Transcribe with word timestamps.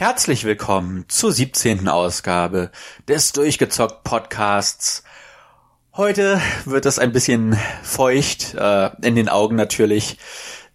Herzlich 0.00 0.44
willkommen 0.44 1.04
zur 1.08 1.30
17. 1.30 1.86
Ausgabe 1.86 2.70
des 3.06 3.32
Durchgezockt 3.32 4.02
Podcasts. 4.02 5.04
Heute 5.94 6.40
wird 6.64 6.86
es 6.86 6.98
ein 6.98 7.12
bisschen 7.12 7.58
feucht, 7.82 8.54
äh, 8.54 8.88
in 9.02 9.14
den 9.14 9.28
Augen 9.28 9.56
natürlich, 9.56 10.16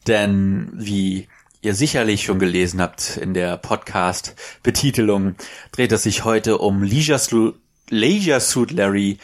denn 0.06 0.70
wie 0.76 1.28
ihr 1.64 1.74
sicherlich 1.74 2.24
schon 2.24 2.38
gelesen 2.38 2.80
habt 2.80 3.18
in 3.18 3.34
der 3.34 3.58
Podcast-Betitelung, 3.58 5.34
dreht 5.72 5.92
es 5.92 6.04
sich 6.04 6.24
heute 6.24 6.60
um 6.60 6.84
Leisure, 6.84 7.18
Slu 7.18 7.54
Leisure 7.90 8.40
Suit 8.40 8.70
Larry, 8.70 9.18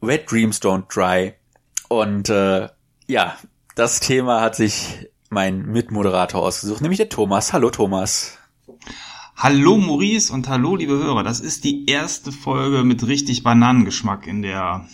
Wet 0.00 0.28
Dreams 0.28 0.60
Don't 0.60 0.92
Dry. 0.92 1.34
Und 1.86 2.30
äh, 2.30 2.68
ja, 3.06 3.38
das 3.76 4.00
Thema 4.00 4.40
hat 4.40 4.56
sich 4.56 5.08
mein 5.30 5.66
Mitmoderator 5.66 6.42
ausgesucht, 6.42 6.80
nämlich 6.80 6.98
der 6.98 7.10
Thomas. 7.10 7.52
Hallo 7.52 7.70
Thomas. 7.70 8.38
Hallo 9.38 9.76
Maurice 9.76 10.32
und 10.32 10.48
hallo 10.48 10.76
liebe 10.76 10.94
Hörer. 10.94 11.22
Das 11.22 11.40
ist 11.40 11.64
die 11.64 11.84
erste 11.90 12.32
Folge 12.32 12.84
mit 12.84 13.06
richtig 13.06 13.42
Bananengeschmack 13.42 14.26
in 14.26 14.40
der 14.40 14.88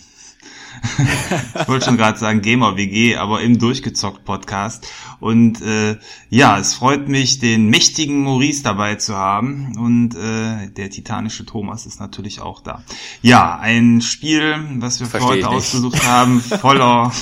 ich 1.61 1.67
wollte 1.69 1.85
schon 1.85 1.95
gerade 1.95 2.19
sagen 2.19 2.41
Gamer 2.41 2.75
WG, 2.75 3.15
aber 3.15 3.39
im 3.39 3.57
durchgezockt 3.57 4.25
Podcast. 4.25 4.85
Und 5.21 5.61
äh, 5.61 5.97
ja, 6.29 6.59
es 6.59 6.73
freut 6.73 7.07
mich, 7.07 7.39
den 7.39 7.69
mächtigen 7.69 8.21
Maurice 8.23 8.63
dabei 8.63 8.95
zu 8.95 9.15
haben. 9.15 9.77
Und 9.77 10.13
äh, 10.15 10.69
der 10.71 10.89
titanische 10.89 11.45
Thomas 11.45 11.85
ist 11.85 12.01
natürlich 12.01 12.41
auch 12.41 12.59
da. 12.59 12.83
Ja, 13.21 13.57
ein 13.59 14.01
Spiel, 14.01 14.57
was 14.79 14.99
wir 14.99 15.07
für 15.07 15.21
heute 15.21 15.47
ausgesucht 15.47 16.05
haben, 16.05 16.41
voller 16.41 17.13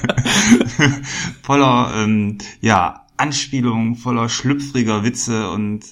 voller 1.42 1.92
ähm, 1.94 2.38
ja 2.62 3.04
Anspielungen, 3.20 3.96
voller 3.96 4.28
schlüpfriger 4.28 5.04
Witze 5.04 5.50
und 5.50 5.84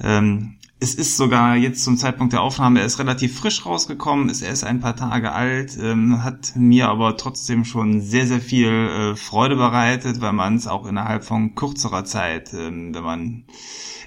ähm, 0.00 0.56
es 0.80 0.94
ist 0.94 1.16
sogar 1.16 1.56
jetzt 1.56 1.82
zum 1.82 1.96
Zeitpunkt 1.96 2.32
der 2.32 2.42
Aufnahme, 2.42 2.80
er 2.80 2.86
ist 2.86 2.98
relativ 2.98 3.38
frisch 3.38 3.64
rausgekommen, 3.64 4.28
ist 4.28 4.42
erst 4.42 4.64
ein 4.64 4.80
paar 4.80 4.96
Tage 4.96 5.32
alt, 5.32 5.78
ähm, 5.80 6.22
hat 6.22 6.52
mir 6.56 6.88
aber 6.88 7.16
trotzdem 7.16 7.64
schon 7.64 8.02
sehr, 8.02 8.26
sehr 8.26 8.40
viel 8.40 8.68
äh, 8.68 9.16
Freude 9.16 9.56
bereitet, 9.56 10.20
weil 10.20 10.32
man 10.34 10.56
es 10.56 10.66
auch 10.66 10.86
innerhalb 10.86 11.24
von 11.24 11.54
kürzerer 11.54 12.04
Zeit, 12.04 12.52
ähm, 12.52 12.94
wenn 12.94 13.02
man 13.02 13.44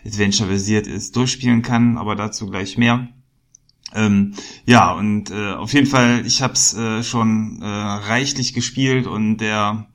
Adventure-versiert 0.06 0.88
ist, 0.88 1.16
durchspielen 1.16 1.64
kann, 1.64 1.98
aber 1.98 2.16
dazu 2.16 2.48
gleich 2.48 2.78
mehr. 2.78 3.08
Ähm, 3.96 4.34
ja, 4.66 4.92
und 4.92 5.32
äh, 5.32 5.54
auf 5.54 5.74
jeden 5.74 5.88
Fall, 5.88 6.26
ich 6.26 6.42
habe 6.42 6.54
es 6.54 6.74
äh, 6.76 7.02
schon 7.04 7.62
äh, 7.62 7.66
reichlich 7.66 8.54
gespielt 8.54 9.08
und 9.08 9.38
der 9.38 9.88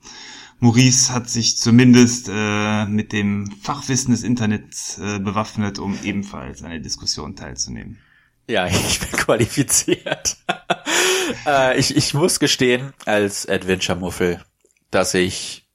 Maurice 0.59 1.13
hat 1.13 1.29
sich 1.29 1.57
zumindest 1.57 2.29
äh, 2.31 2.85
mit 2.85 3.11
dem 3.11 3.51
Fachwissen 3.61 4.11
des 4.11 4.23
Internets 4.23 4.97
äh, 4.97 5.19
bewaffnet, 5.19 5.79
um 5.79 5.97
ebenfalls 6.03 6.63
an 6.63 6.71
der 6.71 6.79
Diskussion 6.79 7.35
teilzunehmen. 7.35 7.99
Ja, 8.47 8.67
ich 8.67 8.99
bin 8.99 9.11
qualifiziert. 9.11 10.37
äh, 11.45 11.77
ich, 11.77 11.95
ich 11.95 12.13
muss 12.13 12.39
gestehen, 12.39 12.93
als 13.05 13.47
Adventure-Muffel, 13.47 14.43
dass 14.91 15.13
ich 15.13 15.67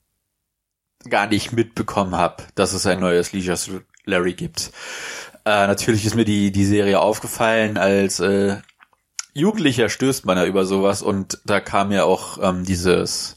gar 1.09 1.27
nicht 1.27 1.53
mitbekommen 1.53 2.17
habe, 2.17 2.45
dass 2.55 2.73
es 2.73 2.87
ein 2.87 3.01
neues 3.01 3.33
Leisure 3.33 3.83
Larry 4.05 4.35
gibt. 4.35 4.73
Äh, 5.45 5.67
natürlich 5.67 6.05
ist 6.05 6.15
mir 6.15 6.25
die, 6.25 6.51
die 6.51 6.65
Serie 6.65 7.01
aufgefallen, 7.01 7.77
als 7.79 8.21
äh, 8.21 8.57
Jugendlicher 9.35 9.89
stößt 9.89 10.27
man 10.27 10.37
ja 10.37 10.47
über 10.47 10.67
sowas 10.67 11.03
und 11.03 11.41
da 11.45 11.61
kam 11.61 11.93
ja 11.93 12.05
auch 12.05 12.39
ähm, 12.43 12.65
dieses 12.65 13.37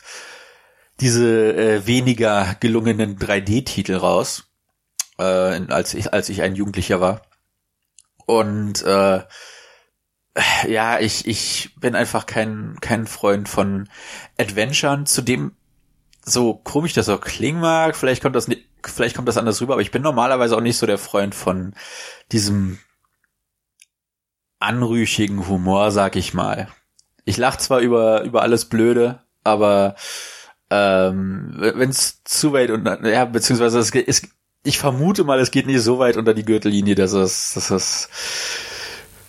diese 1.01 1.53
äh, 1.55 1.87
weniger 1.87 2.55
gelungenen 2.59 3.17
3D-Titel 3.17 3.95
raus, 3.95 4.47
äh, 5.17 5.23
als 5.23 5.93
ich 5.93 6.13
als 6.13 6.29
ich 6.29 6.41
ein 6.43 6.55
Jugendlicher 6.55 7.01
war. 7.01 7.23
Und 8.25 8.83
äh, 8.83 9.23
ja, 10.67 10.99
ich 10.99 11.27
ich 11.27 11.75
bin 11.79 11.95
einfach 11.95 12.25
kein 12.25 12.77
kein 12.81 13.07
Freund 13.07 13.49
von 13.49 13.89
Adventuren, 14.37 15.05
zu 15.05 15.21
dem 15.21 15.55
so 16.23 16.53
komisch 16.53 16.93
das 16.93 17.09
auch 17.09 17.21
klingen 17.21 17.59
mag, 17.59 17.95
vielleicht 17.95 18.21
kommt 18.21 18.35
das 18.35 18.47
nicht, 18.47 18.67
vielleicht 18.85 19.15
kommt 19.15 19.27
das 19.27 19.37
anders 19.37 19.59
rüber, 19.59 19.73
aber 19.73 19.81
ich 19.81 19.91
bin 19.91 20.03
normalerweise 20.03 20.55
auch 20.55 20.61
nicht 20.61 20.77
so 20.77 20.85
der 20.85 20.99
Freund 20.99 21.33
von 21.33 21.73
diesem 22.31 22.77
anrüchigen 24.59 25.47
Humor, 25.47 25.91
sag 25.91 26.15
ich 26.15 26.35
mal. 26.35 26.67
Ich 27.25 27.37
lach 27.37 27.57
zwar 27.57 27.79
über 27.79 28.21
über 28.21 28.43
alles 28.43 28.65
Blöde, 28.65 29.23
aber 29.43 29.95
ähm, 30.71 31.53
wenn 31.57 31.89
es 31.89 32.23
zu 32.23 32.53
weit 32.53 32.71
unter, 32.71 33.05
ja, 33.07 33.25
beziehungsweise 33.25 33.77
es, 33.77 33.93
es, 33.93 34.21
ich 34.63 34.79
vermute 34.79 35.25
mal, 35.25 35.39
es 35.39 35.51
geht 35.51 35.67
nicht 35.67 35.81
so 35.81 35.99
weit 35.99 36.15
unter 36.15 36.33
die 36.33 36.45
Gürtellinie, 36.45 36.95
dass 36.95 37.11
es, 37.11 37.53
dass 37.55 37.71
es 37.71 38.09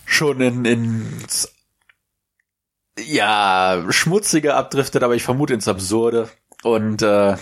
schon 0.07 0.41
in, 0.41 0.65
ins, 0.65 1.53
ja, 2.97 3.85
schmutzige 3.89 4.55
abdriftet, 4.55 5.03
aber 5.03 5.17
ich 5.17 5.25
vermute 5.25 5.53
ins 5.55 5.67
Absurde. 5.67 6.31
Und 6.63 7.03
äh, 7.03 7.37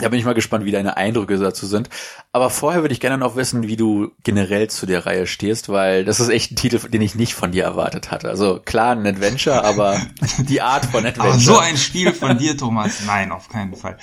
da 0.00 0.08
bin 0.08 0.18
ich 0.18 0.24
mal 0.24 0.34
gespannt, 0.34 0.64
wie 0.64 0.70
deine 0.70 0.96
Eindrücke 0.96 1.36
dazu 1.36 1.66
sind. 1.66 1.88
Aber 2.32 2.50
vorher 2.50 2.82
würde 2.82 2.92
ich 2.92 3.00
gerne 3.00 3.18
noch 3.18 3.36
wissen, 3.36 3.66
wie 3.66 3.76
du 3.76 4.12
generell 4.22 4.68
zu 4.68 4.86
der 4.86 5.06
Reihe 5.06 5.26
stehst, 5.26 5.68
weil 5.68 6.04
das 6.04 6.20
ist 6.20 6.28
echt 6.28 6.52
ein 6.52 6.56
Titel, 6.56 6.78
den 6.88 7.02
ich 7.02 7.14
nicht 7.14 7.34
von 7.34 7.52
dir 7.52 7.64
erwartet 7.64 8.10
hatte. 8.10 8.28
Also 8.28 8.60
klar, 8.64 8.92
ein 8.92 9.06
Adventure, 9.06 9.64
aber 9.64 10.00
die 10.38 10.60
Art 10.60 10.86
von 10.86 11.04
Adventure. 11.06 11.28
Aber 11.28 11.38
so 11.38 11.58
ein 11.58 11.76
Spiel 11.76 12.12
von 12.12 12.38
dir, 12.38 12.56
Thomas, 12.56 13.02
nein, 13.06 13.32
auf 13.32 13.48
keinen 13.48 13.74
Fall. 13.74 13.98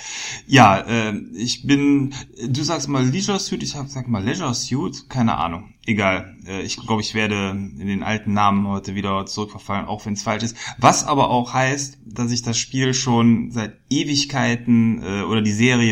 Ja, 0.46 0.80
äh, 0.80 1.14
ich 1.34 1.66
bin, 1.66 2.14
du 2.46 2.62
sagst 2.62 2.88
mal 2.88 3.06
Leisure 3.06 3.38
Suit, 3.38 3.62
ich 3.62 3.72
sag 3.72 4.08
mal 4.08 4.24
Leisure 4.24 4.54
Suit, 4.54 5.08
keine 5.08 5.36
Ahnung 5.36 5.74
egal. 5.88 6.36
Äh, 6.46 6.62
ich 6.62 6.76
glaube, 6.76 7.00
ich 7.00 7.14
werde 7.14 7.50
in 7.50 7.86
den 7.86 8.02
alten 8.02 8.32
Namen 8.34 8.68
heute 8.68 8.94
wieder 8.94 9.26
zurückverfallen, 9.26 9.86
auch 9.86 10.06
wenn 10.06 10.12
es 10.12 10.22
falsch 10.22 10.44
ist. 10.44 10.56
Was 10.78 11.04
aber 11.04 11.30
auch 11.30 11.54
heißt, 11.54 11.98
dass 12.04 12.30
ich 12.30 12.42
das 12.42 12.58
Spiel 12.58 12.94
schon 12.94 13.50
seit 13.50 13.76
Ewigkeiten 13.88 15.02
äh, 15.02 15.22
oder 15.22 15.40
die 15.40 15.52
Serie 15.52 15.87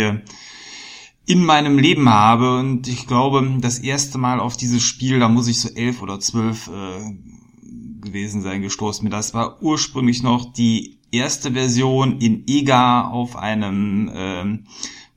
in 1.27 1.45
meinem 1.45 1.79
Leben 1.79 2.09
habe 2.09 2.59
und 2.59 2.87
ich 2.87 3.07
glaube, 3.07 3.59
das 3.61 3.81
erste 3.81 4.17
Mal 4.17 4.39
auf 4.39 4.57
dieses 4.57 4.83
Spiel, 4.83 5.19
da 5.19 5.29
muss 5.29 5.49
ich 5.49 5.61
so 5.61 5.69
elf 5.69 6.01
oder 6.01 6.21
zwölf 6.21 6.69
äh, 6.69 7.15
gewesen 8.01 8.43
sein, 8.43 8.63
gestoßen. 8.63 9.11
Das 9.11 9.35
war 9.35 9.61
ursprünglich 9.61 10.23
noch 10.23 10.53
die 10.53 11.01
erste 11.11 11.53
Version 11.53 12.21
in 12.21 12.45
EGA 12.47 13.09
auf 13.09 13.37
einem 13.37 14.09
äh, 14.09 14.59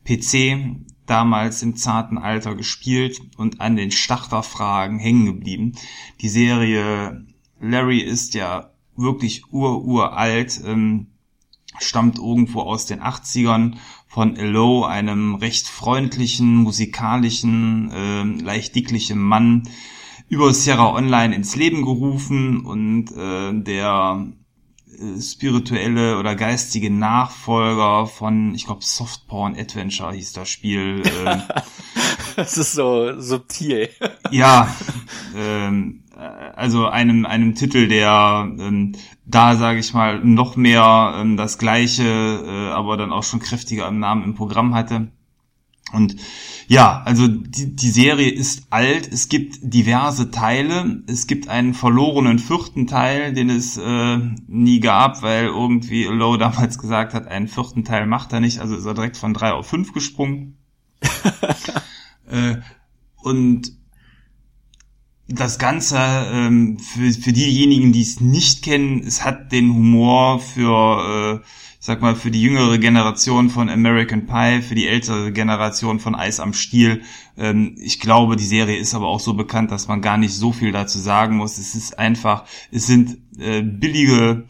PC 0.04 0.82
damals 1.06 1.64
im 1.64 1.76
zarten 1.76 2.18
Alter 2.18 2.56
gespielt 2.56 3.22
und 3.38 3.62
an 3.62 3.76
den 3.76 3.92
Starterfragen 3.92 5.00
hängen 5.00 5.26
geblieben. 5.26 5.74
Die 6.22 6.30
Serie 6.30 7.26
Larry 7.60 8.00
ist 8.00 8.36
ja 8.36 8.72
wirklich 8.96 9.52
ur-uralt, 9.52 10.62
ähm, 10.66 11.08
stammt 11.80 12.18
irgendwo 12.18 12.62
aus 12.62 12.86
den 12.86 13.02
80ern 13.02 13.76
von 14.10 14.36
Elo, 14.36 14.84
einem 14.84 15.36
recht 15.36 15.68
freundlichen, 15.68 16.56
musikalischen, 16.56 17.92
äh, 17.92 18.44
leicht 18.44 18.76
dicklichen 18.76 19.20
Mann, 19.20 19.70
über 20.28 20.54
Sierra 20.54 20.94
Online 20.94 21.34
ins 21.36 21.56
Leben 21.56 21.84
gerufen 21.84 22.66
und 22.66 23.12
äh, 23.12 23.54
der 23.54 24.28
spirituelle 25.22 26.18
oder 26.18 26.36
geistige 26.36 26.92
Nachfolger 26.92 28.08
von, 28.08 28.54
ich 28.56 28.66
glaube, 28.66 28.84
Softporn 28.84 29.56
Adventure 29.58 30.12
hieß 30.12 30.34
das 30.34 30.50
Spiel. 30.50 31.04
Ähm, 31.26 31.42
das 32.36 32.58
ist 32.58 32.74
so 32.74 33.20
subtil. 33.20 33.90
ja, 34.32 34.74
ähm, 35.36 36.04
also 36.20 36.88
einem 36.88 37.26
einem 37.26 37.56
Titel, 37.56 37.88
der 37.88 38.52
ähm, 38.60 38.94
da 39.26 39.56
sage 39.56 39.80
ich 39.80 39.94
mal 39.94 40.20
noch 40.20 40.56
mehr 40.56 41.14
ähm, 41.16 41.38
das 41.38 41.58
gleiche, 41.58 42.04
äh, 42.04 42.72
aber 42.72 42.98
dann 42.98 43.14
auch 43.14 43.24
schon 43.24 43.40
kräftiger 43.40 43.88
im 43.88 44.00
Namen 44.00 44.24
im 44.24 44.36
Programm 44.36 44.74
hatte. 44.74 45.12
Und 45.92 46.18
ja, 46.68 47.02
also 47.06 47.28
die, 47.28 47.76
die 47.76 47.90
Serie 47.90 48.30
ist 48.30 48.68
alt, 48.70 49.12
es 49.12 49.28
gibt 49.28 49.58
diverse 49.62 50.30
Teile, 50.30 51.04
es 51.08 51.26
gibt 51.26 51.48
einen 51.48 51.74
verlorenen 51.74 52.38
vierten 52.38 52.86
Teil, 52.86 53.34
den 53.34 53.50
es 53.50 53.78
äh, 53.78 54.18
nie 54.48 54.80
gab, 54.80 55.24
weil 55.24 55.46
irgendwie 55.46 56.04
Low 56.04 56.38
damals 56.38 56.78
gesagt 56.78 57.14
hat, 57.14 57.28
einen 57.28 57.48
vierten 57.48 57.86
Teil 57.86 58.06
macht 58.06 58.34
er 58.34 58.40
nicht, 58.40 58.60
also 58.60 58.76
ist 58.76 58.86
er 58.86 58.94
direkt 58.94 59.18
von 59.18 59.34
drei 59.34 59.52
auf 59.52 59.68
fünf 59.68 59.94
gesprungen. 59.94 60.58
äh, 62.30 62.58
und 63.22 63.79
das 65.30 65.60
Ganze 65.60 65.98
ähm, 66.32 66.80
für, 66.80 67.12
für 67.12 67.34
diejenigen, 67.34 67.92
die 67.92 68.02
es 68.02 68.20
nicht 68.20 68.64
kennen, 68.64 69.04
es 69.06 69.24
hat 69.24 69.52
den 69.52 69.74
Humor 69.74 70.40
für 70.40 71.42
äh, 71.42 71.46
ich 71.80 71.86
sag 71.86 72.02
mal, 72.02 72.16
für 72.16 72.30
die 72.30 72.42
jüngere 72.42 72.78
Generation 72.78 73.50
von 73.50 73.70
American 73.70 74.26
Pie, 74.28 74.62
für 74.62 74.76
die 74.76 74.88
ältere 74.88 75.32
Generation 75.32 76.02
von 76.02 76.14
Eis 76.14 76.42
am 76.42 76.52
Stiel. 76.54 77.04
Ähm, 77.38 77.76
ich 77.80 78.02
glaube, 78.02 78.36
die 78.36 78.46
Serie 78.46 78.78
ist 78.78 78.94
aber 78.94 79.08
auch 79.08 79.22
so 79.22 79.34
bekannt, 79.34 79.72
dass 79.72 79.88
man 79.88 80.02
gar 80.02 80.18
nicht 80.18 80.34
so 80.34 80.52
viel 80.52 80.74
dazu 80.74 81.00
sagen 81.00 81.38
muss. 81.38 81.58
Es 81.58 81.76
ist 81.76 81.98
einfach, 81.98 82.44
es 82.72 82.86
sind 82.86 83.18
äh, 83.40 83.62
billige 83.62 84.46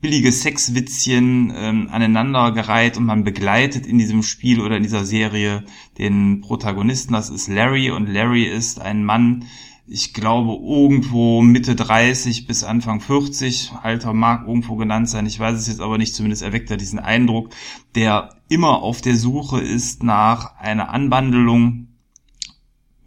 billige 0.00 0.32
Sexwitzchen 0.32 1.52
ähm, 1.56 1.88
aneinandergereiht 1.92 2.96
und 2.96 3.04
man 3.04 3.22
begleitet 3.22 3.86
in 3.86 3.98
diesem 3.98 4.24
Spiel 4.24 4.60
oder 4.60 4.76
in 4.76 4.82
dieser 4.82 5.04
Serie 5.04 5.62
den 5.96 6.40
Protagonisten. 6.40 7.12
Das 7.12 7.30
ist 7.30 7.46
Larry 7.46 7.90
und 7.92 8.08
Larry 8.08 8.42
ist 8.42 8.80
ein 8.80 9.04
Mann, 9.04 9.44
ich 9.86 10.14
glaube 10.14 10.52
irgendwo 10.64 11.42
Mitte 11.42 11.74
30 11.74 12.46
bis 12.46 12.64
Anfang 12.64 13.00
40, 13.00 13.72
Alter 13.82 14.12
mag 14.12 14.46
irgendwo 14.46 14.76
genannt 14.76 15.08
sein, 15.08 15.26
ich 15.26 15.38
weiß 15.38 15.58
es 15.58 15.66
jetzt 15.66 15.80
aber 15.80 15.98
nicht, 15.98 16.14
zumindest 16.14 16.42
erweckt 16.42 16.70
er 16.70 16.76
diesen 16.76 16.98
Eindruck, 16.98 17.50
der 17.94 18.36
immer 18.48 18.82
auf 18.82 19.00
der 19.00 19.16
Suche 19.16 19.60
ist 19.60 20.02
nach 20.02 20.56
einer 20.58 20.90
Anbandelung, 20.90 21.88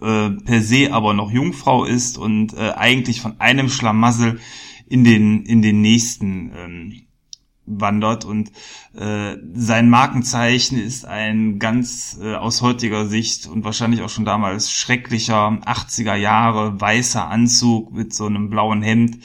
äh, 0.01 0.29
per 0.29 0.61
se 0.61 0.91
aber 0.91 1.13
noch 1.13 1.31
Jungfrau 1.31 1.85
ist 1.85 2.17
und 2.17 2.53
äh, 2.53 2.71
eigentlich 2.71 3.21
von 3.21 3.39
einem 3.39 3.69
Schlamassel 3.69 4.39
in 4.87 5.03
den, 5.03 5.43
in 5.45 5.61
den 5.61 5.81
nächsten 5.81 6.51
ähm, 6.55 7.04
wandert 7.65 8.25
und 8.25 8.51
äh, 8.93 9.37
sein 9.53 9.89
Markenzeichen 9.89 10.77
ist 10.77 11.05
ein 11.05 11.59
ganz 11.59 12.19
äh, 12.21 12.35
aus 12.35 12.61
heutiger 12.61 13.07
Sicht 13.07 13.47
und 13.47 13.63
wahrscheinlich 13.63 14.01
auch 14.01 14.09
schon 14.09 14.25
damals 14.25 14.71
schrecklicher 14.71 15.47
80er 15.65 16.15
Jahre 16.15 16.79
weißer 16.79 17.27
Anzug 17.27 17.91
mit 17.91 18.13
so 18.13 18.27
einem 18.27 18.49
blauen 18.49 18.81
Hemd, 18.81 19.17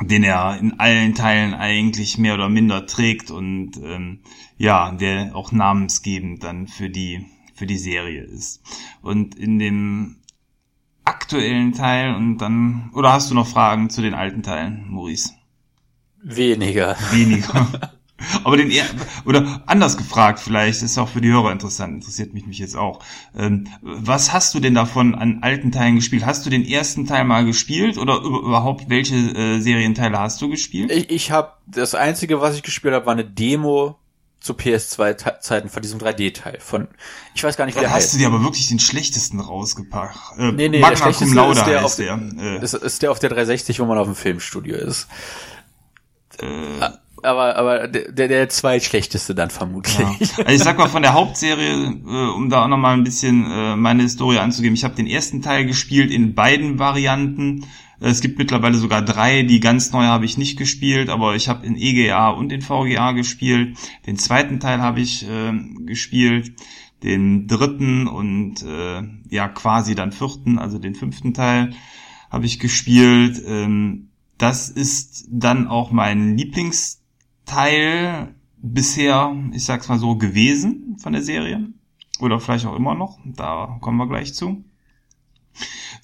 den 0.00 0.24
er 0.24 0.58
in 0.58 0.78
allen 0.78 1.14
Teilen 1.14 1.54
eigentlich 1.54 2.18
mehr 2.18 2.34
oder 2.34 2.48
minder 2.48 2.86
trägt 2.86 3.30
und 3.30 3.76
ähm, 3.82 4.20
ja, 4.58 4.92
der 4.92 5.34
auch 5.34 5.52
namensgebend 5.52 6.42
dann 6.42 6.66
für 6.66 6.90
die 6.90 7.26
für 7.54 7.66
die 7.66 7.78
Serie 7.78 8.22
ist. 8.22 8.60
Und 9.00 9.34
in 9.34 9.58
dem 9.58 10.16
aktuellen 11.04 11.72
Teil 11.72 12.14
und 12.14 12.38
dann 12.38 12.90
oder 12.92 13.12
hast 13.12 13.30
du 13.30 13.34
noch 13.34 13.46
Fragen 13.46 13.88
zu 13.88 14.02
den 14.02 14.12
alten 14.12 14.42
Teilen, 14.42 14.90
Maurice? 14.90 15.32
Weniger. 16.28 16.96
Weniger. 17.12 17.68
Aber 18.42 18.56
den 18.56 18.72
oder 19.24 19.62
anders 19.66 19.96
gefragt, 19.96 20.40
vielleicht 20.40 20.82
ist 20.82 20.98
auch 20.98 21.08
für 21.08 21.20
die 21.20 21.30
Hörer 21.30 21.52
interessant, 21.52 21.94
interessiert 21.94 22.34
mich 22.34 22.46
mich 22.46 22.58
jetzt 22.58 22.76
auch. 22.76 23.00
Ähm, 23.36 23.68
was 23.82 24.32
hast 24.32 24.54
du 24.54 24.60
denn 24.60 24.74
davon 24.74 25.14
an 25.14 25.38
alten 25.42 25.70
Teilen 25.70 25.96
gespielt? 25.96 26.26
Hast 26.26 26.44
du 26.44 26.50
den 26.50 26.66
ersten 26.66 27.06
Teil 27.06 27.24
mal 27.24 27.44
gespielt 27.44 27.96
oder 27.96 28.20
überhaupt 28.22 28.88
welche 28.88 29.14
äh, 29.14 29.60
Serienteile 29.60 30.18
hast 30.18 30.42
du 30.42 30.48
gespielt? 30.48 30.90
Ich, 30.90 31.10
ich 31.10 31.30
habe 31.30 31.52
das 31.66 31.94
einzige, 31.94 32.40
was 32.40 32.56
ich 32.56 32.62
gespielt 32.62 32.94
habe, 32.94 33.06
war 33.06 33.12
eine 33.12 33.24
Demo 33.24 33.96
zu 34.40 34.54
PS2-Zeiten 34.54 35.68
von 35.68 35.82
diesem 35.82 36.00
3D-Teil. 36.00 36.58
Von 36.60 36.88
ich 37.34 37.44
weiß 37.44 37.56
gar 37.56 37.66
nicht, 37.66 37.76
wie 37.76 37.80
der 37.80 37.92
heißt. 37.92 38.06
Hast 38.06 38.14
du 38.14 38.18
dir 38.18 38.28
aber 38.28 38.42
wirklich 38.42 38.68
den 38.68 38.78
schlechtesten 38.78 39.40
rausgepackt? 39.40 40.38
Äh, 40.38 40.52
nee, 40.52 40.68
nee, 40.68 40.80
Magna 40.80 40.90
der 40.90 40.96
schlechteste 40.96 41.40
ist 41.40 41.66
der, 41.66 41.84
auf 41.84 41.96
der, 41.96 42.18
äh. 42.38 42.64
ist, 42.64 42.74
ist 42.74 43.02
der 43.02 43.10
auf 43.10 43.18
der 43.18 43.30
360, 43.30 43.78
wo 43.80 43.84
man 43.84 43.98
auf 43.98 44.06
dem 44.06 44.16
Filmstudio 44.16 44.76
ist. 44.76 45.06
Äh, 46.40 46.86
aber 47.22 47.56
aber 47.56 47.88
der 47.88 48.28
der 48.28 48.48
zweitschlechteste 48.48 49.34
dann 49.34 49.50
vermutlich. 49.50 49.98
Ja. 49.98 50.44
Also 50.44 50.52
ich 50.52 50.62
sag 50.62 50.78
mal 50.78 50.88
von 50.88 51.02
der 51.02 51.14
Hauptserie, 51.14 51.72
äh, 51.72 52.34
um 52.34 52.50
da 52.50 52.64
auch 52.64 52.68
noch 52.68 52.76
mal 52.76 52.94
ein 52.94 53.04
bisschen 53.04 53.50
äh, 53.50 53.76
meine 53.76 54.02
Historie 54.02 54.38
anzugeben. 54.38 54.74
Ich 54.74 54.84
habe 54.84 54.94
den 54.94 55.06
ersten 55.06 55.42
Teil 55.42 55.66
gespielt 55.66 56.10
in 56.10 56.34
beiden 56.34 56.78
Varianten. 56.78 57.64
Es 57.98 58.20
gibt 58.20 58.38
mittlerweile 58.38 58.76
sogar 58.76 59.00
drei, 59.00 59.42
die 59.42 59.58
ganz 59.58 59.90
neu 59.92 60.04
habe 60.04 60.26
ich 60.26 60.36
nicht 60.36 60.58
gespielt, 60.58 61.08
aber 61.08 61.34
ich 61.34 61.48
habe 61.48 61.64
in 61.64 61.76
EGA 61.76 62.28
und 62.28 62.52
in 62.52 62.60
VGA 62.60 63.12
gespielt. 63.12 63.78
Den 64.06 64.18
zweiten 64.18 64.60
Teil 64.60 64.82
habe 64.82 65.00
ich 65.00 65.26
äh, 65.26 65.52
gespielt, 65.86 66.52
den 67.02 67.46
dritten 67.46 68.06
und 68.06 68.62
äh, 68.62 69.02
ja 69.30 69.48
quasi 69.48 69.94
dann 69.94 70.12
vierten, 70.12 70.58
also 70.58 70.78
den 70.78 70.94
fünften 70.94 71.32
Teil 71.32 71.70
habe 72.30 72.44
ich 72.44 72.58
gespielt. 72.58 73.42
Ähm, 73.46 74.05
das 74.38 74.68
ist 74.68 75.26
dann 75.30 75.66
auch 75.68 75.90
mein 75.90 76.36
Lieblingsteil 76.36 78.34
bisher, 78.58 79.34
ich 79.52 79.64
sag's 79.64 79.88
mal 79.88 79.98
so, 79.98 80.16
gewesen 80.16 80.96
von 81.00 81.12
der 81.12 81.22
Serie. 81.22 81.68
Oder 82.20 82.40
vielleicht 82.40 82.66
auch 82.66 82.76
immer 82.76 82.94
noch. 82.94 83.18
Da 83.24 83.78
kommen 83.80 83.98
wir 83.98 84.08
gleich 84.08 84.34
zu. 84.34 84.64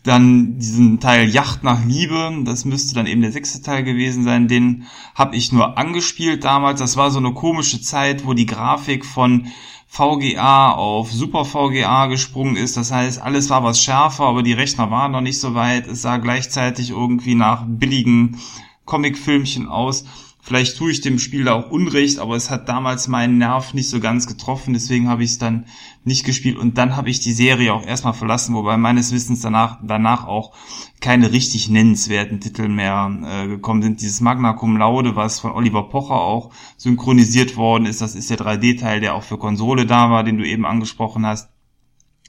Dann 0.02 0.58
diesen 0.58 0.98
Teil 0.98 1.28
Yacht 1.28 1.62
nach 1.62 1.84
Liebe, 1.84 2.42
das 2.44 2.64
müsste 2.64 2.94
dann 2.94 3.06
eben 3.06 3.20
der 3.20 3.32
sechste 3.32 3.62
Teil 3.62 3.84
gewesen 3.84 4.24
sein, 4.24 4.48
den 4.48 4.86
habe 5.14 5.36
ich 5.36 5.52
nur 5.52 5.78
angespielt 5.78 6.42
damals. 6.44 6.80
Das 6.80 6.96
war 6.96 7.10
so 7.10 7.18
eine 7.18 7.34
komische 7.34 7.80
Zeit, 7.80 8.26
wo 8.26 8.34
die 8.34 8.46
Grafik 8.46 9.04
von 9.04 9.46
VGA 9.94 10.72
auf 10.72 11.12
Super 11.12 11.44
VGA 11.44 12.06
gesprungen 12.06 12.56
ist. 12.56 12.78
Das 12.78 12.90
heißt, 12.90 13.20
alles 13.20 13.50
war 13.50 13.62
was 13.62 13.78
schärfer, 13.78 14.24
aber 14.24 14.42
die 14.42 14.54
Rechner 14.54 14.90
waren 14.90 15.12
noch 15.12 15.20
nicht 15.20 15.38
so 15.38 15.54
weit. 15.54 15.86
Es 15.86 16.00
sah 16.00 16.16
gleichzeitig 16.16 16.88
irgendwie 16.88 17.34
nach 17.34 17.64
billigen 17.66 18.40
Comicfilmchen 18.86 19.68
aus. 19.68 20.06
Vielleicht 20.44 20.76
tue 20.76 20.90
ich 20.90 21.00
dem 21.00 21.20
Spiel 21.20 21.44
da 21.44 21.54
auch 21.54 21.70
Unrecht, 21.70 22.18
aber 22.18 22.34
es 22.34 22.50
hat 22.50 22.68
damals 22.68 23.06
meinen 23.06 23.38
Nerv 23.38 23.74
nicht 23.74 23.88
so 23.88 24.00
ganz 24.00 24.26
getroffen, 24.26 24.74
deswegen 24.74 25.08
habe 25.08 25.22
ich 25.22 25.30
es 25.30 25.38
dann 25.38 25.66
nicht 26.02 26.24
gespielt 26.24 26.58
und 26.58 26.78
dann 26.78 26.96
habe 26.96 27.10
ich 27.10 27.20
die 27.20 27.32
Serie 27.32 27.72
auch 27.72 27.86
erstmal 27.86 28.12
verlassen, 28.12 28.56
wobei 28.56 28.76
meines 28.76 29.12
Wissens 29.12 29.40
danach, 29.40 29.78
danach 29.84 30.26
auch 30.26 30.52
keine 31.00 31.30
richtig 31.30 31.68
nennenswerten 31.68 32.40
Titel 32.40 32.66
mehr 32.66 33.16
äh, 33.24 33.46
gekommen 33.46 33.82
sind. 33.82 34.00
Dieses 34.00 34.20
Magna 34.20 34.54
Cum 34.54 34.76
Laude, 34.76 35.14
was 35.14 35.38
von 35.38 35.52
Oliver 35.52 35.88
Pocher 35.88 36.20
auch 36.20 36.50
synchronisiert 36.76 37.56
worden 37.56 37.86
ist, 37.86 38.00
das 38.00 38.16
ist 38.16 38.28
der 38.28 38.38
3D-Teil, 38.38 39.00
der 39.00 39.14
auch 39.14 39.22
für 39.22 39.38
Konsole 39.38 39.86
da 39.86 40.10
war, 40.10 40.24
den 40.24 40.38
du 40.38 40.44
eben 40.44 40.66
angesprochen 40.66 41.24
hast. 41.24 41.50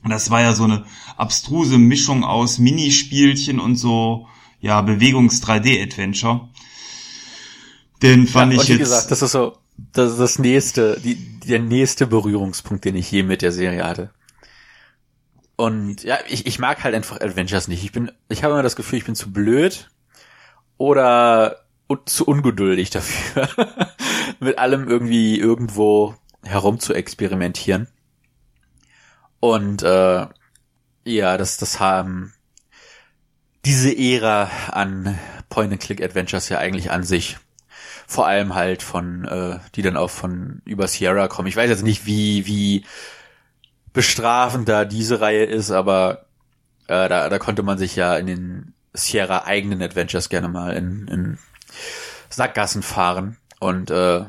Das 0.08 0.30
war 0.30 0.42
ja 0.42 0.54
so 0.54 0.66
eine 0.66 0.86
abstruse 1.18 1.80
Mischung 1.80 2.24
aus 2.24 2.60
Minispielchen 2.60 3.60
und 3.60 3.76
so, 3.76 4.28
ja, 4.60 4.82
Bewegungs-3D-Adventure. 4.82 6.50
Den 8.04 8.28
fand 8.28 8.54
ja, 8.54 8.62
ich 8.62 8.68
jetzt. 8.68 8.78
Wie 8.78 8.84
gesagt, 8.84 9.10
das 9.10 9.22
ist 9.22 9.32
so, 9.32 9.58
das 9.78 10.12
ist 10.12 10.20
das 10.20 10.38
nächste, 10.38 11.00
die, 11.00 11.16
der 11.40 11.60
nächste 11.60 12.06
Berührungspunkt, 12.06 12.86
den 12.86 12.96
ich 12.96 13.10
je 13.10 13.24
mit 13.24 13.42
der 13.42 13.52
Serie 13.52 13.84
hatte. 13.86 14.12
Und 15.56 16.04
ja, 16.04 16.18
ich, 16.28 16.46
ich 16.46 16.60
mag 16.60 16.84
halt 16.84 16.96
einfach 16.96 17.22
Adventures 17.22 17.68
nicht. 17.68 17.84
Ich 17.84 17.92
bin, 17.92 18.12
ich 18.28 18.44
habe 18.44 18.54
immer 18.54 18.64
das 18.64 18.76
Gefühl, 18.76 19.00
ich 19.00 19.06
bin 19.06 19.16
zu 19.16 19.32
blöd 19.32 19.90
oder 20.78 21.64
zu 22.06 22.26
ungeduldig 22.26 22.90
dafür, 22.90 23.48
mit 24.40 24.58
allem 24.58 24.88
irgendwie 24.88 25.40
irgendwo 25.40 26.16
herum 26.44 26.80
zu 26.80 26.94
experimentieren. 26.94 27.88
Und 29.40 29.84
äh, 29.84 30.28
ja, 31.06 31.38
das, 31.38 31.58
das 31.58 31.80
haben 31.80 32.34
diese 33.66 33.96
Ära 33.96 34.50
an 34.72 35.18
Point-and-Click-Adventures 35.50 36.50
ja 36.50 36.58
eigentlich 36.58 36.92
an 36.92 37.04
sich 37.04 37.38
vor 38.08 38.28
allem 38.28 38.56
halt 38.56 38.84
von, 38.84 39.26
äh, 39.26 39.60
die 39.76 39.82
dann 39.82 39.98
auch 39.98 40.10
von 40.10 40.62
über 40.66 40.88
Sierra 40.88 41.28
kommen. 41.28 41.48
Ich 41.48 41.56
weiß 41.56 41.70
jetzt 41.70 41.84
nicht, 41.84 42.06
wie, 42.06 42.46
wie 42.46 42.86
bestrafend 43.94 44.68
da 44.68 44.86
diese 44.86 45.22
Reihe 45.22 45.46
ist, 45.46 45.72
aber 45.72 46.26
äh, 46.88 47.08
da, 47.10 47.30
da 47.30 47.40
konnte 47.40 47.64
man 47.64 47.78
sich 47.78 47.96
ja 47.96 48.18
in 48.18 48.28
den 48.28 48.74
Sierra 48.94 49.46
eigenen 49.46 49.82
Adventures 49.82 50.30
gerne 50.30 50.50
mal 50.50 50.76
in, 50.76 51.08
in 51.08 51.38
Sackgassen 52.30 52.84
fahren. 52.84 53.38
Und 53.60 53.90
äh, 53.90 54.26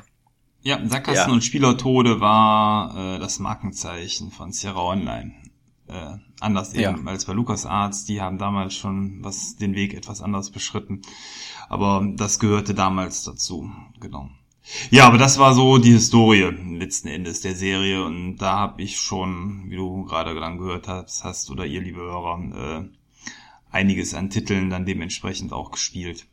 ja, 0.63 0.79
Sackgassen 0.87 1.29
ja. 1.29 1.33
und 1.35 1.43
Spielertode 1.43 2.21
war 2.21 3.17
äh, 3.17 3.19
das 3.19 3.39
Markenzeichen 3.39 4.31
von 4.31 4.53
Sierra 4.53 4.81
Online. 4.81 5.35
Äh, 5.95 6.19
anders 6.41 6.75
eben 6.75 7.05
ja. 7.05 7.11
als 7.11 7.25
bei 7.25 7.33
LucasArts, 7.33 8.05
die 8.05 8.21
haben 8.21 8.37
damals 8.37 8.75
schon 8.75 9.23
was 9.23 9.55
den 9.55 9.77
Weg 9.77 9.95
etwas 9.95 10.23
anders 10.23 10.51
beschritten. 10.51 11.03
Aber 11.69 12.05
das 12.17 12.41
gehörte 12.41 12.75
damals 12.75 13.23
dazu, 13.23 13.71
genau. 14.01 14.29
Ja, 14.91 15.07
aber 15.07 15.19
das 15.19 15.39
war 15.39 15.55
so 15.55 15.79
die 15.79 15.93
Historie 15.93 16.51
letzten 16.79 17.09
Endes 17.09 17.43
der 17.43 17.55
Serie 17.55 18.05
und 18.05 18.39
da 18.39 18.59
habe 18.59 18.83
ich 18.83 18.99
schon, 18.99 19.71
wie 19.71 19.77
du 19.77 20.05
gerade 20.05 20.35
dann 20.35 20.59
gehört 20.59 20.89
hast, 20.89 21.23
hast 21.23 21.51
oder 21.51 21.65
ihr 21.65 21.81
liebe 21.81 22.01
Hörer, 22.01 22.41
äh, 22.83 23.25
einiges 23.71 24.15
an 24.15 24.31
Titeln 24.31 24.71
dann 24.71 24.87
dementsprechend 24.87 25.53
auch 25.53 25.71
gespielt. 25.71 26.27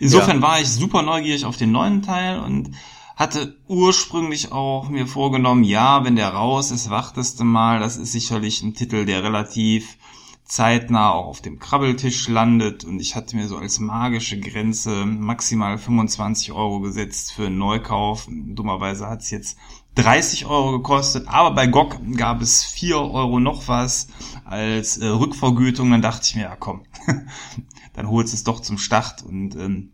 Insofern 0.00 0.36
ja. 0.36 0.42
war 0.42 0.60
ich 0.60 0.68
super 0.68 1.02
neugierig 1.02 1.46
auf 1.46 1.56
den 1.56 1.72
neuen 1.72 2.02
Teil 2.02 2.40
und 2.40 2.72
hatte 3.20 3.54
ursprünglich 3.68 4.50
auch 4.50 4.88
mir 4.88 5.06
vorgenommen, 5.06 5.62
ja, 5.62 6.04
wenn 6.04 6.16
der 6.16 6.30
raus 6.30 6.70
ist, 6.70 6.88
wartest 6.88 7.38
du 7.38 7.44
mal, 7.44 7.78
das 7.78 7.98
ist 7.98 8.12
sicherlich 8.12 8.62
ein 8.62 8.72
Titel, 8.72 9.04
der 9.04 9.22
relativ 9.22 9.98
zeitnah 10.44 11.10
auch 11.10 11.26
auf 11.26 11.42
dem 11.42 11.58
Krabbeltisch 11.58 12.28
landet 12.28 12.82
und 12.84 12.98
ich 12.98 13.16
hatte 13.16 13.36
mir 13.36 13.46
so 13.46 13.58
als 13.58 13.78
magische 13.78 14.40
Grenze 14.40 15.04
maximal 15.04 15.76
25 15.76 16.52
Euro 16.52 16.80
gesetzt 16.80 17.32
für 17.32 17.48
einen 17.48 17.58
Neukauf. 17.58 18.26
Dummerweise 18.26 19.06
hat 19.06 19.20
es 19.20 19.30
jetzt 19.30 19.58
30 19.96 20.46
Euro 20.46 20.72
gekostet, 20.72 21.28
aber 21.28 21.54
bei 21.54 21.66
GOG 21.66 21.98
gab 22.16 22.40
es 22.40 22.64
4 22.64 22.96
Euro 22.96 23.38
noch 23.38 23.68
was 23.68 24.08
als 24.46 24.96
äh, 24.96 25.06
Rückvergütung. 25.08 25.90
Dann 25.90 26.00
dachte 26.00 26.22
ich 26.24 26.36
mir, 26.36 26.44
ja 26.44 26.56
komm, 26.56 26.84
dann 27.92 28.08
holst 28.08 28.32
es 28.32 28.44
doch 28.44 28.60
zum 28.60 28.78
Start 28.78 29.22
und 29.22 29.56
ähm, 29.56 29.92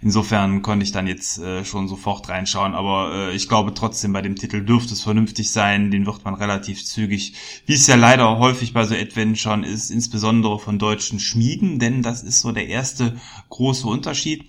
Insofern 0.00 0.62
konnte 0.62 0.84
ich 0.84 0.90
dann 0.90 1.06
jetzt 1.06 1.38
äh, 1.38 1.64
schon 1.64 1.86
sofort 1.86 2.28
reinschauen, 2.28 2.74
aber 2.74 3.12
äh, 3.14 3.36
ich 3.36 3.48
glaube 3.48 3.72
trotzdem 3.72 4.12
bei 4.12 4.20
dem 4.20 4.34
Titel 4.34 4.64
dürfte 4.64 4.94
es 4.94 5.02
vernünftig 5.02 5.52
sein, 5.52 5.92
den 5.92 6.06
wird 6.06 6.24
man 6.24 6.34
relativ 6.34 6.84
zügig, 6.84 7.34
wie 7.66 7.74
es 7.74 7.86
ja 7.86 7.94
leider 7.94 8.38
häufig 8.38 8.72
bei 8.72 8.84
so 8.84 8.94
Adventuren 8.94 9.62
ist, 9.62 9.90
insbesondere 9.90 10.58
von 10.58 10.80
deutschen 10.80 11.20
Schmieden, 11.20 11.78
denn 11.78 12.02
das 12.02 12.24
ist 12.24 12.40
so 12.40 12.50
der 12.50 12.66
erste 12.66 13.16
große 13.48 13.86
Unterschied. 13.86 14.44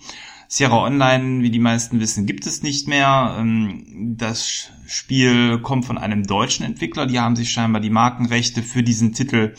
Sierra 0.48 0.82
Online, 0.82 1.42
wie 1.42 1.50
die 1.50 1.58
meisten 1.58 2.00
wissen, 2.00 2.26
gibt 2.26 2.46
es 2.46 2.62
nicht 2.62 2.86
mehr. 2.88 3.36
Ähm, 3.38 4.14
das 4.16 4.70
Spiel 4.86 5.58
kommt 5.60 5.84
von 5.84 5.98
einem 5.98 6.24
deutschen 6.24 6.66
Entwickler. 6.66 7.06
Die 7.06 7.18
haben 7.18 7.36
sich 7.36 7.50
scheinbar 7.50 7.80
die 7.80 7.90
Markenrechte 7.90 8.62
für 8.62 8.82
diesen 8.82 9.14
Titel 9.14 9.54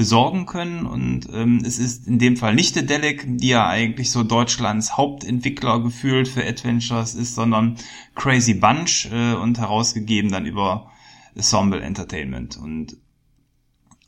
besorgen 0.00 0.46
können. 0.46 0.86
Und 0.86 1.28
ähm, 1.30 1.62
es 1.62 1.78
ist 1.78 2.06
in 2.06 2.18
dem 2.18 2.38
Fall 2.38 2.54
nicht 2.54 2.74
der 2.74 2.84
Delic, 2.84 3.22
die 3.36 3.48
ja 3.48 3.68
eigentlich 3.68 4.10
so 4.10 4.22
Deutschlands 4.22 4.96
Hauptentwickler 4.96 5.80
gefühlt 5.80 6.26
für 6.26 6.42
Adventures 6.42 7.14
ist, 7.14 7.34
sondern 7.34 7.76
Crazy 8.14 8.54
Bunch 8.54 9.10
äh, 9.12 9.34
und 9.34 9.58
herausgegeben 9.58 10.30
dann 10.30 10.46
über 10.46 10.90
Ensemble 11.34 11.82
Entertainment. 11.82 12.56
Und 12.56 12.96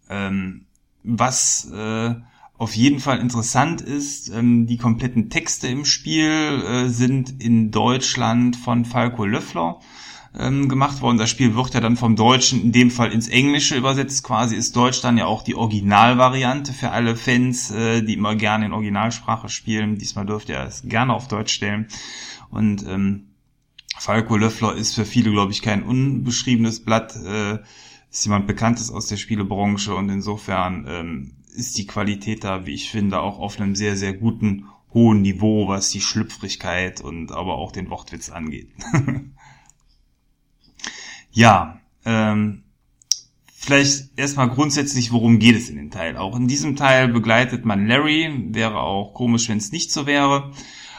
ähm, 0.08 0.64
was 1.02 1.70
äh, 1.70 2.14
auf 2.56 2.74
jeden 2.74 2.98
Fall 2.98 3.18
interessant 3.18 3.82
ist, 3.82 4.30
ähm, 4.30 4.66
die 4.66 4.78
kompletten 4.78 5.28
Texte 5.28 5.68
im 5.68 5.84
Spiel 5.84 6.62
äh, 6.66 6.88
sind 6.88 7.42
in 7.42 7.70
Deutschland 7.70 8.56
von 8.56 8.86
Falco 8.86 9.26
Löffler 9.26 9.78
ähm, 10.38 10.68
gemacht 10.68 11.02
worden. 11.02 11.18
Das 11.18 11.30
Spiel 11.30 11.54
wird 11.54 11.74
ja 11.74 11.80
dann 11.80 11.96
vom 11.96 12.16
Deutschen 12.16 12.62
in 12.62 12.72
dem 12.72 12.90
Fall 12.90 13.12
ins 13.12 13.28
Englische 13.28 13.76
übersetzt. 13.76 14.24
Quasi 14.24 14.56
ist 14.56 14.74
Deutsch 14.76 15.00
dann 15.02 15.18
ja 15.18 15.26
auch 15.26 15.42
die 15.42 15.54
Originalvariante 15.54 16.72
für 16.72 16.90
alle 16.90 17.16
Fans, 17.16 17.70
äh, 17.70 18.02
die 18.02 18.14
immer 18.14 18.34
gerne 18.34 18.66
in 18.66 18.72
Originalsprache 18.72 19.48
spielen. 19.48 19.98
Diesmal 19.98 20.26
dürft 20.26 20.48
ihr 20.48 20.60
es 20.60 20.82
gerne 20.84 21.12
auf 21.12 21.28
Deutsch 21.28 21.52
stellen. 21.52 21.88
Und 22.50 22.86
ähm, 22.86 23.28
Falco 23.98 24.36
Löffler 24.36 24.74
ist 24.74 24.94
für 24.94 25.04
viele, 25.04 25.30
glaube 25.30 25.52
ich, 25.52 25.62
kein 25.62 25.82
unbeschriebenes 25.82 26.84
Blatt. 26.84 27.14
Äh, 27.16 27.58
ist 28.10 28.24
jemand 28.24 28.46
Bekanntes 28.46 28.90
aus 28.90 29.06
der 29.06 29.16
Spielebranche 29.16 29.94
und 29.94 30.10
insofern 30.10 30.84
ähm, 30.86 31.32
ist 31.56 31.78
die 31.78 31.86
Qualität 31.86 32.44
da, 32.44 32.66
wie 32.66 32.74
ich 32.74 32.90
finde, 32.90 33.20
auch 33.20 33.38
auf 33.38 33.58
einem 33.58 33.74
sehr, 33.74 33.96
sehr 33.96 34.12
guten, 34.12 34.66
hohen 34.92 35.22
Niveau, 35.22 35.68
was 35.68 35.88
die 35.88 36.02
Schlüpfrigkeit 36.02 37.00
und 37.00 37.32
aber 37.32 37.54
auch 37.54 37.72
den 37.72 37.88
Wortwitz 37.88 38.28
angeht. 38.28 38.68
ja, 41.32 41.80
ähm, 42.04 42.62
vielleicht 43.54 44.18
erstmal 44.18 44.48
grundsätzlich, 44.48 45.12
worum 45.12 45.38
geht 45.38 45.56
es 45.56 45.68
in 45.68 45.76
dem 45.76 45.90
Teil? 45.90 46.16
Auch 46.16 46.36
in 46.36 46.48
diesem 46.48 46.76
Teil 46.76 47.08
begleitet 47.08 47.64
man 47.64 47.86
Larry, 47.86 48.30
wäre 48.50 48.80
auch 48.80 49.14
komisch, 49.14 49.48
wenn 49.48 49.58
es 49.58 49.72
nicht 49.72 49.92
so 49.92 50.06
wäre, 50.06 50.52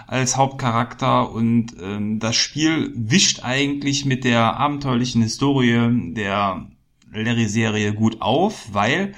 als 0.08 0.38
Hauptcharakter 0.38 1.32
und 1.32 1.75
ähm, 1.82 2.20
das 2.20 2.36
Spiel 2.36 2.92
wischt 2.96 3.44
eigentlich 3.44 4.06
mit 4.06 4.24
der 4.24 4.58
abenteuerlichen 4.58 5.22
Historie 5.22 6.13
der 6.13 6.68
Larry-Serie 7.12 7.94
gut 7.94 8.22
auf, 8.22 8.74
weil 8.74 9.13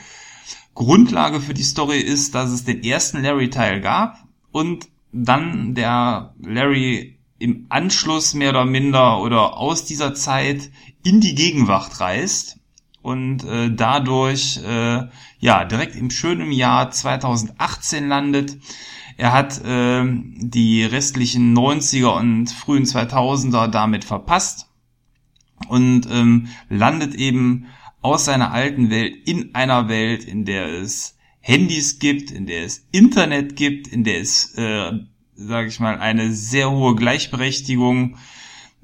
Grundlage 0.73 1.39
für 1.39 1.53
die 1.53 1.63
Story 1.63 1.99
ist, 1.99 2.35
dass 2.35 2.51
es 2.51 2.65
den 2.65 2.83
ersten 2.83 3.23
Larry-Teil 3.23 3.81
gab 3.81 4.17
und 4.51 4.87
dann 5.11 5.73
der 5.73 6.33
Larry 6.41 7.14
im 7.37 7.65
Anschluss 7.69 8.33
mehr 8.33 8.51
oder 8.51 8.65
minder 8.65 9.21
oder 9.21 9.57
aus 9.57 9.85
dieser 9.85 10.13
Zeit 10.13 10.71
in 11.03 11.21
die 11.21 11.35
Gegenwart 11.35 11.99
reist 11.99 12.59
und 13.01 13.43
äh, 13.43 13.69
dadurch 13.73 14.59
äh, 14.65 15.07
ja 15.39 15.65
direkt 15.65 15.95
im 15.95 16.09
schönen 16.09 16.51
Jahr 16.51 16.91
2018 16.91 18.07
landet. 18.07 18.57
Er 19.17 19.31
hat 19.31 19.63
äh, 19.63 20.03
die 20.05 20.83
restlichen 20.83 21.55
90er 21.55 22.17
und 22.17 22.47
frühen 22.47 22.85
2000er 22.85 23.67
damit 23.67 24.03
verpasst 24.05 24.67
und 25.67 26.07
ähm, 26.11 26.47
landet 26.69 27.15
eben 27.15 27.67
aus 28.01 28.25
seiner 28.25 28.51
alten 28.51 28.89
Welt 28.89 29.15
in 29.25 29.55
einer 29.55 29.87
Welt, 29.87 30.23
in 30.25 30.45
der 30.45 30.67
es 30.67 31.17
Handys 31.39 31.99
gibt, 31.99 32.31
in 32.31 32.47
der 32.47 32.65
es 32.65 32.87
Internet 32.91 33.55
gibt, 33.55 33.87
in 33.87 34.03
der 34.03 34.19
es, 34.19 34.53
äh, 34.55 34.93
sage 35.35 35.67
ich 35.67 35.79
mal, 35.79 35.99
eine 35.99 36.33
sehr 36.33 36.71
hohe 36.71 36.95
Gleichberechtigung 36.95 38.17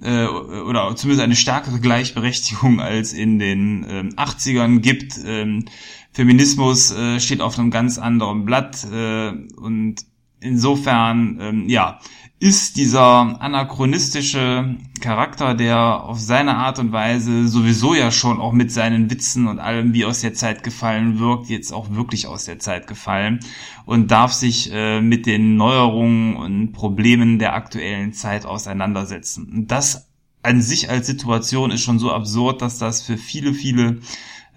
äh, 0.01 0.25
oder 0.25 0.95
zumindest 0.95 1.23
eine 1.23 1.35
stärkere 1.35 1.79
Gleichberechtigung 1.79 2.79
als 2.81 3.13
in 3.13 3.39
den 3.39 3.85
ähm, 3.89 4.09
80ern 4.15 4.79
gibt. 4.79 5.19
Ähm, 5.25 5.65
Feminismus 6.13 6.91
äh, 6.91 7.19
steht 7.19 7.41
auf 7.41 7.57
einem 7.57 7.71
ganz 7.71 7.97
anderen 7.97 8.45
Blatt 8.45 8.85
äh, 8.91 9.29
und 9.29 9.95
insofern, 10.41 11.37
ähm, 11.39 11.69
ja, 11.69 11.99
ist 12.41 12.77
dieser 12.77 13.39
anachronistische 13.39 14.75
Charakter, 14.99 15.53
der 15.53 16.03
auf 16.03 16.19
seine 16.19 16.55
Art 16.55 16.79
und 16.79 16.91
Weise 16.91 17.47
sowieso 17.47 17.93
ja 17.93 18.11
schon 18.11 18.41
auch 18.41 18.51
mit 18.51 18.71
seinen 18.71 19.11
Witzen 19.11 19.47
und 19.47 19.59
allem 19.59 19.93
wie 19.93 20.05
aus 20.05 20.21
der 20.21 20.33
Zeit 20.33 20.63
gefallen 20.63 21.19
wirkt, 21.19 21.49
jetzt 21.49 21.71
auch 21.71 21.91
wirklich 21.91 22.25
aus 22.25 22.45
der 22.45 22.57
Zeit 22.57 22.87
gefallen 22.87 23.41
und 23.85 24.09
darf 24.09 24.33
sich 24.33 24.71
äh, 24.73 25.01
mit 25.01 25.27
den 25.27 25.55
Neuerungen 25.55 26.35
und 26.35 26.71
Problemen 26.71 27.37
der 27.37 27.53
aktuellen 27.53 28.11
Zeit 28.11 28.47
auseinandersetzen. 28.47 29.47
Und 29.53 29.67
das 29.67 30.09
an 30.41 30.63
sich 30.63 30.89
als 30.89 31.05
Situation 31.05 31.69
ist 31.69 31.83
schon 31.83 31.99
so 31.99 32.11
absurd, 32.11 32.63
dass 32.63 32.79
das 32.79 33.03
für 33.03 33.17
viele, 33.17 33.53
viele 33.53 33.99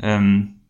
ähm, 0.00 0.60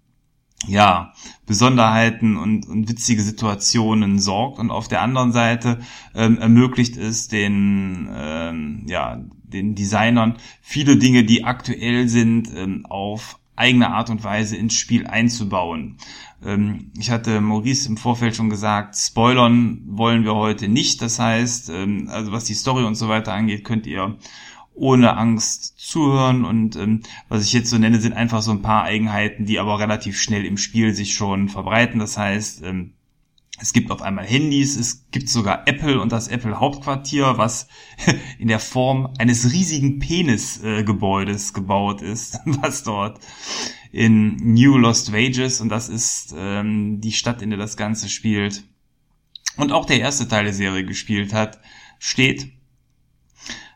ja, 0.66 1.12
Besonderheiten 1.46 2.36
und, 2.36 2.66
und 2.66 2.88
witzige 2.88 3.22
Situationen 3.22 4.18
sorgt 4.18 4.58
und 4.58 4.70
auf 4.70 4.88
der 4.88 5.02
anderen 5.02 5.32
Seite 5.32 5.80
ähm, 6.14 6.38
ermöglicht 6.38 6.96
es 6.96 7.28
den, 7.28 8.08
ähm, 8.14 8.84
ja, 8.86 9.20
den 9.42 9.74
Designern 9.74 10.36
viele 10.62 10.96
Dinge, 10.96 11.24
die 11.24 11.44
aktuell 11.44 12.08
sind, 12.08 12.50
ähm, 12.54 12.86
auf 12.86 13.38
eigene 13.56 13.90
Art 13.90 14.10
und 14.10 14.24
Weise 14.24 14.56
ins 14.56 14.74
Spiel 14.74 15.06
einzubauen. 15.06 15.98
Ähm, 16.44 16.90
ich 16.98 17.10
hatte 17.10 17.40
Maurice 17.40 17.88
im 17.88 17.96
Vorfeld 17.96 18.34
schon 18.34 18.50
gesagt, 18.50 18.96
spoilern 18.96 19.82
wollen 19.86 20.24
wir 20.24 20.34
heute 20.34 20.68
nicht. 20.68 21.02
Das 21.02 21.18
heißt, 21.18 21.70
ähm, 21.70 22.08
also 22.10 22.32
was 22.32 22.44
die 22.44 22.54
Story 22.54 22.84
und 22.84 22.96
so 22.96 23.08
weiter 23.08 23.32
angeht, 23.32 23.64
könnt 23.64 23.86
ihr 23.86 24.16
ohne 24.74 25.16
Angst 25.16 25.78
zuhören 25.78 26.44
und 26.44 26.76
ähm, 26.76 27.00
was 27.28 27.44
ich 27.44 27.52
jetzt 27.52 27.70
so 27.70 27.78
nenne, 27.78 28.00
sind 28.00 28.12
einfach 28.12 28.42
so 28.42 28.50
ein 28.50 28.62
paar 28.62 28.82
Eigenheiten, 28.82 29.46
die 29.46 29.58
aber 29.58 29.78
relativ 29.78 30.20
schnell 30.20 30.44
im 30.44 30.56
Spiel 30.56 30.94
sich 30.94 31.14
schon 31.14 31.48
verbreiten. 31.48 32.00
Das 32.00 32.18
heißt, 32.18 32.62
ähm, 32.64 32.94
es 33.60 33.72
gibt 33.72 33.92
auf 33.92 34.02
einmal 34.02 34.26
Handys, 34.26 34.76
es 34.76 35.06
gibt 35.12 35.28
sogar 35.28 35.68
Apple 35.68 36.00
und 36.00 36.10
das 36.10 36.26
Apple 36.26 36.58
Hauptquartier, 36.58 37.38
was 37.38 37.68
in 38.38 38.48
der 38.48 38.58
Form 38.58 39.14
eines 39.18 39.52
riesigen 39.52 40.00
Penisgebäudes 40.00 41.50
äh, 41.50 41.52
gebaut 41.54 42.02
ist, 42.02 42.40
was 42.44 42.82
dort 42.82 43.20
in 43.92 44.36
New 44.36 44.76
Lost 44.76 45.12
Wages 45.12 45.60
und 45.60 45.68
das 45.68 45.88
ist 45.88 46.34
ähm, 46.36 47.00
die 47.00 47.12
Stadt, 47.12 47.42
in 47.42 47.50
der 47.50 47.58
das 47.60 47.76
Ganze 47.76 48.08
spielt 48.08 48.64
und 49.56 49.70
auch 49.70 49.84
der 49.84 50.00
erste 50.00 50.26
Teil 50.26 50.44
der 50.44 50.52
Serie 50.52 50.84
gespielt 50.84 51.32
hat, 51.32 51.60
steht 52.00 52.50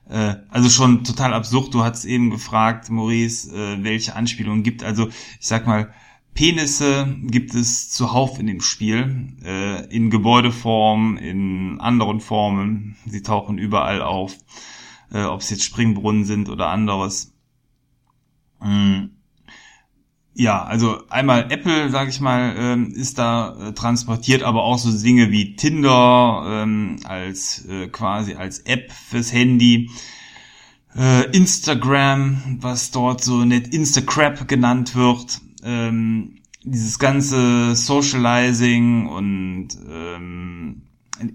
äh, 0.09 0.37
also 0.49 0.69
schon 0.69 1.05
total 1.05 1.35
absurd. 1.35 1.75
Du 1.75 1.85
hast 1.85 2.05
eben 2.05 2.31
gefragt, 2.31 2.91
Maurice, 2.91 3.55
äh, 3.55 3.83
welche 3.83 4.17
Anspielungen 4.17 4.63
gibt. 4.63 4.83
Also 4.83 5.09
ich 5.09 5.47
sag 5.47 5.67
mal, 5.67 5.93
Penisse 6.35 7.17
gibt 7.23 7.55
es 7.55 7.91
zuhauf 7.91 8.39
in 8.39 8.47
dem 8.47 8.61
Spiel, 8.61 9.35
äh, 9.45 9.85
in 9.95 10.09
Gebäudeform, 10.09 11.17
in 11.17 11.81
anderen 11.81 12.21
Formen. 12.21 12.97
Sie 13.07 13.23
tauchen 13.23 13.59
überall 13.59 14.03
auf, 14.03 14.37
äh, 15.13 15.25
ob 15.25 15.41
es 15.41 15.51
jetzt 15.51 15.65
Springbrunnen 15.65 16.25
sind 16.25 16.49
oder 16.49 16.69
anderes. 16.69 17.35
Mm. 18.61 19.18
Ja, 20.39 20.63
also 20.63 21.03
einmal 21.09 21.51
Apple, 21.51 21.91
sag 21.91 22.09
ich 22.11 22.21
mal, 22.21 22.55
ähm, 22.57 22.93
ist 22.93 23.19
da 23.19 23.57
äh, 23.61 23.73
transportiert, 23.73 24.45
aber 24.45 24.63
auch 24.63 24.79
so 24.79 24.97
Dinge 24.97 25.33
wie 25.33 25.57
Tinder 25.57 26.45
ähm, 26.47 27.01
als 27.03 27.67
äh, 27.67 27.89
quasi 27.89 28.35
als 28.35 28.61
App 28.61 28.93
fürs 28.93 29.33
Handy, 29.33 29.91
äh, 30.97 31.29
Instagram, 31.37 32.59
was 32.61 32.93
dort 32.93 33.25
so 33.25 33.45
nett 33.45 33.75
Instacrap 33.75 34.47
genannt 34.47 34.95
wird, 34.95 35.41
ähm, 35.65 36.37
dieses 36.63 37.01
ganze 37.01 37.75
Socializing 37.75 39.09
und 39.09 39.71
ähm, 39.91 40.83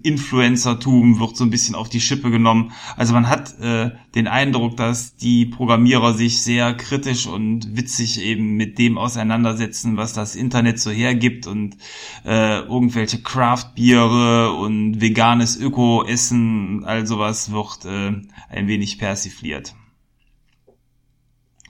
Influencertum 0.02 1.20
wird 1.20 1.36
so 1.36 1.44
ein 1.44 1.50
bisschen 1.50 1.74
auf 1.74 1.88
die 1.88 2.00
Schippe 2.00 2.30
genommen. 2.30 2.72
Also 2.96 3.12
man 3.12 3.28
hat 3.28 3.58
äh, 3.60 3.90
den 4.14 4.28
Eindruck, 4.28 4.76
dass 4.76 5.16
die 5.16 5.46
Programmierer 5.46 6.14
sich 6.14 6.42
sehr 6.42 6.74
kritisch 6.74 7.26
und 7.26 7.76
witzig 7.76 8.20
eben 8.20 8.56
mit 8.56 8.78
dem 8.78 8.98
auseinandersetzen, 8.98 9.96
was 9.96 10.12
das 10.12 10.36
Internet 10.36 10.80
so 10.80 10.90
hergibt 10.90 11.46
und 11.46 11.76
äh, 12.24 12.60
irgendwelche 12.60 13.22
Craft-Biere 13.22 14.52
und 14.52 15.00
veganes 15.00 15.56
Öko-Essen 15.56 16.78
und 16.78 16.84
all 16.84 17.06
sowas 17.06 17.52
wird 17.52 17.84
äh, 17.84 18.12
ein 18.48 18.68
wenig 18.68 18.98
persifliert. 18.98 19.74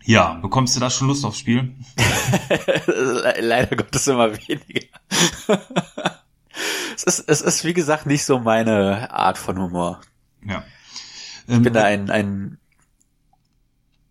Ja, 0.06 0.34
bekommst 0.34 0.76
du 0.76 0.80
da 0.80 0.90
schon 0.90 1.08
Lust 1.08 1.24
aufs 1.24 1.38
Spiel? 1.38 1.74
Leider 3.40 3.74
Gottes 3.74 4.06
immer 4.06 4.30
weniger 4.36 4.86
es 6.94 7.02
ist, 7.04 7.28
es 7.28 7.40
ist, 7.40 7.64
wie 7.64 7.74
gesagt, 7.74 8.06
nicht 8.06 8.24
so 8.24 8.38
meine 8.38 9.12
Art 9.12 9.38
von 9.38 9.58
Humor. 9.58 10.00
Ja. 10.46 10.64
Ich 11.46 11.56
bin 11.56 11.66
ähm, 11.66 11.72
da 11.72 11.84
ein, 11.84 12.10
ein 12.10 12.58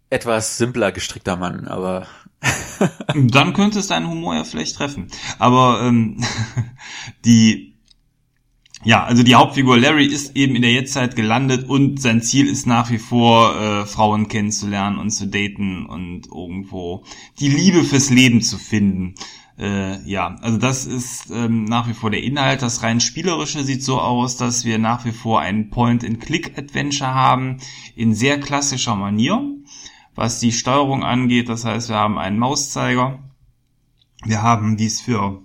etwas 0.10 0.58
simpler 0.58 0.92
gestrickter 0.92 1.36
Mann, 1.36 1.68
aber 1.68 2.08
dann 3.16 3.54
könnte 3.54 3.80
es 3.80 3.88
deinen 3.88 4.08
Humor 4.08 4.36
ja 4.36 4.44
vielleicht 4.44 4.75
treffen. 4.75 5.08
Aber 5.40 5.82
ähm, 5.82 6.24
die 7.25 7.74
ja, 8.86 9.06
also 9.06 9.24
die 9.24 9.36
Hauptfigur 9.36 9.78
Larry 9.78 10.06
ist 10.06 10.36
eben 10.36 10.56
in 10.56 10.62
der 10.62 10.74
Jetztzeit 10.74 11.16
gelandet 11.16 11.70
und 11.70 12.02
sein 12.02 12.22
Ziel 12.22 12.50
ist 12.50 12.68
nach 12.68 12.92
wie 12.92 12.98
vor, 12.98 13.56
äh, 13.56 13.86
Frauen 13.86 14.28
kennenzulernen 14.28 14.98
und 14.98 15.10
zu 15.12 15.28
daten 15.28 15.86
und 15.86 16.28
irgendwo 16.28 17.06
die 17.40 17.48
Liebe 17.48 17.86
fürs 17.86 18.10
Leben 18.10 18.42
zu 18.42 18.58
finden. 18.58 19.16
Äh, 19.63 20.01
ja, 20.03 20.36
also 20.41 20.58
das 20.58 20.86
ist 20.86 21.32
ähm, 21.32 21.63
nach 21.63 21.88
wie 21.88 21.93
vor 21.93 22.12
der 22.12 22.22
Inhalt. 22.22 22.62
Das 22.62 22.84
rein 22.84 23.00
spielerische 23.00 23.63
sieht 23.63 23.82
so 23.82 23.98
aus, 24.01 24.36
dass 24.36 24.65
wir 24.65 24.77
nach 24.77 25.05
wie 25.05 25.13
vor 25.13 25.39
ein 25.39 25.70
Point-and-Click-Adventure 25.70 27.13
haben 27.13 27.60
in 27.96 28.13
sehr 28.13 28.41
klassischer 28.41 28.96
Manier, 28.98 29.41
was 30.15 30.41
die 30.41 30.51
Steuerung 30.51 31.05
angeht. 31.05 31.48
Das 31.48 31.63
heißt, 31.63 31.88
wir 31.88 31.96
haben 31.96 32.20
einen 32.20 32.39
Mauszeiger. 32.39 33.20
Wir 34.25 34.41
haben 34.41 34.75
dies 34.75 35.00
für 35.00 35.41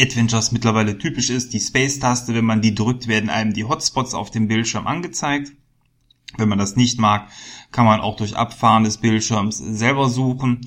Adventures 0.00 0.52
mittlerweile 0.52 0.96
typisch 0.96 1.28
ist, 1.28 1.52
die 1.52 1.60
Space-Taste, 1.60 2.32
wenn 2.34 2.44
man 2.44 2.62
die 2.62 2.76
drückt, 2.76 3.08
werden 3.08 3.30
einem 3.30 3.52
die 3.52 3.64
Hotspots 3.64 4.14
auf 4.14 4.30
dem 4.30 4.46
Bildschirm 4.46 4.86
angezeigt. 4.86 5.50
Wenn 6.36 6.48
man 6.48 6.58
das 6.58 6.76
nicht 6.76 6.98
mag, 7.00 7.28
kann 7.72 7.86
man 7.86 8.00
auch 8.00 8.16
durch 8.16 8.36
Abfahren 8.36 8.84
des 8.84 8.98
Bildschirms 8.98 9.58
selber 9.58 10.08
suchen. 10.08 10.60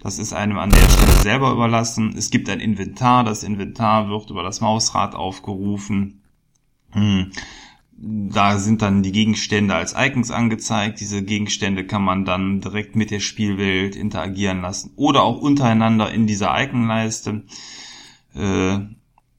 Das 0.00 0.18
ist 0.18 0.32
einem 0.32 0.58
an 0.58 0.70
der 0.70 0.88
Stelle 0.88 1.12
selber 1.12 1.52
überlassen. 1.52 2.14
Es 2.16 2.30
gibt 2.30 2.48
ein 2.48 2.60
Inventar. 2.60 3.24
Das 3.24 3.42
Inventar 3.42 4.08
wird 4.08 4.30
über 4.30 4.42
das 4.42 4.60
Mausrad 4.60 5.14
aufgerufen. 5.14 6.22
Hm. 6.90 7.32
Da 8.00 8.58
sind 8.58 8.82
dann 8.82 9.02
die 9.02 9.10
Gegenstände 9.10 9.74
als 9.74 9.94
Icons 9.98 10.30
angezeigt. 10.30 11.00
Diese 11.00 11.24
Gegenstände 11.24 11.84
kann 11.84 12.02
man 12.02 12.24
dann 12.24 12.60
direkt 12.60 12.94
mit 12.94 13.10
der 13.10 13.18
Spielwelt 13.18 13.96
interagieren 13.96 14.60
lassen 14.60 14.92
oder 14.94 15.24
auch 15.24 15.40
untereinander 15.40 16.12
in 16.12 16.28
dieser 16.28 16.54
Iconleiste. 16.56 17.42
Äh, 18.36 18.78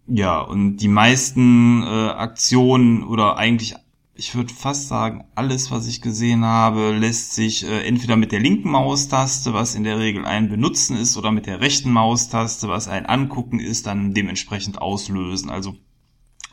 ja, 0.07 0.41
und 0.41 0.77
die 0.77 0.87
meisten 0.89 1.83
äh, 1.83 2.09
Aktionen 2.09 3.03
oder 3.03 3.37
eigentlich, 3.37 3.75
ich 4.19 4.35
würde 4.35 4.53
fast 4.53 4.89
sagen, 4.89 5.23
alles, 5.33 5.71
was 5.71 5.87
ich 5.87 6.01
gesehen 6.01 6.43
habe, 6.43 6.91
lässt 6.91 7.33
sich 7.33 7.65
äh, 7.65 7.87
entweder 7.87 8.17
mit 8.17 8.33
der 8.33 8.41
linken 8.41 8.69
Maustaste, 8.69 9.53
was 9.53 9.75
in 9.75 9.85
der 9.85 9.97
Regel 9.97 10.25
ein 10.25 10.49
Benutzen 10.49 10.97
ist, 10.97 11.15
oder 11.15 11.31
mit 11.31 11.45
der 11.45 11.61
rechten 11.61 11.89
Maustaste, 11.89 12.67
was 12.67 12.89
ein 12.89 13.05
Angucken 13.05 13.61
ist, 13.61 13.87
dann 13.87 14.13
dementsprechend 14.13 14.81
auslösen. 14.81 15.49
Also 15.49 15.77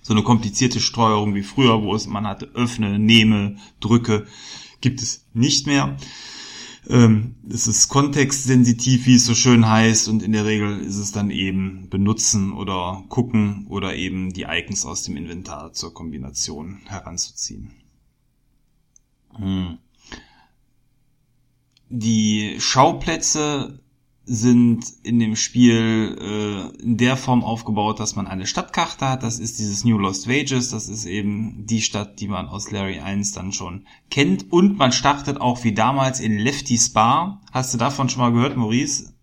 so 0.00 0.14
eine 0.14 0.22
komplizierte 0.22 0.78
Steuerung 0.78 1.34
wie 1.34 1.42
früher, 1.42 1.82
wo 1.82 1.92
es 1.92 2.06
man 2.06 2.28
hatte 2.28 2.46
öffne, 2.54 3.00
nehme, 3.00 3.56
drücke, 3.80 4.26
gibt 4.80 5.02
es 5.02 5.26
nicht 5.34 5.66
mehr. 5.66 5.96
Ähm, 6.88 7.34
es 7.48 7.66
ist 7.66 7.88
kontextsensitiv, 7.88 9.06
wie 9.06 9.16
es 9.16 9.26
so 9.26 9.34
schön 9.34 9.68
heißt, 9.68 10.08
und 10.08 10.22
in 10.22 10.32
der 10.32 10.44
Regel 10.44 10.80
ist 10.80 10.96
es 10.96 11.12
dann 11.12 11.30
eben 11.30 11.88
benutzen 11.88 12.52
oder 12.52 13.04
gucken 13.08 13.66
oder 13.68 13.96
eben 13.96 14.32
die 14.32 14.46
Icons 14.48 14.86
aus 14.86 15.02
dem 15.02 15.16
Inventar 15.16 15.72
zur 15.72 15.92
Kombination 15.92 16.80
heranzuziehen. 16.86 17.72
Hm. 19.34 19.78
Die 21.88 22.56
Schauplätze 22.58 23.80
sind 24.26 24.84
in 25.04 25.20
dem 25.20 25.36
Spiel 25.36 26.18
äh, 26.20 26.82
in 26.82 26.96
der 26.96 27.16
Form 27.16 27.44
aufgebaut, 27.44 28.00
dass 28.00 28.16
man 28.16 28.26
eine 28.26 28.46
Stadtkarte 28.46 29.08
hat. 29.08 29.22
Das 29.22 29.38
ist 29.38 29.60
dieses 29.60 29.84
New 29.84 29.98
Lost 29.98 30.28
Wages. 30.28 30.70
Das 30.70 30.88
ist 30.88 31.06
eben 31.06 31.64
die 31.66 31.80
Stadt, 31.80 32.18
die 32.20 32.26
man 32.26 32.48
aus 32.48 32.72
Larry 32.72 32.98
1 32.98 33.32
dann 33.32 33.52
schon 33.52 33.86
kennt. 34.10 34.52
Und 34.52 34.78
man 34.78 34.90
startet 34.90 35.40
auch 35.40 35.62
wie 35.62 35.72
damals 35.72 36.18
in 36.18 36.38
Lefty's 36.38 36.92
Bar. 36.92 37.40
Hast 37.52 37.72
du 37.72 37.78
davon 37.78 38.08
schon 38.08 38.20
mal 38.20 38.32
gehört, 38.32 38.56
Maurice? 38.56 39.14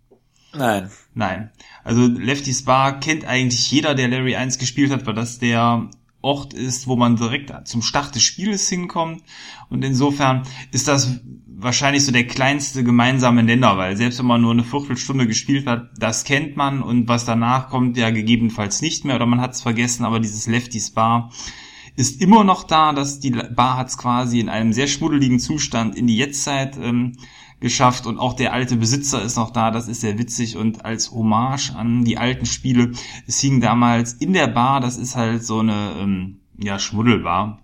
Nein. 0.56 0.90
Nein. 1.14 1.52
Also 1.84 2.08
Lefty's 2.08 2.64
Bar 2.64 3.02
kennt 3.02 3.26
eigentlich 3.26 3.70
jeder, 3.72 3.96
der 3.96 4.08
Larry 4.08 4.38
1 4.38 4.58
gespielt 4.58 4.92
hat, 4.92 5.06
weil 5.06 5.16
das 5.16 5.38
der 5.38 5.90
Ort 6.24 6.54
ist, 6.54 6.88
wo 6.88 6.96
man 6.96 7.18
direkt 7.18 7.52
zum 7.68 7.82
Start 7.82 8.16
des 8.16 8.24
Spieles 8.24 8.68
hinkommt. 8.70 9.24
Und 9.70 9.84
insofern 9.84 10.44
ist 10.72 10.88
das 10.88 11.20
wahrscheinlich 11.46 12.06
so 12.06 12.12
der 12.12 12.26
kleinste 12.26 12.84
gemeinsame 12.84 13.44
Nenner, 13.44 13.78
weil 13.78 13.96
selbst 13.96 14.20
wenn 14.20 14.26
man 14.26 14.42
nur 14.42 14.52
eine 14.52 14.64
Viertelstunde 14.64 15.28
gespielt 15.28 15.68
hat, 15.68 15.92
das 15.98 16.24
kennt 16.24 16.58
man 16.58 16.82
und 16.82 17.08
was 17.08 17.26
danach 17.26 17.70
kommt, 17.70 17.98
ja 17.98 18.10
gegebenenfalls 18.10 18.82
nicht 18.82 19.06
mehr 19.06 19.16
oder 19.16 19.26
man 19.26 19.42
hat 19.42 19.52
es 19.52 19.62
vergessen, 19.62 20.06
aber 20.06 20.20
dieses 20.20 20.48
Lefty's 20.48 20.92
Bar 20.92 21.32
ist 21.96 22.22
immer 22.22 22.44
noch 22.44 22.64
da, 22.64 22.94
dass 22.94 23.20
die 23.20 23.32
Bar 23.32 23.78
hat 23.78 23.90
es 23.90 23.98
quasi 23.98 24.40
in 24.40 24.50
einem 24.50 24.74
sehr 24.74 24.88
schmuddeligen 24.88 25.40
Zustand 25.40 25.96
in 25.96 26.08
die 26.08 26.18
Jetztzeit 26.18 26.78
ähm, 26.78 27.14
geschafft 27.60 28.08
und 28.08 28.18
auch 28.18 28.34
der 28.34 28.52
alte 28.52 28.76
Besitzer 28.76 29.22
ist 29.22 29.38
noch 29.38 29.52
da, 29.52 29.72
das 29.72 29.88
ist 29.88 30.02
sehr 30.02 30.18
witzig 30.18 30.58
und 30.58 30.84
als 30.84 31.12
Hommage 31.12 31.72
an 31.76 32.04
die 32.04 32.18
alten 32.18 32.46
Spiele, 32.46 32.92
es 33.26 33.40
hing 33.40 33.62
damals 33.62 34.14
in 34.14 34.34
der 34.34 34.48
Bar, 34.48 34.82
das 34.82 34.98
ist 34.98 35.16
halt 35.16 35.46
so 35.46 35.60
eine 35.60 35.94
ähm, 36.00 36.40
ja, 36.58 36.80
Schmuddelbar, 36.80 37.60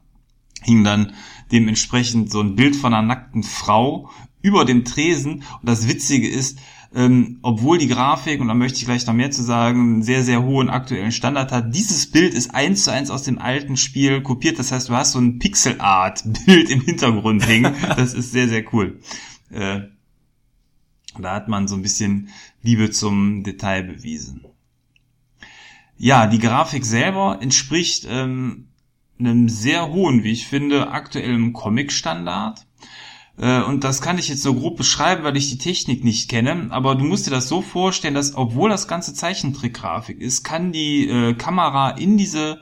hing 0.62 0.84
dann 0.84 1.14
dementsprechend 1.52 2.32
so 2.32 2.42
ein 2.42 2.56
Bild 2.56 2.76
von 2.76 2.94
einer 2.94 3.06
nackten 3.06 3.44
Frau 3.44 4.10
über 4.42 4.66
dem 4.66 4.86
Tresen. 4.86 5.44
Und 5.62 5.64
das 5.64 5.88
Witzige 5.88 6.28
ist, 6.28 6.60
ähm, 6.94 7.38
obwohl 7.44 7.78
die 7.78 7.88
Grafik, 7.88 8.42
und 8.42 8.48
da 8.48 8.56
möchte 8.56 8.80
ich 8.80 8.86
gleich 8.86 9.06
noch 9.06 9.14
mehr 9.14 9.30
zu 9.30 9.44
sagen, 9.44 9.80
einen 9.80 10.04
sehr, 10.04 10.24
sehr 10.24 10.44
hohen 10.44 10.70
aktuellen 10.70 11.12
Standard 11.12 11.52
hat, 11.52 11.76
dieses 11.76 12.10
Bild 12.10 12.34
ist 12.34 12.56
eins 12.56 12.86
zu 12.86 12.92
eins 12.92 13.12
aus 13.12 13.24
dem 13.24 13.38
alten 13.38 13.78
Spiel 13.78 14.22
kopiert. 14.22 14.58
Das 14.58 14.72
heißt, 14.72 14.90
du 14.90 14.94
hast 14.94 15.12
so 15.12 15.20
ein 15.20 15.38
Pixel-Art-Bild 15.38 16.70
im 16.70 16.82
Hintergrund 16.82 17.48
hängen. 17.48 17.76
Das 17.96 18.14
ist 18.14 18.32
sehr, 18.32 18.48
sehr 18.48 18.64
cool. 18.74 19.00
Äh, 19.52 19.82
da 21.20 21.36
hat 21.36 21.48
man 21.48 21.68
so 21.68 21.76
ein 21.76 21.82
bisschen 21.82 22.30
Liebe 22.62 22.92
zum 22.92 23.44
Detail 23.44 23.84
bewiesen. 23.84 24.46
Ja, 25.98 26.28
die 26.28 26.40
Grafik 26.40 26.86
selber 26.86 27.40
entspricht 27.42 28.08
ähm, 28.10 28.70
einem 29.20 29.50
sehr 29.50 29.90
hohen, 29.90 30.24
wie 30.24 30.32
ich 30.32 30.48
finde, 30.48 30.92
aktuellen 30.92 31.54
Comic-Standard. 31.54 32.66
Äh, 33.40 33.62
und 33.62 33.84
das 33.84 34.02
kann 34.02 34.18
ich 34.18 34.28
jetzt 34.28 34.44
so 34.44 34.54
grob 34.54 34.78
beschreiben, 34.78 35.24
weil 35.24 35.38
ich 35.38 35.50
die 35.50 35.58
Technik 35.58 36.04
nicht 36.04 36.30
kenne. 36.30 36.68
Aber 36.70 36.96
du 36.96 37.06
musst 37.06 37.26
dir 37.26 37.32
das 37.32 37.48
so 37.48 37.62
vorstellen, 37.62 38.14
dass 38.14 38.36
obwohl 38.36 38.70
das 38.70 38.88
ganze 38.88 39.14
Zeichentrickgrafik 39.14 40.20
ist, 40.20 40.44
kann 40.44 40.72
die 40.72 41.10
äh, 41.10 41.34
Kamera 41.34 41.92
in 41.92 42.18
diese 42.18 42.60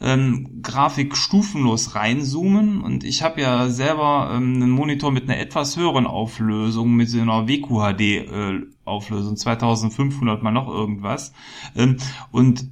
ähm, 0.00 0.60
Grafik 0.62 1.16
stufenlos 1.16 1.94
reinzoomen. 1.94 2.82
Und 2.82 3.04
ich 3.04 3.22
habe 3.22 3.40
ja 3.40 3.68
selber 3.68 4.30
ähm, 4.34 4.54
einen 4.56 4.70
Monitor 4.70 5.12
mit 5.12 5.24
einer 5.24 5.38
etwas 5.38 5.76
höheren 5.76 6.06
Auflösung, 6.06 6.94
mit 6.94 7.08
so 7.08 7.20
einer 7.20 7.48
WQHD 7.48 8.00
äh, 8.00 8.60
Auflösung, 8.84 9.36
2500 9.36 10.42
mal 10.42 10.50
noch 10.50 10.68
irgendwas. 10.68 11.32
Ähm, 11.74 11.96
und 12.30 12.68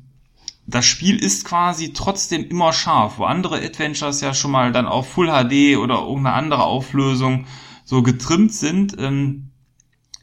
das 0.67 0.87
Spiel 0.87 1.23
ist 1.23 1.45
quasi 1.45 1.93
trotzdem 1.93 2.49
immer 2.49 2.73
scharf, 2.73 3.19
wo 3.19 3.25
andere 3.25 3.63
Adventures 3.63 4.21
ja 4.21 4.33
schon 4.35 4.51
mal 4.51 4.73
dann 4.73 4.87
auf 4.87 5.09
Full 5.09 5.29
HD 5.29 5.77
oder 5.77 6.01
irgendeine 6.01 6.33
andere 6.33 6.65
Auflösung 6.65 7.47
so 7.85 8.03
getrimmt 8.03 8.53
sind. 8.53 8.97
Ähm, 8.99 9.51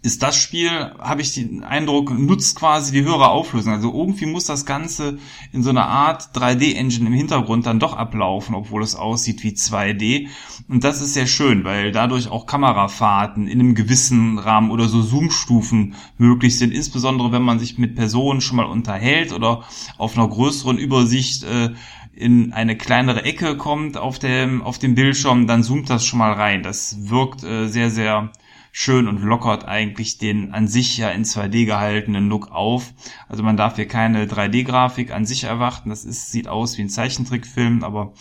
ist 0.03 0.23
das 0.23 0.35
Spiel, 0.35 0.69
habe 0.99 1.21
ich 1.21 1.33
den 1.33 1.63
Eindruck, 1.63 2.11
nutzt 2.17 2.55
quasi 2.55 2.91
die 2.91 3.03
höhere 3.03 3.29
Auflösung. 3.29 3.73
Also 3.73 3.93
irgendwie 3.93 4.25
muss 4.25 4.45
das 4.45 4.65
Ganze 4.65 5.19
in 5.53 5.61
so 5.61 5.69
einer 5.69 5.85
Art 5.85 6.35
3D-Engine 6.35 7.07
im 7.07 7.13
Hintergrund 7.13 7.67
dann 7.67 7.79
doch 7.79 7.93
ablaufen, 7.93 8.55
obwohl 8.55 8.81
es 8.81 8.95
aussieht 8.95 9.43
wie 9.43 9.51
2D. 9.51 10.27
Und 10.67 10.83
das 10.83 11.01
ist 11.01 11.13
sehr 11.13 11.27
schön, 11.27 11.63
weil 11.65 11.91
dadurch 11.91 12.29
auch 12.29 12.47
Kamerafahrten 12.47 13.47
in 13.47 13.59
einem 13.59 13.75
gewissen 13.75 14.39
Rahmen 14.39 14.71
oder 14.71 14.87
so 14.87 15.03
Zoomstufen 15.03 15.93
möglich 16.17 16.57
sind. 16.57 16.73
Insbesondere 16.73 17.31
wenn 17.31 17.43
man 17.43 17.59
sich 17.59 17.77
mit 17.77 17.95
Personen 17.95 18.41
schon 18.41 18.57
mal 18.57 18.65
unterhält 18.65 19.31
oder 19.33 19.65
auf 19.99 20.17
einer 20.17 20.27
größeren 20.27 20.79
Übersicht 20.79 21.43
äh, 21.43 21.69
in 22.13 22.53
eine 22.53 22.75
kleinere 22.75 23.23
Ecke 23.23 23.55
kommt 23.55 23.97
auf 23.97 24.17
dem, 24.17 24.63
auf 24.63 24.79
dem 24.79 24.95
Bildschirm, 24.95 25.45
dann 25.47 25.63
zoomt 25.63 25.89
das 25.91 26.05
schon 26.05 26.19
mal 26.19 26.33
rein. 26.33 26.63
Das 26.63 27.09
wirkt 27.09 27.43
äh, 27.43 27.67
sehr, 27.67 27.91
sehr 27.91 28.31
schön 28.71 29.07
und 29.07 29.21
lockert 29.21 29.65
eigentlich 29.65 30.17
den 30.17 30.53
an 30.53 30.67
sich 30.67 30.97
ja 30.97 31.09
in 31.09 31.23
2D 31.23 31.65
gehaltenen 31.65 32.29
Look 32.29 32.51
auf. 32.51 32.93
Also 33.27 33.43
man 33.43 33.57
darf 33.57 33.75
hier 33.75 33.87
keine 33.87 34.25
3D-Grafik 34.25 35.11
an 35.11 35.25
sich 35.25 35.43
erwarten. 35.43 35.89
Das 35.89 36.05
ist, 36.05 36.31
sieht 36.31 36.47
aus 36.47 36.77
wie 36.77 36.83
ein 36.83 36.89
Zeichentrickfilm, 36.89 37.83
aber 37.83 38.13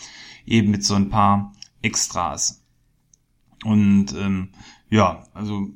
eben 0.44 0.70
mit 0.70 0.84
so 0.84 0.94
ein 0.94 1.08
paar 1.08 1.52
Extras. 1.82 2.64
Und 3.64 4.12
ähm, 4.14 4.50
ja, 4.90 5.24
also 5.34 5.68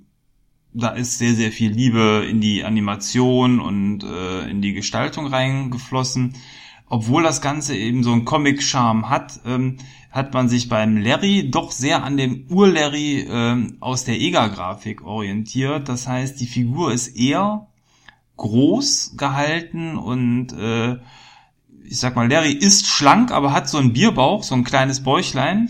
da 0.73 0.89
ist 0.89 1.19
sehr, 1.19 1.35
sehr 1.35 1.53
viel 1.53 1.71
Liebe 1.71 2.27
in 2.29 2.41
die 2.41 2.65
Animation 2.65 3.61
und 3.61 4.03
äh, 4.03 4.49
in 4.49 4.61
die 4.61 4.73
Gestaltung 4.73 5.29
reingeflossen 5.29 6.35
obwohl 6.87 7.23
das 7.23 7.41
Ganze 7.41 7.77
eben 7.77 8.03
so 8.03 8.13
einen 8.13 8.25
Comic-Charme 8.25 9.09
hat, 9.09 9.41
ähm, 9.47 9.79
hat 10.15 10.33
man 10.33 10.49
sich 10.49 10.69
beim 10.69 10.97
Larry 10.97 11.51
doch 11.51 11.73
sehr 11.73 12.05
an 12.05 12.17
dem 12.17 12.47
Ur-Larry 12.49 13.27
ähm, 13.29 13.79
aus 13.81 14.05
der 14.05 14.21
EGA-Grafik 14.21 15.05
orientiert. 15.05 15.89
Das 15.89 16.07
heißt, 16.07 16.41
die 16.41 16.47
Figur 16.47 16.93
ist 16.93 17.09
eher 17.17 17.67
groß 18.37 19.17
gehalten 19.17 19.97
und 19.97 20.53
äh, 20.53 20.99
ich 21.83 21.99
sag 21.99 22.15
mal, 22.15 22.31
Larry 22.31 22.53
ist 22.53 22.87
schlank, 22.87 23.33
aber 23.33 23.53
hat 23.53 23.69
so 23.69 23.79
einen 23.79 23.93
Bierbauch, 23.93 24.45
so 24.45 24.55
ein 24.55 24.63
kleines 24.63 25.03
Bäuchlein, 25.03 25.69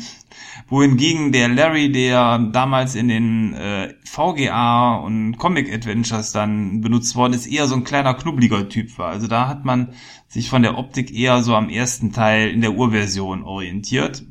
wohingegen 0.69 1.33
der 1.33 1.49
Larry, 1.49 1.91
der 1.91 2.39
damals 2.39 2.97
in 2.97 3.09
den 3.09 3.55
äh, 3.55 3.95
VGA 4.05 4.97
und 4.97 5.39
Comic 5.39 5.73
Adventures 5.73 6.33
dann 6.33 6.83
benutzt 6.83 7.17
worden 7.17 7.33
ist, 7.33 7.47
eher 7.47 7.67
so 7.67 7.77
ein 7.77 7.85
kleiner 7.85 8.13
knubbeliger 8.13 8.69
Typ 8.69 8.99
war. 8.99 9.09
Also 9.09 9.27
da 9.27 9.49
hat 9.49 9.65
man 9.65 9.95
sich 10.29 10.51
von 10.51 10.61
der 10.61 10.77
Optik 10.77 11.11
eher 11.15 11.43
so 11.43 11.55
am 11.55 11.71
ersten 11.71 12.13
Teil 12.13 12.51
in 12.51 12.61
der 12.61 12.75
Urversion 12.75 13.43
orientiert. 13.43 14.23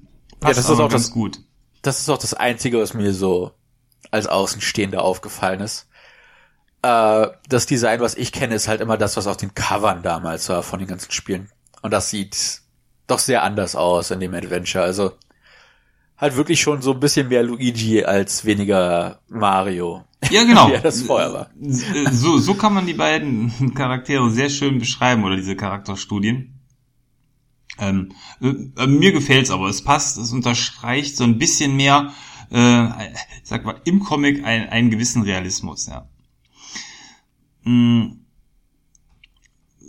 Passt 0.43 0.58
ja, 0.58 0.62
das 0.62 0.69
ist 0.69 0.79
auch 0.79 0.89
das 0.89 1.12
gut. 1.12 1.39
Das 1.82 1.99
ist 1.99 2.10
auch 2.10 2.17
das 2.17 2.34
Einzige, 2.34 2.79
was 2.79 2.93
mir 2.93 3.13
so 3.13 3.51
als 4.12 4.27
Außenstehender 4.27 5.01
aufgefallen 5.01 5.62
ist. 5.62 5.88
Äh, 6.82 7.27
das 7.47 7.65
Design, 7.65 8.01
was 8.01 8.15
ich 8.15 8.32
kenne, 8.32 8.56
ist 8.56 8.67
halt 8.67 8.82
immer 8.82 8.97
das, 8.97 9.15
was 9.17 9.27
auf 9.27 9.38
den 9.38 9.56
Covern 9.56 10.03
damals 10.03 10.49
war 10.49 10.63
von 10.63 10.79
den 10.79 10.88
ganzen 10.88 11.12
Spielen. 11.12 11.49
Und 11.82 11.91
das 11.91 12.10
sieht 12.10 12.62
doch 13.08 13.19
sehr 13.19 13.43
anders 13.43 13.75
aus 13.75 14.12
in 14.12 14.19
dem 14.19 14.34
Adventure. 14.34 14.84
Also 14.84 15.13
halt 16.17 16.36
wirklich 16.36 16.62
schon 16.62 16.82
so 16.82 16.93
ein 16.93 16.99
bisschen 16.99 17.29
mehr 17.29 17.43
Luigi 17.43 18.03
als 18.03 18.45
weniger 18.45 19.19
Mario. 19.29 20.03
Ja, 20.29 20.43
genau. 20.43 20.67
wie 20.73 20.82
das 20.82 21.03
vorher 21.03 21.34
war. 21.34 21.49
So, 22.12 22.38
so 22.38 22.53
kann 22.53 22.73
man 22.73 22.86
die 22.86 22.93
beiden 22.93 23.73
Charaktere 23.75 24.29
sehr 24.29 24.49
schön 24.49 24.79
beschreiben 24.79 25.23
oder 25.23 25.36
diese 25.36 25.56
Charakterstudien. 25.56 26.52
Ähm, 27.79 28.12
äh, 28.41 28.88
mir 28.88 29.12
gefällt's 29.12 29.49
aber, 29.49 29.67
es 29.67 29.83
passt, 29.83 30.17
es 30.17 30.31
unterstreicht 30.31 31.17
so 31.17 31.23
ein 31.23 31.38
bisschen 31.38 31.75
mehr, 31.75 32.13
äh, 32.49 32.88
sag 33.43 33.65
mal, 33.65 33.81
im 33.86 33.99
Comic 33.99 34.43
ein, 34.43 34.69
einen 34.69 34.89
gewissen 34.91 35.23
Realismus, 35.23 35.88
ja. 35.88 36.07
Mm 37.63 38.23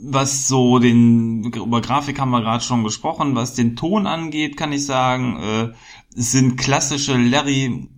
was 0.05 0.49
so 0.49 0.79
den, 0.79 1.44
über 1.44 1.81
Grafik 1.81 2.20
haben 2.20 2.31
wir 2.31 2.42
gerade 2.42 2.62
schon 2.62 2.85
gesprochen, 2.85 3.35
was 3.35 3.55
den 3.55 3.77
Ton 3.77 4.07
angeht, 4.07 4.57
kann 4.57 4.73
ich 4.73 4.85
sagen, 4.85 5.40
äh, 5.40 5.73
sind 6.11 6.57
klassische 6.57 7.16
Larry 7.16 7.88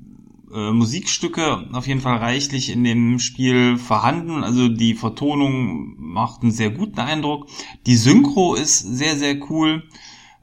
äh, 0.57 0.73
Musikstücke 0.73 1.69
auf 1.73 1.87
jeden 1.87 2.01
Fall 2.01 2.17
reichlich 2.17 2.71
in 2.71 2.83
dem 2.83 3.19
Spiel 3.19 3.77
vorhanden. 3.77 4.43
Also 4.43 4.69
die 4.69 4.95
Vertonung 4.95 5.95
macht 5.99 6.43
einen 6.43 6.51
sehr 6.51 6.71
guten 6.71 6.99
Eindruck. 6.99 7.47
Die 7.85 7.97
Synchro 7.97 8.55
ist 8.55 8.79
sehr, 8.79 9.17
sehr 9.17 9.39
cool. 9.51 9.83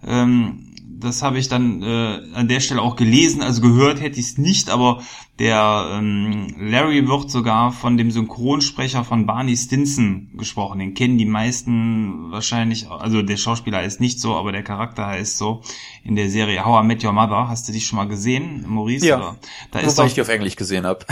Ähm, 0.06 0.73
das 1.04 1.22
habe 1.22 1.38
ich 1.38 1.50
dann 1.50 1.84
äh, 1.84 2.22
an 2.34 2.48
der 2.48 2.60
Stelle 2.60 2.82
auch 2.82 2.96
gelesen, 2.96 3.42
also 3.42 3.62
gehört 3.62 4.02
hätte 4.02 4.20
ich 4.20 4.26
es 4.28 4.38
nicht, 4.38 4.70
aber 4.70 5.04
der 5.40 5.90
ähm, 5.94 6.48
Larry 6.60 7.08
wird 7.08 7.32
sogar 7.32 7.72
von 7.72 7.98
dem 7.98 8.12
Synchronsprecher 8.12 9.04
von 9.04 9.26
Barney 9.26 9.58
Stinson 9.58 10.30
gesprochen. 10.36 10.80
Den 10.80 10.94
kennen 10.94 11.18
die 11.18 11.26
meisten 11.26 12.32
wahrscheinlich, 12.32 12.90
also 12.90 13.22
der 13.22 13.38
Schauspieler 13.38 13.84
ist 13.84 14.00
nicht 14.00 14.20
so, 14.20 14.36
aber 14.36 14.52
der 14.52 14.64
Charakter 14.64 15.08
heißt 15.08 15.38
so. 15.38 15.62
In 16.04 16.16
der 16.16 16.30
Serie 16.30 16.64
How 16.64 16.84
I 16.84 16.88
Met 16.88 17.04
Your 17.04 17.14
Mother, 17.14 17.48
hast 17.48 17.68
du 17.68 17.74
dich 17.74 17.86
schon 17.86 17.98
mal 17.98 18.08
gesehen, 18.08 18.66
Maurice? 18.68 19.06
Ja, 19.06 19.18
oder? 19.18 19.36
da 19.72 19.80
ist 19.80 19.98
doch, 19.98 20.06
ich 20.06 20.14
die 20.14 20.22
auf 20.22 20.30
Englisch 20.30 20.56
gesehen 20.56 20.86
habe. 20.86 21.06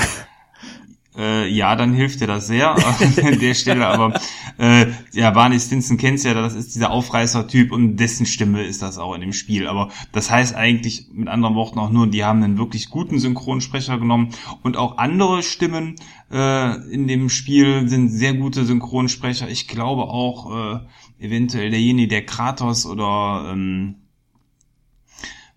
Äh, 1.18 1.50
ja, 1.50 1.76
dann 1.76 1.94
hilft 1.94 2.22
dir 2.22 2.28
das 2.28 2.48
sehr 2.48 2.72
an 3.24 3.40
der 3.40 3.54
Stelle. 3.54 3.88
Aber 3.88 4.20
äh, 4.58 4.88
ja, 5.12 5.32
Barney 5.32 5.60
Stinson 5.60 5.98
kennst 5.98 6.24
ja, 6.26 6.34
das 6.34 6.56
ist 6.56 6.76
dieser 6.76 6.92
Aufreißer-Typ 6.92 7.72
und 7.72 7.98
dessen 7.98 8.26
Stimme 8.26 8.64
ist 8.64 8.82
das 8.82 8.98
auch 8.98 9.14
in 9.14 9.22
dem 9.22 9.34
Spiel. 9.34 9.68
Aber 9.68 9.90
das 10.12 10.32
heißt 10.32 10.56
eigentlich 10.56 11.08
mit 11.12 11.28
anderen 11.28 11.56
Worten 11.56 11.80
auch 11.80 11.90
nur, 11.90 12.08
die 12.08 12.24
haben 12.24 12.44
einen 12.44 12.58
wirklich 12.58 12.90
guten 12.90 13.20
Synchronsprecher 13.20 13.98
genommen 13.98 14.30
und 14.64 14.78
auch 14.78 14.98
andere 14.98 15.44
Stimmen 15.44 15.96
äh, 16.32 16.76
in 16.92 17.08
dem 17.08 17.30
Spiel 17.30 17.90
sind 17.90 18.10
sehr 18.10 18.34
gute 18.34 18.66
Synchronsprecher. 18.66 19.50
Ich 19.50 19.68
glaube 19.68 20.04
auch 20.04 20.76
äh, 20.76 20.80
eventuell 21.26 21.70
derjenige, 21.70 22.08
der 22.08 22.26
Kratos 22.26 22.86
oder 22.86 23.52
ähm, 23.52 24.01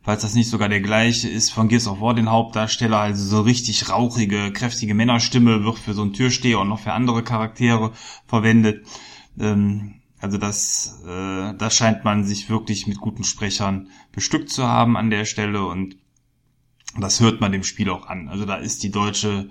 falls 0.05 0.23
das 0.23 0.35
nicht 0.35 0.51
sogar 0.51 0.69
der 0.69 0.83
gleiche 0.83 1.29
ist, 1.29 1.51
von 1.51 1.69
Gears 1.69 1.89
of 1.89 2.01
War 2.01 2.15
den 2.15 2.31
Hauptdarsteller, 2.31 2.99
also 2.99 3.25
so 3.25 3.41
richtig 3.41 3.89
rauchige, 3.89 4.53
kräftige 4.53 4.95
Männerstimme 4.95 5.65
wird 5.65 5.79
für 5.79 5.95
so 5.95 6.03
einen 6.03 6.13
Türsteher 6.13 6.61
und 6.61 6.69
noch 6.69 6.81
für 6.81 6.93
andere 6.93 7.25
Charaktere 7.25 7.93
verwendet. 8.27 8.87
Ähm, 9.41 9.95
also 10.21 10.39
das, 10.39 11.03
äh, 11.07 11.55
da 11.55 11.71
scheint 11.71 12.05
man 12.05 12.25
sich 12.25 12.49
wirklich 12.51 12.87
mit 12.87 12.99
guten 12.99 13.25
Sprechern 13.25 13.89
bestückt 14.13 14.51
zu 14.51 14.69
haben 14.69 14.97
an 14.97 15.11
der 15.11 15.25
Stelle 15.25 15.67
und 15.67 15.97
das 16.99 17.21
hört 17.21 17.41
man 17.41 17.53
dem 17.53 17.65
Spiel 17.65 17.91
auch 17.91 18.07
an. 18.07 18.29
Also 18.29 18.45
da 18.45 18.57
ist 18.57 18.83
die 18.83 18.91
deutsche 18.91 19.51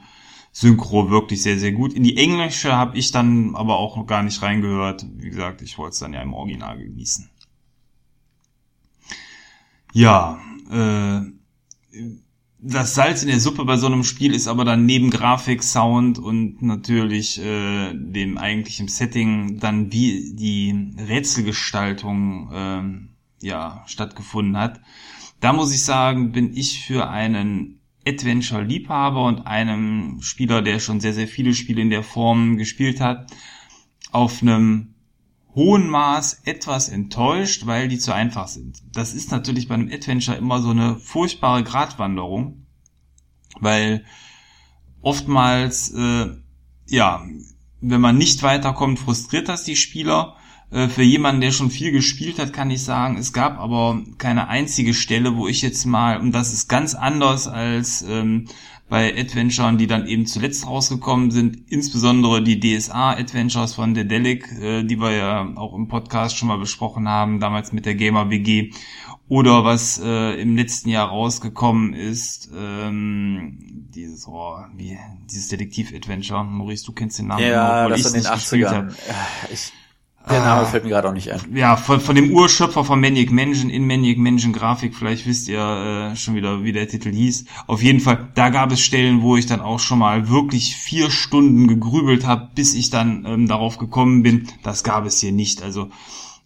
Synchro 0.51 1.09
wirklich 1.09 1.41
sehr, 1.41 1.57
sehr 1.59 1.71
gut. 1.71 1.93
In 1.93 2.03
die 2.03 2.15
englische 2.17 2.73
habe 2.73 2.97
ich 2.97 3.11
dann 3.11 3.55
aber 3.55 3.77
auch 3.77 3.97
noch 3.97 4.05
gar 4.05 4.21
nicht 4.21 4.41
reingehört. 4.43 5.05
Wie 5.15 5.29
gesagt, 5.29 5.63
ich 5.63 5.79
wollte 5.79 5.93
es 5.93 5.99
dann 5.99 6.13
ja 6.13 6.21
im 6.21 6.33
Original 6.33 6.77
genießen. 6.77 7.29
Ja, 9.93 10.39
äh, 10.71 11.21
das 12.59 12.95
Salz 12.95 13.21
in 13.21 13.29
der 13.29 13.39
Suppe 13.39 13.63
bei 13.63 13.77
so 13.77 13.85
einem 13.85 14.03
Spiel 14.03 14.33
ist 14.33 14.47
aber 14.47 14.65
dann 14.65 14.87
neben 14.87 15.11
Grafik, 15.11 15.61
Sound 15.61 16.17
und 16.17 16.63
natürlich 16.63 17.39
äh, 17.39 17.93
dem 17.93 18.39
eigentlichen 18.39 18.87
Setting 18.87 19.59
dann 19.59 19.91
wie 19.91 20.33
die 20.33 20.95
Rätselgestaltung 20.97 22.51
äh, 22.51 23.45
ja 23.45 23.83
stattgefunden 23.85 24.57
hat. 24.57 24.81
Da 25.41 25.53
muss 25.53 25.73
ich 25.73 25.83
sagen, 25.83 26.31
bin 26.31 26.55
ich 26.55 26.83
für 26.83 27.09
einen 27.09 27.79
Adventure-Liebhaber 28.07 29.25
und 29.25 29.45
einem 29.45 30.21
Spieler, 30.21 30.63
der 30.63 30.79
schon 30.79 31.01
sehr, 31.01 31.13
sehr 31.13 31.27
viele 31.27 31.53
Spiele 31.53 31.81
in 31.81 31.91
der 31.91 32.03
Form 32.03 32.57
gespielt 32.57 32.99
hat, 32.99 33.29
auf 34.11 34.41
einem 34.41 34.92
hohen 35.55 35.87
Maß 35.87 36.41
etwas 36.45 36.89
enttäuscht, 36.89 37.65
weil 37.65 37.87
die 37.87 37.99
zu 37.99 38.13
einfach 38.13 38.47
sind. 38.47 38.81
Das 38.91 39.13
ist 39.13 39.31
natürlich 39.31 39.67
bei 39.67 39.75
einem 39.75 39.91
Adventure 39.91 40.37
immer 40.37 40.61
so 40.61 40.71
eine 40.71 40.97
furchtbare 40.97 41.63
Gratwanderung, 41.63 42.65
weil 43.59 44.05
oftmals, 45.01 45.91
äh, 45.91 46.27
ja, 46.87 47.23
wenn 47.81 48.01
man 48.01 48.17
nicht 48.17 48.41
weiterkommt, 48.41 48.99
frustriert 48.99 49.49
das 49.49 49.63
die 49.63 49.75
Spieler. 49.75 50.37
Äh, 50.73 50.89
für 50.89 51.03
jemanden, 51.03 51.41
der 51.41 51.51
schon 51.51 51.69
viel 51.69 51.91
gespielt 51.91 52.39
hat, 52.39 52.51
kann 52.51 52.71
ich 52.71 52.83
sagen, 52.83 53.17
es 53.17 53.31
gab 53.31 53.59
aber 53.59 54.01
keine 54.17 54.47
einzige 54.47 54.95
Stelle, 54.95 55.35
wo 55.35 55.47
ich 55.47 55.61
jetzt 55.61 55.85
mal, 55.85 56.19
und 56.19 56.31
das 56.31 56.51
ist 56.51 56.67
ganz 56.67 56.95
anders 56.95 57.47
als 57.47 58.01
ähm, 58.01 58.45
bei 58.89 59.15
Adventuren, 59.17 59.77
die 59.77 59.87
dann 59.87 60.07
eben 60.07 60.25
zuletzt 60.25 60.65
rausgekommen 60.65 61.29
sind, 61.31 61.57
insbesondere 61.69 62.43
die 62.43 62.59
DSA-Adventures 62.59 63.75
von 63.75 63.93
Dedelic, 63.93 64.51
äh, 64.59 64.83
die 64.83 64.99
wir 64.99 65.11
ja 65.11 65.47
auch 65.55 65.75
im 65.75 65.87
Podcast 65.87 66.37
schon 66.37 66.47
mal 66.47 66.57
besprochen 66.57 67.07
haben, 67.07 67.39
damals 67.39 67.71
mit 67.71 67.85
der 67.85 67.93
Gamer 67.93 68.31
WG, 68.31 68.71
oder 69.29 69.63
was 69.63 70.01
äh, 70.03 70.41
im 70.41 70.55
letzten 70.55 70.89
Jahr 70.89 71.07
rausgekommen 71.07 71.93
ist, 71.93 72.49
ähm, 72.55 73.57
dieses, 73.93 74.27
oh, 74.27 74.57
wie, 74.75 74.97
dieses 75.29 75.47
Detektiv-Adventure. 75.49 76.43
Maurice, 76.43 76.85
du 76.85 76.91
kennst 76.93 77.19
den 77.19 77.27
Namen, 77.27 77.43
ja, 77.43 77.87
das 77.87 78.05
in 78.07 78.21
den 78.21 78.31
80ern. 78.31 78.93
Ich, 79.51 79.71
der 80.29 80.39
Name 80.39 80.61
ah, 80.61 80.65
fällt 80.65 80.85
mir 80.85 80.91
gerade 80.91 81.09
auch 81.09 81.13
nicht 81.13 81.31
ein. 81.31 81.41
Ja, 81.53 81.75
von, 81.75 81.99
von 81.99 82.15
dem 82.15 82.31
Urschöpfer 82.31 82.85
von 82.85 83.01
Maniac 83.01 83.29
Mansion 83.31 83.69
in 83.69 83.85
Maniac 83.85 84.17
Mansion 84.17 84.53
Grafik, 84.53 84.95
vielleicht 84.95 85.25
wisst 85.27 85.49
ihr 85.49 85.59
äh, 85.59 86.15
schon 86.15 86.35
wieder, 86.35 86.63
wie 86.63 86.71
der 86.71 86.87
Titel 86.87 87.11
hieß. 87.11 87.45
Auf 87.67 87.83
jeden 87.83 87.99
Fall, 87.99 88.29
da 88.33 88.49
gab 88.49 88.71
es 88.71 88.79
Stellen, 88.79 89.21
wo 89.21 89.35
ich 89.35 89.47
dann 89.47 89.59
auch 89.59 89.79
schon 89.79 89.99
mal 89.99 90.29
wirklich 90.29 90.77
vier 90.77 91.11
Stunden 91.11 91.67
gegrübelt 91.67 92.25
habe, 92.25 92.49
bis 92.55 92.73
ich 92.73 92.89
dann 92.89 93.25
ähm, 93.27 93.47
darauf 93.47 93.77
gekommen 93.77 94.23
bin. 94.23 94.47
Das 94.63 94.85
gab 94.85 95.05
es 95.05 95.19
hier 95.19 95.33
nicht. 95.33 95.61
Also 95.61 95.89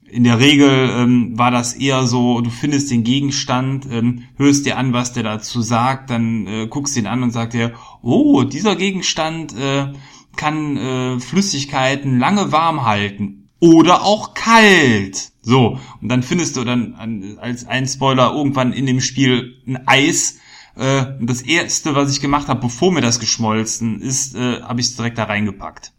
in 0.09 0.23
der 0.23 0.39
Regel 0.39 0.89
ähm, 0.89 1.37
war 1.37 1.51
das 1.51 1.75
eher 1.75 2.07
so, 2.07 2.41
du 2.41 2.49
findest 2.49 2.89
den 2.89 3.03
Gegenstand, 3.03 3.85
ähm, 3.91 4.23
hörst 4.37 4.65
dir 4.65 4.77
an, 4.77 4.93
was 4.93 5.13
der 5.13 5.21
dazu 5.21 5.61
sagt, 5.61 6.09
dann 6.09 6.47
äh, 6.47 6.67
guckst 6.67 6.97
ihn 6.97 7.05
an 7.05 7.21
und 7.21 7.31
sagt 7.31 7.53
er, 7.53 7.73
oh, 8.01 8.41
dieser 8.41 8.75
Gegenstand 8.75 9.55
äh, 9.55 9.93
kann 10.35 10.77
äh, 10.77 11.19
Flüssigkeiten 11.19 12.17
lange 12.17 12.51
warm 12.51 12.83
halten 12.83 13.46
oder 13.59 14.03
auch 14.03 14.33
kalt. 14.33 15.31
So, 15.41 15.79
und 16.01 16.09
dann 16.09 16.23
findest 16.23 16.57
du 16.57 16.63
dann 16.63 17.37
als 17.39 17.65
ein 17.65 17.87
Spoiler 17.87 18.33
irgendwann 18.33 18.73
in 18.73 18.85
dem 18.85 19.01
Spiel 19.01 19.55
ein 19.65 19.87
Eis. 19.87 20.39
Äh, 20.75 21.05
das 21.21 21.41
erste, 21.41 21.95
was 21.95 22.11
ich 22.11 22.21
gemacht 22.21 22.49
habe, 22.49 22.59
bevor 22.59 22.91
mir 22.91 23.01
das 23.01 23.19
geschmolzen 23.19 24.01
ist, 24.01 24.35
äh, 24.35 24.61
habe 24.61 24.81
ich 24.81 24.87
es 24.87 24.95
direkt 24.95 25.17
da 25.17 25.23
reingepackt. 25.23 25.93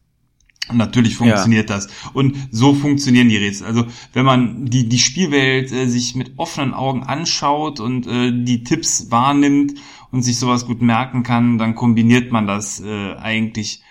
Und 0.68 0.76
natürlich 0.76 1.16
funktioniert 1.16 1.70
ja. 1.70 1.76
das. 1.76 1.88
Und 2.12 2.36
so 2.50 2.74
funktionieren 2.74 3.28
die 3.28 3.38
Rätsel. 3.38 3.66
Also 3.66 3.86
wenn 4.12 4.24
man 4.24 4.66
die, 4.66 4.88
die 4.88 4.98
Spielwelt 4.98 5.72
äh, 5.72 5.86
sich 5.86 6.14
mit 6.14 6.32
offenen 6.36 6.74
Augen 6.74 7.02
anschaut 7.02 7.80
und 7.80 8.06
äh, 8.06 8.32
die 8.32 8.64
Tipps 8.64 9.10
wahrnimmt 9.10 9.74
und 10.10 10.22
sich 10.22 10.38
sowas 10.38 10.66
gut 10.66 10.82
merken 10.82 11.22
kann, 11.22 11.58
dann 11.58 11.74
kombiniert 11.74 12.32
man 12.32 12.46
das 12.46 12.80
äh, 12.80 13.14
eigentlich 13.14 13.82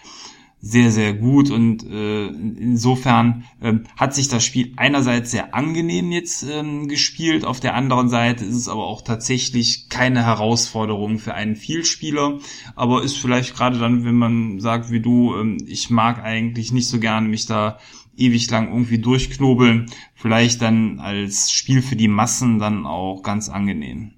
sehr, 0.59 0.91
sehr 0.91 1.13
gut 1.13 1.51
und 1.51 1.85
äh, 1.85 2.27
insofern 2.27 3.45
äh, 3.61 3.73
hat 3.95 4.15
sich 4.15 4.27
das 4.27 4.43
Spiel 4.43 4.73
einerseits 4.75 5.29
sehr 5.29 5.53
angenehm 5.53 6.11
jetzt 6.11 6.43
ähm, 6.43 6.87
gespielt, 6.87 7.45
auf 7.45 7.59
der 7.59 7.75
anderen 7.75 8.09
Seite 8.09 8.43
ist 8.43 8.55
es 8.55 8.67
aber 8.67 8.87
auch 8.87 9.01
tatsächlich 9.03 9.87
keine 9.89 10.25
Herausforderung 10.25 11.19
für 11.19 11.35
einen 11.35 11.55
Vielspieler, 11.55 12.39
aber 12.75 13.03
ist 13.03 13.17
vielleicht 13.17 13.55
gerade 13.55 13.77
dann, 13.77 14.03
wenn 14.03 14.15
man 14.15 14.59
sagt 14.59 14.89
wie 14.89 14.99
du, 14.99 15.35
ähm, 15.35 15.57
ich 15.67 15.91
mag 15.91 16.23
eigentlich 16.23 16.71
nicht 16.71 16.87
so 16.87 16.99
gerne 16.99 17.27
mich 17.27 17.45
da 17.45 17.77
ewig 18.17 18.49
lang 18.49 18.69
irgendwie 18.69 18.97
durchknobeln, 18.97 19.91
vielleicht 20.15 20.63
dann 20.63 20.99
als 20.99 21.51
Spiel 21.51 21.83
für 21.83 21.95
die 21.95 22.07
Massen 22.07 22.57
dann 22.57 22.87
auch 22.87 23.21
ganz 23.21 23.47
angenehm. 23.47 24.13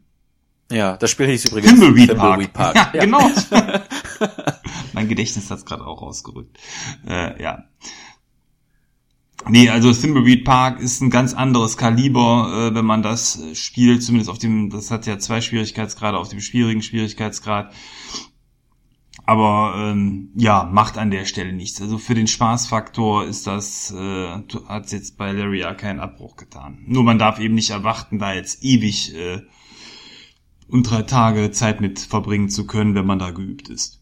Ja, 0.72 0.98
das 0.98 1.12
Spiel 1.12 1.28
hieß 1.28 1.46
übrigens 1.46 1.80
Thimbleweed 1.80 2.16
Park. 2.16 2.54
Park. 2.54 2.76
Ja, 2.76 2.92
ja. 2.94 3.06
genau. 3.06 3.30
mein 5.00 5.08
Gedächtnis 5.08 5.50
hat's 5.50 5.66
gerade 5.66 5.88
auch 5.88 6.02
rausgerückt. 6.02 6.60
Äh, 7.08 7.42
ja. 7.42 7.64
Nee, 9.48 9.70
also 9.70 9.94
Thimbleweed 9.94 10.44
Park 10.44 10.82
ist 10.82 11.02
ein 11.02 11.10
ganz 11.10 11.34
anderes 11.34 11.78
Kaliber, 11.78 12.70
äh, 12.72 12.76
wenn 12.76 12.84
man 12.84 13.02
das 13.02 13.42
spielt, 13.54 14.04
zumindest 14.04 14.30
auf 14.30 14.40
dem, 14.40 14.70
das 14.70 14.92
hat 14.92 15.08
ja 15.08 15.18
zwei 15.18 15.40
Schwierigkeitsgrade, 15.40 16.18
auf 16.18 16.28
dem 16.28 16.42
schwierigen 16.42 16.82
Schwierigkeitsgrad. 16.82 17.74
Aber 19.26 19.76
ähm, 19.78 20.32
ja, 20.36 20.68
macht 20.70 20.98
an 20.98 21.12
der 21.12 21.24
Stelle 21.24 21.54
nichts. 21.54 21.82
Also 21.82 21.98
für 21.98 22.16
den 22.16 22.28
Spaßfaktor 22.28 23.24
ist 23.24 23.48
das, 23.48 23.94
äh, 23.94 24.28
hat 24.68 24.92
jetzt 24.92 25.18
bei 25.18 25.32
Larry 25.32 25.62
ja 25.62 25.74
keinen 25.76 26.02
Abbruch 26.02 26.36
getan. 26.36 26.84
Nur 26.86 27.04
man 27.04 27.20
darf 27.20 27.40
eben 27.40 27.56
nicht 27.56 27.70
erwarten, 27.70 28.20
da 28.20 28.34
jetzt 28.34 28.66
ewig 28.66 29.16
äh, 29.16 29.44
und 30.68 30.84
drei 30.84 31.04
Tage 31.04 31.52
Zeit 31.52 31.80
mit 31.80 32.00
verbringen 32.00 32.50
zu 32.50 32.68
können, 32.68 32.96
wenn 32.96 33.06
man 33.06 33.20
da 33.20 33.32
geübt 33.32 33.70
ist. 33.70 33.99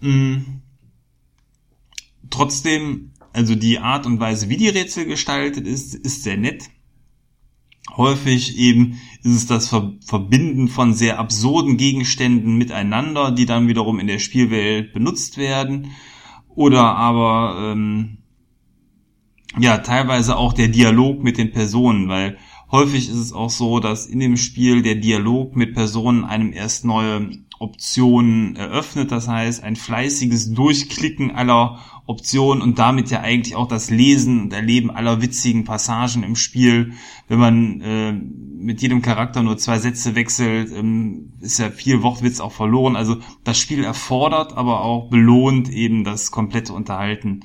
Mhm. 0.00 0.62
Trotzdem, 2.30 3.12
also 3.32 3.54
die 3.54 3.78
Art 3.78 4.06
und 4.06 4.20
Weise, 4.20 4.48
wie 4.48 4.56
die 4.56 4.68
Rätsel 4.68 5.06
gestaltet 5.06 5.66
ist, 5.66 5.94
ist 5.94 6.22
sehr 6.22 6.36
nett. 6.36 6.70
Häufig 7.96 8.58
eben 8.58 8.98
ist 9.22 9.34
es 9.34 9.46
das 9.46 9.68
Verbinden 9.68 10.68
von 10.68 10.92
sehr 10.92 11.18
absurden 11.18 11.76
Gegenständen 11.76 12.58
miteinander, 12.58 13.30
die 13.30 13.46
dann 13.46 13.68
wiederum 13.68 14.00
in 14.00 14.06
der 14.06 14.18
Spielwelt 14.18 14.92
benutzt 14.92 15.38
werden. 15.38 15.92
Oder 16.48 16.96
aber 16.96 17.72
ähm, 17.72 18.18
ja, 19.58 19.78
teilweise 19.78 20.36
auch 20.36 20.52
der 20.52 20.68
Dialog 20.68 21.22
mit 21.22 21.38
den 21.38 21.52
Personen, 21.52 22.08
weil 22.08 22.36
häufig 22.70 23.08
ist 23.08 23.16
es 23.16 23.32
auch 23.32 23.50
so, 23.50 23.80
dass 23.80 24.06
in 24.06 24.20
dem 24.20 24.36
Spiel 24.36 24.82
der 24.82 24.96
Dialog 24.96 25.56
mit 25.56 25.74
Personen 25.74 26.24
einem 26.24 26.52
erst 26.52 26.84
neue 26.84 27.30
Optionen 27.58 28.56
eröffnet. 28.56 29.12
Das 29.12 29.28
heißt, 29.28 29.62
ein 29.62 29.76
fleißiges 29.76 30.52
Durchklicken 30.52 31.30
aller 31.30 31.78
Optionen 32.06 32.62
und 32.62 32.78
damit 32.78 33.10
ja 33.10 33.20
eigentlich 33.20 33.56
auch 33.56 33.66
das 33.66 33.90
Lesen 33.90 34.42
und 34.42 34.52
Erleben 34.52 34.90
aller 34.90 35.22
witzigen 35.22 35.64
Passagen 35.64 36.22
im 36.22 36.36
Spiel. 36.36 36.92
Wenn 37.28 37.38
man 37.38 37.80
äh, 37.80 38.12
mit 38.12 38.80
jedem 38.80 39.02
Charakter 39.02 39.42
nur 39.42 39.58
zwei 39.58 39.78
Sätze 39.78 40.14
wechselt, 40.14 40.70
ähm, 40.72 41.32
ist 41.40 41.58
ja 41.58 41.70
viel 41.70 42.02
Wortwitz 42.02 42.40
auch 42.40 42.52
verloren. 42.52 42.94
Also 42.94 43.16
das 43.42 43.58
Spiel 43.58 43.82
erfordert, 43.82 44.56
aber 44.56 44.82
auch 44.82 45.10
belohnt 45.10 45.68
eben 45.68 46.04
das 46.04 46.30
komplette 46.30 46.72
Unterhalten 46.72 47.40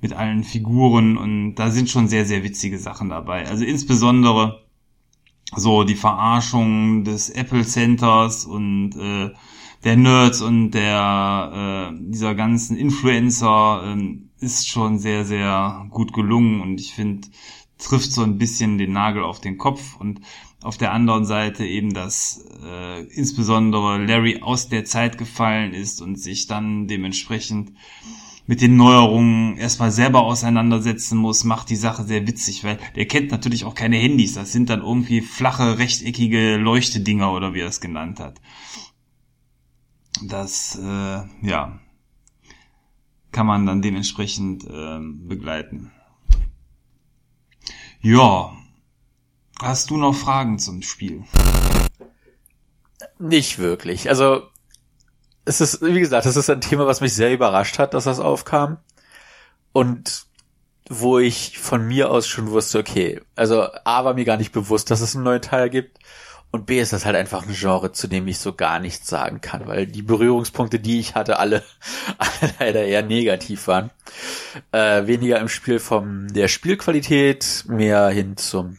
mit 0.00 0.14
allen 0.14 0.42
Figuren 0.42 1.16
und 1.16 1.54
da 1.54 1.70
sind 1.70 1.88
schon 1.88 2.08
sehr, 2.08 2.26
sehr 2.26 2.42
witzige 2.42 2.78
Sachen 2.78 3.08
dabei. 3.08 3.46
Also 3.46 3.64
insbesondere 3.64 4.61
so 5.56 5.84
die 5.84 5.94
Verarschung 5.94 7.04
des 7.04 7.30
Apple 7.30 7.64
Centers 7.64 8.44
und 8.44 8.96
äh, 8.96 9.30
der 9.84 9.96
Nerds 9.96 10.40
und 10.40 10.70
der 10.70 11.90
äh, 11.92 11.98
dieser 12.00 12.34
ganzen 12.34 12.76
Influencer 12.76 13.96
äh, 13.96 14.44
ist 14.44 14.68
schon 14.68 14.98
sehr, 14.98 15.24
sehr 15.24 15.86
gut 15.90 16.12
gelungen 16.12 16.60
und 16.60 16.80
ich 16.80 16.94
finde, 16.94 17.28
trifft 17.78 18.12
so 18.12 18.22
ein 18.22 18.38
bisschen 18.38 18.78
den 18.78 18.92
Nagel 18.92 19.22
auf 19.24 19.40
den 19.40 19.58
Kopf 19.58 19.96
und 19.98 20.20
auf 20.62 20.78
der 20.78 20.92
anderen 20.92 21.24
Seite 21.24 21.66
eben, 21.66 21.92
dass 21.92 22.44
äh, 22.64 23.02
insbesondere 23.06 24.04
Larry 24.04 24.40
aus 24.42 24.68
der 24.68 24.84
Zeit 24.84 25.18
gefallen 25.18 25.74
ist 25.74 26.00
und 26.00 26.16
sich 26.20 26.46
dann 26.46 26.86
dementsprechend 26.86 27.72
mit 28.52 28.60
den 28.60 28.76
Neuerungen 28.76 29.56
erstmal 29.56 29.90
selber 29.90 30.24
auseinandersetzen 30.24 31.16
muss, 31.16 31.42
macht 31.42 31.70
die 31.70 31.76
Sache 31.76 32.04
sehr 32.04 32.26
witzig, 32.26 32.64
weil 32.64 32.78
der 32.96 33.06
kennt 33.06 33.30
natürlich 33.30 33.64
auch 33.64 33.74
keine 33.74 33.96
Handys. 33.96 34.34
Das 34.34 34.52
sind 34.52 34.68
dann 34.68 34.82
irgendwie 34.82 35.22
flache, 35.22 35.78
rechteckige 35.78 36.58
Leuchtedinger 36.58 37.32
oder 37.32 37.54
wie 37.54 37.60
er 37.60 37.68
es 37.68 37.80
genannt 37.80 38.20
hat. 38.20 38.42
Das, 40.22 40.78
äh, 40.78 41.22
ja, 41.48 41.80
kann 43.30 43.46
man 43.46 43.64
dann 43.64 43.80
dementsprechend 43.80 44.64
äh, 44.64 44.98
begleiten. 45.00 45.90
Ja, 48.02 48.52
hast 49.62 49.88
du 49.88 49.96
noch 49.96 50.14
Fragen 50.14 50.58
zum 50.58 50.82
Spiel? 50.82 51.24
Nicht 53.18 53.58
wirklich. 53.58 54.10
Also 54.10 54.42
es 55.44 55.60
ist, 55.60 55.82
wie 55.82 56.00
gesagt, 56.00 56.26
es 56.26 56.36
ist 56.36 56.50
ein 56.50 56.60
Thema, 56.60 56.86
was 56.86 57.00
mich 57.00 57.14
sehr 57.14 57.32
überrascht 57.32 57.78
hat, 57.78 57.94
dass 57.94 58.04
das 58.04 58.20
aufkam. 58.20 58.78
Und 59.72 60.26
wo 60.88 61.18
ich 61.18 61.58
von 61.58 61.86
mir 61.86 62.10
aus 62.10 62.26
schon 62.26 62.50
wusste, 62.50 62.78
okay, 62.78 63.20
also 63.34 63.66
A 63.84 64.04
war 64.04 64.14
mir 64.14 64.24
gar 64.24 64.36
nicht 64.36 64.52
bewusst, 64.52 64.90
dass 64.90 65.00
es 65.00 65.14
einen 65.14 65.24
neuen 65.24 65.42
Teil 65.42 65.70
gibt. 65.70 65.98
Und 66.50 66.66
B 66.66 66.78
ist 66.78 66.92
das 66.92 67.06
halt 67.06 67.16
einfach 67.16 67.46
ein 67.46 67.54
Genre, 67.54 67.92
zu 67.92 68.08
dem 68.08 68.28
ich 68.28 68.38
so 68.38 68.52
gar 68.52 68.78
nichts 68.78 69.08
sagen 69.08 69.40
kann, 69.40 69.66
weil 69.66 69.86
die 69.86 70.02
Berührungspunkte, 70.02 70.78
die 70.78 71.00
ich 71.00 71.14
hatte, 71.14 71.38
alle, 71.38 71.62
alle 72.18 72.54
leider 72.60 72.84
eher 72.84 73.02
negativ 73.02 73.66
waren. 73.68 73.90
Äh, 74.70 75.06
weniger 75.06 75.40
im 75.40 75.48
Spiel 75.48 75.78
von 75.78 76.28
der 76.28 76.48
Spielqualität, 76.48 77.64
mehr 77.68 78.08
hin 78.08 78.36
zum, 78.36 78.76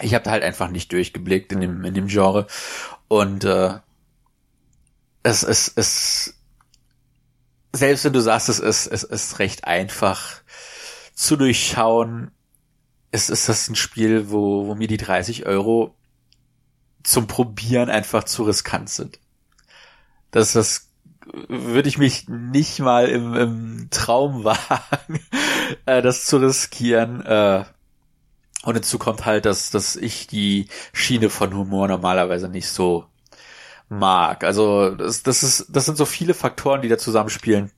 ich 0.00 0.14
habe 0.14 0.24
da 0.24 0.30
halt 0.30 0.42
einfach 0.42 0.70
nicht 0.70 0.90
durchgeblickt 0.90 1.52
in 1.52 1.60
dem, 1.60 1.84
in 1.84 1.92
dem 1.92 2.06
Genre. 2.06 2.46
Und 3.08 3.44
äh, 3.44 3.74
es 5.26 5.42
es, 5.42 5.72
es, 5.74 6.34
selbst 7.72 8.04
wenn 8.04 8.12
du 8.12 8.20
sagst, 8.20 8.48
es 8.48 8.60
ist, 8.60 8.86
es 8.86 9.02
ist 9.02 9.38
recht 9.40 9.64
einfach 9.64 10.42
zu 11.14 11.36
durchschauen, 11.36 12.30
es 13.10 13.28
ist 13.28 13.48
das 13.48 13.68
ein 13.68 13.74
Spiel, 13.74 14.30
wo, 14.30 14.66
wo 14.66 14.74
mir 14.74 14.86
die 14.86 14.96
30 14.96 15.46
Euro 15.46 15.96
zum 17.02 17.26
Probieren 17.26 17.90
einfach 17.90 18.24
zu 18.24 18.44
riskant 18.44 18.88
sind. 18.88 19.18
Das, 20.30 20.52
das 20.52 20.92
würde 21.48 21.88
ich 21.88 21.98
mich 21.98 22.28
nicht 22.28 22.78
mal 22.78 23.08
im, 23.08 23.34
im 23.34 23.88
Traum 23.90 24.44
wagen, 24.44 25.20
äh, 25.86 26.02
das 26.02 26.26
zu 26.26 26.36
riskieren. 26.36 27.20
Äh, 27.24 27.64
und 28.62 28.74
hinzu 28.74 28.98
kommt 28.98 29.24
halt, 29.24 29.44
dass, 29.44 29.70
dass 29.70 29.96
ich 29.96 30.26
die 30.26 30.68
Schiene 30.92 31.30
von 31.30 31.54
Humor 31.54 31.88
normalerweise 31.88 32.48
nicht 32.48 32.68
so 32.68 33.06
mag. 33.88 34.44
Also 34.44 34.90
das, 34.90 35.22
das 35.22 35.42
ist, 35.42 35.66
das 35.68 35.86
sind 35.86 35.96
so 35.96 36.06
viele 36.06 36.34
Faktoren, 36.34 36.82
die 36.82 36.88
da 36.88 36.98
zusammenspielen, 36.98 37.70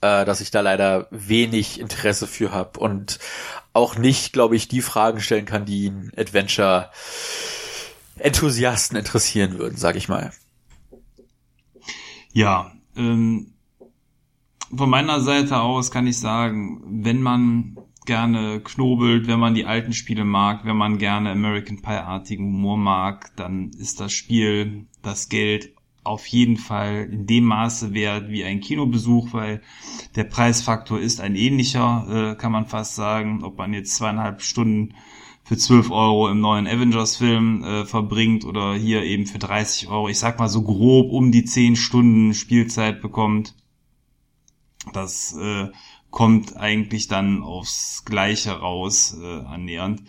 äh, 0.00 0.24
dass 0.24 0.40
ich 0.40 0.50
da 0.50 0.60
leider 0.60 1.06
wenig 1.10 1.80
Interesse 1.80 2.26
für 2.26 2.52
habe 2.52 2.80
und 2.80 3.18
auch 3.72 3.96
nicht, 3.96 4.32
glaube 4.32 4.56
ich, 4.56 4.68
die 4.68 4.82
Fragen 4.82 5.20
stellen 5.20 5.46
kann, 5.46 5.64
die 5.64 5.88
einen 5.88 6.12
Adventure 6.16 6.90
Enthusiasten 8.16 8.96
interessieren 8.96 9.58
würden, 9.58 9.76
sag 9.76 9.96
ich 9.96 10.08
mal. 10.08 10.32
Ja, 12.32 12.72
ähm, 12.96 13.54
von 14.74 14.90
meiner 14.90 15.20
Seite 15.20 15.58
aus 15.58 15.90
kann 15.90 16.06
ich 16.06 16.18
sagen, 16.18 16.82
wenn 17.04 17.22
man 17.22 17.76
gerne 18.06 18.60
knobelt, 18.60 19.26
wenn 19.26 19.40
man 19.40 19.54
die 19.54 19.66
alten 19.66 19.92
Spiele 19.92 20.24
mag, 20.24 20.64
wenn 20.64 20.76
man 20.76 20.98
gerne 20.98 21.30
American 21.30 21.82
Pie-artigen 21.82 22.44
Humor 22.44 22.76
mag, 22.76 23.34
dann 23.36 23.70
ist 23.70 24.00
das 24.00 24.12
Spiel 24.12 24.86
das 25.02 25.28
Geld 25.28 25.74
auf 26.04 26.26
jeden 26.26 26.58
Fall 26.58 27.08
in 27.10 27.26
dem 27.26 27.44
Maße 27.44 27.94
wert 27.94 28.28
wie 28.28 28.44
ein 28.44 28.60
Kinobesuch, 28.60 29.32
weil 29.32 29.62
der 30.16 30.24
Preisfaktor 30.24 31.00
ist 31.00 31.20
ein 31.20 31.34
ähnlicher, 31.34 32.32
äh, 32.32 32.36
kann 32.36 32.52
man 32.52 32.66
fast 32.66 32.94
sagen, 32.94 33.42
ob 33.42 33.56
man 33.56 33.72
jetzt 33.72 33.96
zweieinhalb 33.96 34.42
Stunden 34.42 34.94
für 35.44 35.56
12 35.56 35.90
Euro 35.90 36.28
im 36.30 36.40
neuen 36.40 36.66
Avengers-Film 36.66 37.64
äh, 37.64 37.84
verbringt 37.86 38.44
oder 38.44 38.74
hier 38.74 39.02
eben 39.02 39.26
für 39.26 39.38
30 39.38 39.88
Euro, 39.88 40.08
ich 40.08 40.18
sag 40.18 40.38
mal 40.38 40.48
so 40.48 40.62
grob 40.62 41.10
um 41.10 41.32
die 41.32 41.44
10 41.44 41.76
Stunden 41.76 42.34
Spielzeit 42.34 43.00
bekommt. 43.00 43.54
Das 44.92 45.34
äh, 45.36 45.68
kommt 46.14 46.56
eigentlich 46.56 47.08
dann 47.08 47.42
aufs 47.42 48.04
Gleiche 48.04 48.52
raus, 48.52 49.18
äh, 49.20 49.40
annähernd. 49.46 50.00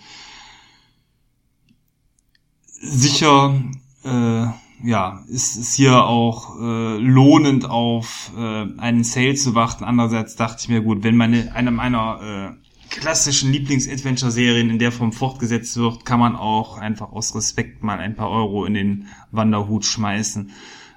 Sicher, 2.67 3.59
äh, 4.03 4.45
ja, 4.83 5.23
ist 5.27 5.55
es 5.57 5.73
hier 5.73 6.05
auch 6.05 6.61
äh, 6.61 6.97
lohnend 6.97 7.65
auf 7.65 8.31
äh, 8.37 8.67
einen 8.77 9.03
Sale 9.03 9.33
zu 9.33 9.55
warten. 9.55 9.83
Andererseits 9.83 10.35
dachte 10.35 10.57
ich 10.61 10.69
mir, 10.69 10.81
gut, 10.81 11.03
wenn 11.03 11.17
meine 11.17 11.55
eine 11.55 11.71
meiner 11.71 12.53
äh, 12.53 12.89
klassischen 12.91 13.51
Lieblings-Adventure-Serien 13.51 14.69
in 14.69 14.77
der 14.77 14.91
Form 14.91 15.11
fortgesetzt 15.11 15.75
wird, 15.75 16.05
kann 16.05 16.19
man 16.19 16.35
auch 16.35 16.77
einfach 16.77 17.13
aus 17.13 17.33
Respekt 17.33 17.81
mal 17.81 17.97
ein 17.97 18.15
paar 18.15 18.29
Euro 18.29 18.65
in 18.65 18.75
den 18.75 19.07
Wanderhut 19.31 19.85
schmeißen. 19.85 20.51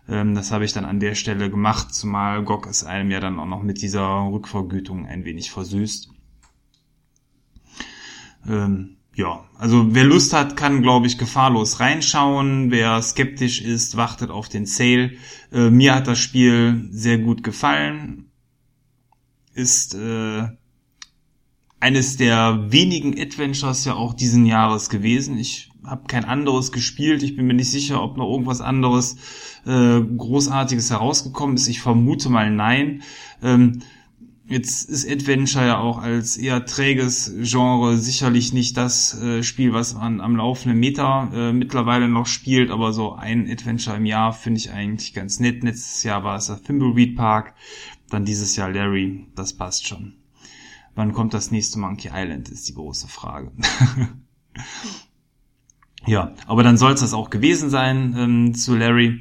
Ähm, 0.09 0.35
das 0.35 0.51
habe 0.51 0.65
ich 0.65 0.73
dann 0.73 0.85
an 0.85 1.01
der 1.01 1.15
Stelle 1.15 1.51
gemacht, 1.51 1.95
zumal 1.95 2.43
GOG 2.45 2.67
es 2.67 2.85
einem 2.85 3.11
ja 3.11 3.21
dann 3.21 3.39
auch 3.39 3.47
noch 3.47 3.63
mit 3.63 3.83
dieser 3.83 4.29
Rückvergütung 4.31 5.07
ein 5.07 5.25
wenig 5.25 5.51
versüßt. 5.51 6.11
Ähm, 8.49 8.97
ja, 9.15 9.45
also 9.59 9.95
wer 9.95 10.05
Lust 10.05 10.33
hat, 10.33 10.57
kann, 10.57 10.81
glaube 10.81 11.09
ich, 11.09 11.19
gefahrlos 11.19 11.81
reinschauen. 11.81 12.71
Wer 12.71 13.03
skeptisch 13.03 13.61
ist, 13.61 13.97
wartet 13.97 14.31
auf 14.31 14.49
den 14.49 14.65
Sale. 14.65 15.13
Äh, 15.53 15.71
mir 15.71 15.95
hat 15.95 16.07
das 16.07 16.21
Spiel 16.21 16.89
sehr 16.91 17.19
gut 17.19 17.43
gefallen. 17.43 18.31
Ist 19.55 19.95
äh, 19.95 20.49
eines 21.81 22.17
der 22.17 22.71
wenigen 22.71 23.21
Adventures 23.21 23.85
ja 23.85 23.95
auch 23.95 24.15
diesen 24.15 24.47
Jahres 24.47 24.89
gewesen. 24.89 25.37
Ich 25.37 25.71
habe 25.85 26.07
kein 26.07 26.25
anderes 26.25 26.73
gespielt. 26.73 27.23
Ich 27.23 27.37
bin 27.37 27.47
mir 27.47 27.55
nicht 27.55 27.71
sicher, 27.71 28.03
ob 28.03 28.17
noch 28.17 28.31
irgendwas 28.31 28.61
anderes 28.61 29.17
äh, 29.67 30.01
Großartiges 30.01 30.91
herausgekommen 30.91 31.57
ist. 31.57 31.69
Ich 31.69 31.81
vermute 31.81 32.29
mal 32.29 32.51
nein. 32.51 33.03
Ähm, 33.43 33.83
Jetzt 34.51 34.89
ist 34.89 35.07
Adventure 35.07 35.67
ja 35.67 35.79
auch 35.79 35.99
als 35.99 36.39
eher 36.39 36.65
träges 36.65 37.31
Genre 37.43 37.99
sicherlich 37.99 38.55
nicht 38.55 38.79
das 38.79 39.21
äh, 39.21 39.43
Spiel, 39.43 39.75
was 39.75 39.95
man 39.95 40.23
am 40.23 40.37
laufenden 40.37 40.81
Meter 40.81 41.31
äh, 41.35 41.53
mittlerweile 41.53 42.09
noch 42.09 42.25
spielt, 42.25 42.71
aber 42.71 42.95
so 42.95 43.13
ein 43.13 43.47
Adventure 43.51 43.99
im 43.99 44.07
Jahr 44.07 44.33
finde 44.33 44.59
ich 44.59 44.71
eigentlich 44.71 45.13
ganz 45.13 45.39
nett. 45.39 45.63
Letztes 45.63 46.03
Jahr 46.03 46.25
war 46.25 46.37
es 46.37 46.47
der 46.47 46.63
Thimbleweed 46.63 47.15
Park, 47.15 47.53
dann 48.09 48.25
dieses 48.25 48.57
Jahr 48.57 48.73
Larry, 48.73 49.27
das 49.35 49.53
passt 49.53 49.87
schon. 49.87 50.15
Wann 50.95 51.13
kommt 51.13 51.35
das 51.35 51.51
nächste 51.51 51.79
Monkey 51.79 52.09
Island, 52.11 52.49
ist 52.49 52.71
die 52.71 52.75
große 52.75 53.07
Frage. 53.07 53.53
ja, 56.09 56.33
aber 56.47 56.63
dann 56.63 56.77
soll 56.77 56.93
es 56.93 57.01
das 57.01 57.15
auch 57.15 57.31
gewesen 57.31 57.71
sein 57.71 58.15
ähm, 58.19 58.55
zu 58.55 58.77
Larry. 58.77 59.21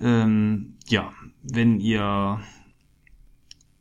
Ähm, 0.00 0.74
ja, 0.88 1.10
wenn 1.42 1.80
ihr 1.80 2.40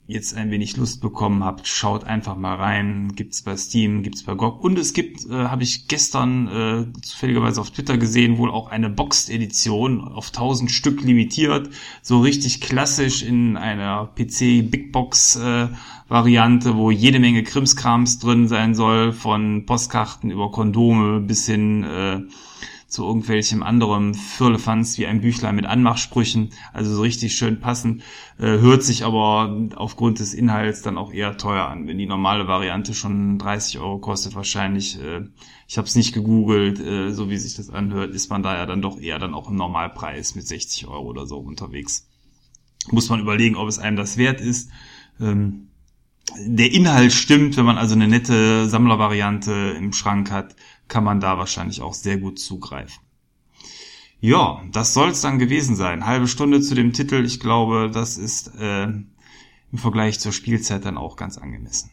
jetzt 0.08 0.36
ein 0.36 0.52
wenig 0.52 0.78
Lust 0.78 1.02
bekommen 1.02 1.44
habt, 1.44 1.68
schaut 1.68 2.04
einfach 2.04 2.36
mal 2.36 2.56
rein. 2.56 3.14
Gibt's 3.16 3.42
bei 3.42 3.58
Steam, 3.58 4.04
gibt's 4.04 4.24
bei 4.24 4.36
GOG. 4.36 4.64
Und 4.64 4.78
es 4.78 4.94
gibt, 4.94 5.26
äh, 5.26 5.34
habe 5.34 5.64
ich 5.64 5.88
gestern 5.88 6.48
äh, 6.48 7.02
zufälligerweise 7.02 7.60
auf 7.60 7.72
Twitter 7.72 7.98
gesehen, 7.98 8.38
wohl 8.38 8.52
auch 8.52 8.70
eine 8.70 8.90
Boxed-Edition 8.90 10.02
auf 10.02 10.28
1000 10.28 10.70
Stück 10.70 11.02
limitiert. 11.02 11.70
So 12.04 12.22
richtig 12.22 12.62
klassisch 12.62 13.24
in 13.24 13.58
einer 13.58 14.06
PC 14.16 14.70
Big 14.70 14.92
Box 14.92 15.38
äh, 15.38 15.70
Variante, 16.08 16.76
wo 16.76 16.92
jede 16.92 17.20
Menge 17.20 17.44
Krimskrams 17.44 18.20
drin 18.20 18.48
sein 18.48 18.76
soll, 18.76 19.12
von 19.12 19.66
Postkarten 19.66 20.30
über 20.30 20.52
Kondome 20.52 21.20
bis 21.20 21.48
hin 21.48 21.84
äh, 21.84 22.22
zu 22.96 23.06
irgendwelchem 23.06 23.62
anderen 23.62 24.14
Firlefanz 24.14 24.98
wie 24.98 25.06
ein 25.06 25.20
Büchlein 25.20 25.56
mit 25.56 25.66
Anmachsprüchen, 25.66 26.52
also 26.72 26.96
so 26.96 27.02
richtig 27.02 27.36
schön 27.36 27.60
passend, 27.60 28.04
äh, 28.40 28.44
hört 28.60 28.84
sich 28.84 29.04
aber 29.04 29.70
aufgrund 29.76 30.20
des 30.20 30.34
Inhalts 30.34 30.82
dann 30.82 30.98
auch 30.98 31.12
eher 31.12 31.38
teuer 31.38 31.66
an. 31.66 31.88
Wenn 31.88 31.98
die 31.98 32.06
normale 32.06 32.48
Variante 32.48 32.94
schon 32.94 33.38
30 33.38 33.80
Euro 33.80 34.00
kostet, 34.00 34.34
wahrscheinlich, 34.34 34.98
äh, 35.02 35.28
ich 35.68 35.78
habe 35.78 35.88
es 35.88 35.96
nicht 35.96 36.14
gegoogelt, 36.14 36.80
äh, 36.80 37.12
so 37.12 37.30
wie 37.30 37.38
sich 37.38 37.56
das 37.56 37.70
anhört, 37.70 38.16
ist 38.16 38.30
man 38.30 38.44
da 38.44 38.56
ja 38.56 38.66
dann 38.66 38.82
doch 38.82 38.98
eher 38.98 39.20
dann 39.20 39.34
auch 39.34 39.50
im 39.50 39.58
Normalpreis 39.58 40.36
mit 40.36 40.48
60 40.48 40.88
Euro 40.88 41.06
oder 41.06 41.28
so 41.28 41.38
unterwegs. 41.38 42.08
Muss 42.92 43.10
man 43.10 43.20
überlegen, 43.20 43.58
ob 43.58 43.68
es 43.68 43.78
einem 43.78 43.98
das 43.98 44.16
wert 44.16 44.40
ist. 44.40 44.70
Ähm, 45.20 45.68
der 46.38 46.72
Inhalt 46.72 47.14
stimmt, 47.14 47.56
wenn 47.58 47.66
man 47.66 47.78
also 47.78 47.94
eine 47.94 48.08
nette 48.08 48.68
Sammlervariante 48.68 49.76
im 49.78 49.94
Schrank 49.94 50.32
hat, 50.32 50.56
kann 50.88 51.04
man 51.04 51.20
da 51.20 51.38
wahrscheinlich 51.38 51.82
auch 51.82 51.94
sehr 51.94 52.18
gut 52.18 52.40
zugreifen. 52.40 53.06
Ja, 54.20 54.64
das 54.72 54.94
soll 54.94 55.10
es 55.10 55.22
dann 55.22 55.40
gewesen 55.40 55.76
sein. 55.76 56.06
Halbe 56.06 56.28
Stunde 56.28 56.62
zu 56.62 56.74
dem 56.74 56.94
Titel. 56.94 57.24
Ich 57.26 57.40
glaube, 57.40 57.92
das 57.94 58.18
ist 58.18 58.56
äh, 58.60 58.86
im 58.86 59.78
Vergleich 59.78 60.20
zur 60.20 60.32
Spielzeit 60.32 60.86
dann 60.86 60.98
auch 60.98 61.16
ganz 61.16 61.38
angemessen. 61.38 61.92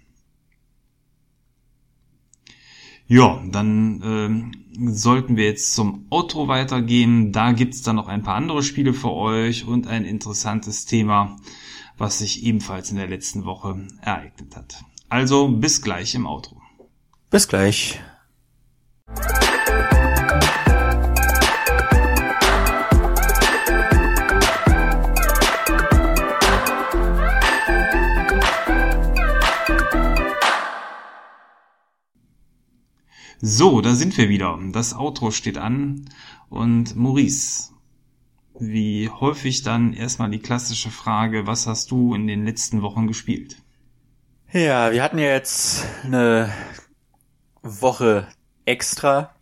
Ja, 3.07 3.43
dann 3.51 4.53
äh, 4.75 4.91
sollten 4.91 5.37
wir 5.37 5.45
jetzt 5.45 5.75
zum 5.75 6.07
Outro 6.09 6.49
weitergehen. 6.49 7.33
Da 7.33 7.53
gibt's 7.53 7.83
dann 7.83 7.97
noch 7.97 8.09
ein 8.09 8.23
paar 8.23 8.37
andere 8.37 8.63
Spiele 8.63 8.95
für 8.95 9.13
euch 9.13 9.67
und 9.67 9.87
ein 9.87 10.05
interessantes 10.05 10.87
Thema, 10.87 11.37
was 11.99 12.21
sich 12.21 12.45
ebenfalls 12.45 12.91
in 12.91 12.97
der 12.97 13.09
letzten 13.09 13.45
Woche 13.45 13.87
ereignet 14.01 14.57
hat. 14.57 14.83
Also 15.11 15.49
bis 15.49 15.83
gleich 15.83 16.15
im 16.15 16.27
Outro. 16.27 16.63
Bis 17.29 17.49
gleich. 17.49 18.01
So, 33.45 33.81
da 33.81 33.97
sind 33.97 34.17
wir 34.17 34.29
wieder. 34.29 34.57
Das 34.71 34.95
Outro 34.95 35.33
steht 35.33 35.59
an 35.59 36.09
und 36.49 36.95
Maurice, 36.95 37.73
wie 38.59 39.09
häufig 39.09 39.63
dann 39.63 39.95
erstmal 39.95 40.31
die 40.31 40.39
klassische 40.39 40.91
Frage, 40.91 41.45
was 41.45 41.67
hast 41.67 41.91
du 41.91 42.15
in 42.15 42.29
den 42.29 42.45
letzten 42.45 42.83
Wochen 42.83 43.09
gespielt? 43.09 43.57
Ja, 44.53 44.93
wir 44.93 45.03
hatten 45.03 45.19
ja 45.19 45.27
jetzt 45.27 45.85
eine 46.05 46.53
Woche 47.63 48.29
extra. 48.65 49.35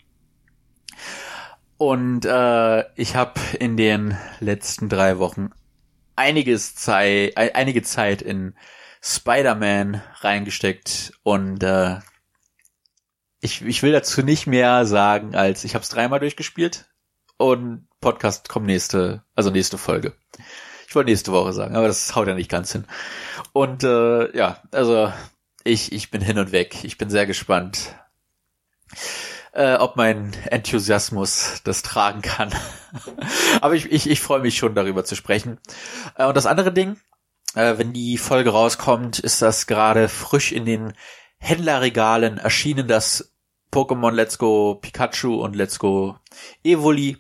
Und 1.77 2.25
äh, 2.27 2.85
ich 2.95 3.17
habe 3.17 3.41
in 3.59 3.77
den 3.77 4.17
letzten 4.41 4.89
drei 4.89 5.19
Wochen 5.19 5.51
einiges 6.17 6.75
Zeit, 6.75 7.37
einige 7.37 7.83
Zeit 7.83 8.21
in 8.21 8.55
Spider-Man 9.03 10.03
reingesteckt 10.21 11.15
und 11.23 11.63
äh, 11.63 11.99
ich, 13.41 13.63
ich 13.63 13.83
will 13.83 13.93
dazu 13.93 14.23
nicht 14.23 14.47
mehr 14.47 14.85
sagen, 14.85 15.35
als 15.35 15.65
ich 15.65 15.75
habe 15.75 15.83
es 15.83 15.89
dreimal 15.89 16.21
durchgespielt 16.21 16.91
und 17.39 17.89
Podcast 18.01 18.51
kommt 18.51 18.67
nächste, 18.67 19.25
also 19.35 19.51
nächste 19.51 19.79
Folge. 19.79 20.13
Ich 20.87 20.95
wollte 20.95 21.11
nächste 21.11 21.33
Woche 21.33 21.55
sagen, 21.55 21.77
aber 21.77 21.87
das 21.87 22.15
haut 22.15 22.29
ja 22.29 22.35
nicht 22.35 22.51
ganz 22.51 22.73
hin. 22.73 22.85
Und 23.53 23.85
äh, 23.85 24.37
ja, 24.37 24.63
also 24.73 25.11
ich, 25.65 25.93
ich 25.93 26.11
bin 26.11 26.21
hin 26.21 26.39
und 26.39 26.53
weg. 26.53 26.85
Ich 26.85 26.99
bin 26.99 27.09
sehr 27.09 27.27
gespannt 27.27 27.95
äh, 29.53 29.75
ob 29.75 29.97
mein 29.97 30.33
Enthusiasmus 30.47 31.61
das 31.65 31.83
tragen 31.83 32.23
kann. 32.23 32.51
Aber 33.61 33.75
ich, 33.75 33.91
ich, 33.91 34.09
ich 34.09 34.21
freue 34.21 34.41
mich 34.41 34.57
schon 34.57 34.75
darüber 34.75 35.05
zu 35.05 35.17
sprechen. 35.17 35.59
Äh, 36.17 36.27
und 36.27 36.37
das 36.37 36.47
andere 36.47 36.73
Ding, 36.73 36.97
äh, 37.55 37.79
wenn 37.79 37.93
die 37.93 38.19
Folge 38.19 38.51
rauskommt, 38.51 39.19
ist 39.19 39.43
das 39.43 39.67
gerade 39.67 40.09
frisch 40.09 40.53
in 40.53 40.65
den 40.65 40.93
Händlerregalen 41.39 42.39
erschienen, 42.39 42.87
das 42.87 43.33
Pokémon 43.73 44.13
Let's 44.13 44.39
Go 44.39 44.75
Pikachu 44.75 45.41
und 45.43 45.57
Let's 45.57 45.79
Go 45.79 46.17
Evoli. 46.63 47.19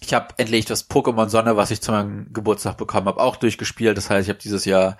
Ich 0.00 0.14
habe 0.14 0.34
endlich 0.38 0.64
das 0.64 0.88
Pokémon 0.88 1.28
Sonne, 1.28 1.56
was 1.56 1.70
ich 1.70 1.80
zu 1.80 1.92
meinem 1.92 2.32
Geburtstag 2.32 2.76
bekommen 2.76 3.06
habe, 3.06 3.20
auch 3.20 3.36
durchgespielt. 3.36 3.96
Das 3.96 4.10
heißt, 4.10 4.26
ich 4.26 4.30
habe 4.30 4.40
dieses 4.40 4.64
Jahr 4.64 4.96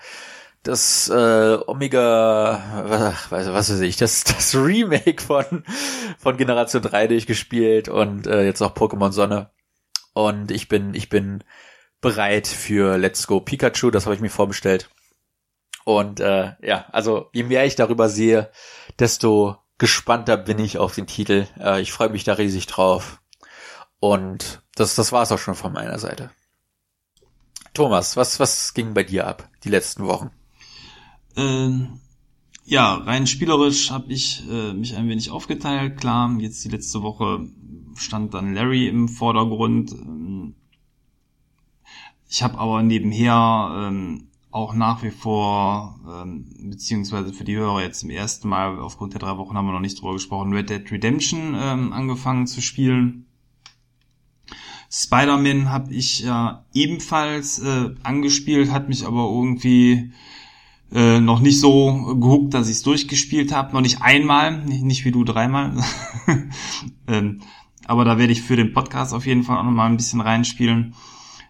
das 0.63 1.09
äh, 1.09 1.57
Omega, 1.65 2.83
was, 3.29 3.51
was 3.51 3.69
weiß 3.69 3.81
ich, 3.81 3.97
das, 3.97 4.23
das 4.23 4.55
Remake 4.55 5.21
von, 5.21 5.63
von 6.17 6.37
Generation 6.37 6.81
3 6.81 7.07
durchgespielt 7.07 7.89
und 7.89 8.27
äh, 8.27 8.45
jetzt 8.45 8.61
auch 8.61 8.75
Pokémon 8.75 9.11
Sonne. 9.11 9.49
Und 10.13 10.51
ich 10.51 10.67
bin, 10.67 10.93
ich 10.93 11.09
bin 11.09 11.43
bereit 11.99 12.47
für 12.47 12.97
Let's 12.97 13.27
Go 13.27 13.39
Pikachu, 13.39 13.91
das 13.91 14.05
habe 14.05 14.15
ich 14.15 14.21
mir 14.21 14.29
vorbestellt. 14.29 14.89
Und 15.83 16.19
äh, 16.19 16.53
ja, 16.61 16.85
also 16.91 17.29
je 17.33 17.43
mehr 17.43 17.65
ich 17.65 17.75
darüber 17.75 18.07
sehe, 18.07 18.51
desto 18.99 19.57
gespannter 19.79 20.37
bin 20.37 20.59
ich 20.59 20.77
auf 20.77 20.93
den 20.93 21.07
Titel. 21.07 21.47
Äh, 21.59 21.81
ich 21.81 21.91
freue 21.91 22.09
mich 22.09 22.23
da 22.23 22.33
riesig 22.33 22.67
drauf. 22.67 23.19
Und 23.99 24.61
das, 24.75 24.95
das 24.95 25.11
war's 25.11 25.31
auch 25.31 25.39
schon 25.39 25.55
von 25.55 25.73
meiner 25.73 25.97
Seite. 25.97 26.29
Thomas, 27.73 28.17
was, 28.17 28.39
was 28.39 28.73
ging 28.73 28.93
bei 28.93 29.03
dir 29.03 29.25
ab 29.25 29.49
die 29.63 29.69
letzten 29.69 30.05
Wochen? 30.05 30.31
Ähm, 31.35 31.99
ja, 32.65 32.95
rein 32.95 33.27
spielerisch 33.27 33.91
habe 33.91 34.11
ich 34.13 34.43
äh, 34.49 34.73
mich 34.73 34.95
ein 34.95 35.09
wenig 35.09 35.29
aufgeteilt. 35.29 35.97
Klar, 35.99 36.37
jetzt 36.39 36.63
die 36.63 36.69
letzte 36.69 37.01
Woche 37.01 37.49
stand 37.95 38.33
dann 38.33 38.53
Larry 38.53 38.87
im 38.87 39.09
Vordergrund. 39.09 39.91
Ähm, 39.91 40.55
ich 42.29 42.43
habe 42.43 42.57
aber 42.59 42.81
nebenher 42.81 43.87
ähm, 43.87 44.27
auch 44.51 44.73
nach 44.73 45.03
wie 45.03 45.11
vor, 45.11 45.99
ähm, 46.07 46.45
beziehungsweise 46.69 47.33
für 47.33 47.43
die 47.43 47.55
Hörer 47.55 47.81
jetzt 47.81 48.01
zum 48.01 48.09
ersten 48.09 48.47
Mal, 48.47 48.79
aufgrund 48.79 49.13
der 49.13 49.19
drei 49.19 49.37
Wochen 49.37 49.55
haben 49.55 49.65
wir 49.65 49.73
noch 49.73 49.79
nicht 49.79 49.99
drüber 49.99 50.13
gesprochen, 50.13 50.53
Red 50.53 50.69
Dead 50.69 50.91
Redemption 50.91 51.55
ähm, 51.57 51.93
angefangen 51.93 52.47
zu 52.47 52.61
spielen. 52.61 53.25
Spider-Man 54.89 55.69
habe 55.69 55.93
ich 55.93 56.19
ja 56.19 56.65
ebenfalls 56.73 57.59
äh, 57.59 57.95
angespielt, 58.03 58.71
hat 58.71 58.89
mich 58.89 59.05
aber 59.05 59.23
irgendwie 59.23 60.11
äh, 60.93 61.19
noch 61.19 61.39
nicht 61.39 61.59
so 61.59 62.15
gehuckt, 62.19 62.53
dass 62.53 62.67
ich 62.67 62.77
es 62.77 62.83
durchgespielt 62.83 63.53
habe. 63.53 63.73
Noch 63.73 63.81
nicht 63.81 64.01
einmal, 64.01 64.63
nicht, 64.63 64.83
nicht 64.83 65.05
wie 65.05 65.11
du 65.11 65.23
dreimal. 65.23 65.73
ähm, 67.07 67.41
aber 67.85 68.05
da 68.05 68.17
werde 68.17 68.33
ich 68.33 68.41
für 68.41 68.55
den 68.55 68.73
Podcast 68.73 69.13
auf 69.13 69.25
jeden 69.25 69.43
Fall 69.43 69.57
auch 69.57 69.63
nochmal 69.63 69.89
ein 69.89 69.97
bisschen 69.97 70.21
reinspielen. 70.21 70.93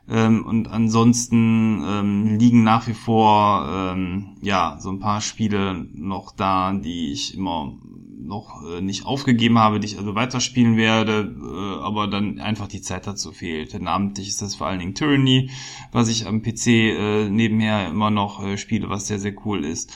Ähm, 0.10 0.46
und 0.46 0.68
ansonsten 0.68 1.84
ähm, 1.88 2.38
liegen 2.38 2.64
nach 2.64 2.88
wie 2.88 2.94
vor 2.94 3.68
ähm, 3.72 4.36
ja 4.42 4.78
so 4.80 4.90
ein 4.90 5.00
paar 5.00 5.22
Spiele 5.22 5.88
noch 5.94 6.36
da, 6.36 6.74
die 6.74 7.12
ich 7.12 7.36
immer 7.36 7.74
noch 8.22 8.64
äh, 8.64 8.82
nicht 8.82 9.06
aufgegeben 9.06 9.58
habe, 9.60 9.80
die 9.80 9.88
ich 9.88 9.98
also 9.98 10.16
weiterspielen 10.16 10.78
werde, 10.78 11.34
äh, 11.42 11.84
aber 11.84 12.08
dann 12.08 12.40
einfach 12.40 12.68
die 12.68 12.82
Zeit 12.82 13.08
dazu 13.08 13.32
fehlt. 13.32 13.80
Namentlich 13.82 14.28
ist 14.28 14.42
das 14.42 14.56
vor 14.56 14.68
allen 14.68 14.80
Dingen 14.80 14.96
Tyranny, 14.96 15.50
was 15.92 16.08
ich 16.08 16.28
am 16.28 16.42
PC 16.42 16.68
äh, 16.68 17.30
nebenher 17.30 17.90
immer 17.90 18.12
noch 18.12 18.44
äh, 18.44 18.58
spiele, 18.58 18.90
was 18.90 19.08
sehr, 19.08 19.20
sehr 19.20 19.34
cool 19.46 19.66
ist. 19.66 19.92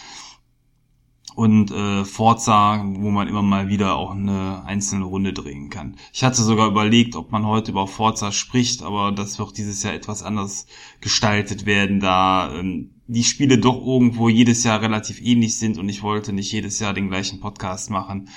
Und 1.36 1.70
äh, 1.72 2.06
Forza, 2.06 2.82
wo 2.86 3.12
man 3.12 3.28
immer 3.28 3.42
mal 3.42 3.68
wieder 3.68 3.96
auch 3.96 4.12
eine 4.12 4.64
einzelne 4.66 5.06
Runde 5.06 5.34
drehen 5.34 5.70
kann. 5.70 5.98
Ich 6.14 6.24
hatte 6.24 6.42
sogar 6.42 6.68
überlegt, 6.68 7.16
ob 7.16 7.32
man 7.32 7.46
heute 7.46 7.72
über 7.72 7.88
Forza 7.88 8.32
spricht, 8.32 8.84
aber 8.84 9.12
das 9.12 9.38
wird 9.38 9.58
dieses 9.58 9.84
Jahr 9.84 9.94
etwas 9.94 10.24
anders 10.24 10.66
gestaltet 11.02 11.66
werden, 11.66 12.00
da 12.00 12.54
ähm, 12.56 12.92
die 13.08 13.24
Spiele 13.24 13.58
doch 13.58 13.86
irgendwo 13.86 14.30
jedes 14.30 14.64
Jahr 14.64 14.82
relativ 14.82 15.22
ähnlich 15.22 15.58
sind 15.58 15.78
und 15.78 15.90
ich 15.90 16.04
wollte 16.04 16.34
nicht 16.34 16.52
jedes 16.52 16.80
Jahr 16.80 16.94
den 16.94 17.10
gleichen 17.10 17.40
Podcast 17.42 17.90
machen, 17.90 18.30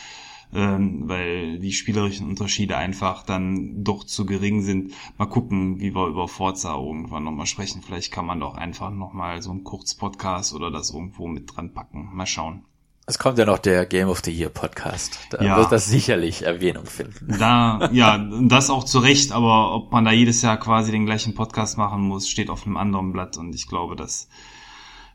ähm, 0.52 1.08
weil 1.08 1.60
die 1.60 1.72
spielerischen 1.72 2.28
Unterschiede 2.28 2.76
einfach 2.76 3.22
dann 3.22 3.84
doch 3.84 4.04
zu 4.04 4.26
gering 4.26 4.62
sind. 4.62 4.92
Mal 5.18 5.26
gucken, 5.26 5.80
wie 5.80 5.94
wir 5.94 6.08
über 6.08 6.26
Forza 6.26 6.74
irgendwann 6.74 7.24
nochmal 7.24 7.46
sprechen. 7.46 7.82
Vielleicht 7.82 8.12
kann 8.12 8.26
man 8.26 8.40
doch 8.40 8.56
einfach 8.56 8.90
nochmal 8.90 9.40
so 9.40 9.50
einen 9.50 9.64
Kurzpodcast 9.64 10.54
oder 10.54 10.70
das 10.70 10.90
irgendwo 10.90 11.28
mit 11.28 11.54
dran 11.54 11.72
packen. 11.72 12.10
Mal 12.12 12.26
schauen. 12.26 12.64
Es 13.08 13.18
kommt 13.18 13.38
ja 13.38 13.46
noch 13.46 13.58
der 13.58 13.86
Game 13.86 14.10
of 14.10 14.20
the 14.22 14.30
Year 14.30 14.50
Podcast. 14.50 15.18
Da 15.30 15.42
ja. 15.42 15.56
wird 15.56 15.72
das 15.72 15.86
sicherlich 15.86 16.42
Erwähnung 16.42 16.84
finden. 16.84 17.38
Da, 17.38 17.88
ja, 17.90 18.18
das 18.18 18.68
auch 18.68 18.84
zu 18.84 18.98
Recht, 18.98 19.32
aber 19.32 19.74
ob 19.74 19.90
man 19.90 20.04
da 20.04 20.12
jedes 20.12 20.42
Jahr 20.42 20.58
quasi 20.58 20.92
den 20.92 21.06
gleichen 21.06 21.34
Podcast 21.34 21.78
machen 21.78 22.02
muss, 22.02 22.28
steht 22.28 22.50
auf 22.50 22.66
einem 22.66 22.76
anderen 22.76 23.14
Blatt 23.14 23.38
und 23.38 23.54
ich 23.54 23.66
glaube, 23.66 23.96
das 23.96 24.28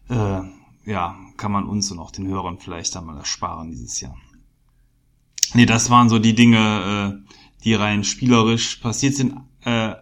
äh, 0.10 0.41
ja, 0.86 1.16
kann 1.38 1.52
man 1.52 1.68
uns 1.68 1.91
und 1.91 2.00
auch 2.00 2.10
den 2.10 2.26
Hörern 2.26 2.58
vielleicht 2.58 2.98
einmal 2.98 3.16
ersparen 3.16 3.70
dieses 3.70 4.02
Jahr. 4.02 4.18
Nee, 5.54 5.68
das 5.68 5.91
waren 5.91 6.10
so 6.10 6.18
die 6.18 6.34
Dinge, 6.34 7.22
äh, 7.28 7.34
die 7.64 7.76
rein 7.76 8.04
spielerisch 8.04 8.78
passiert 8.78 9.14
sind. 9.14 9.36
Äh, 9.66 9.94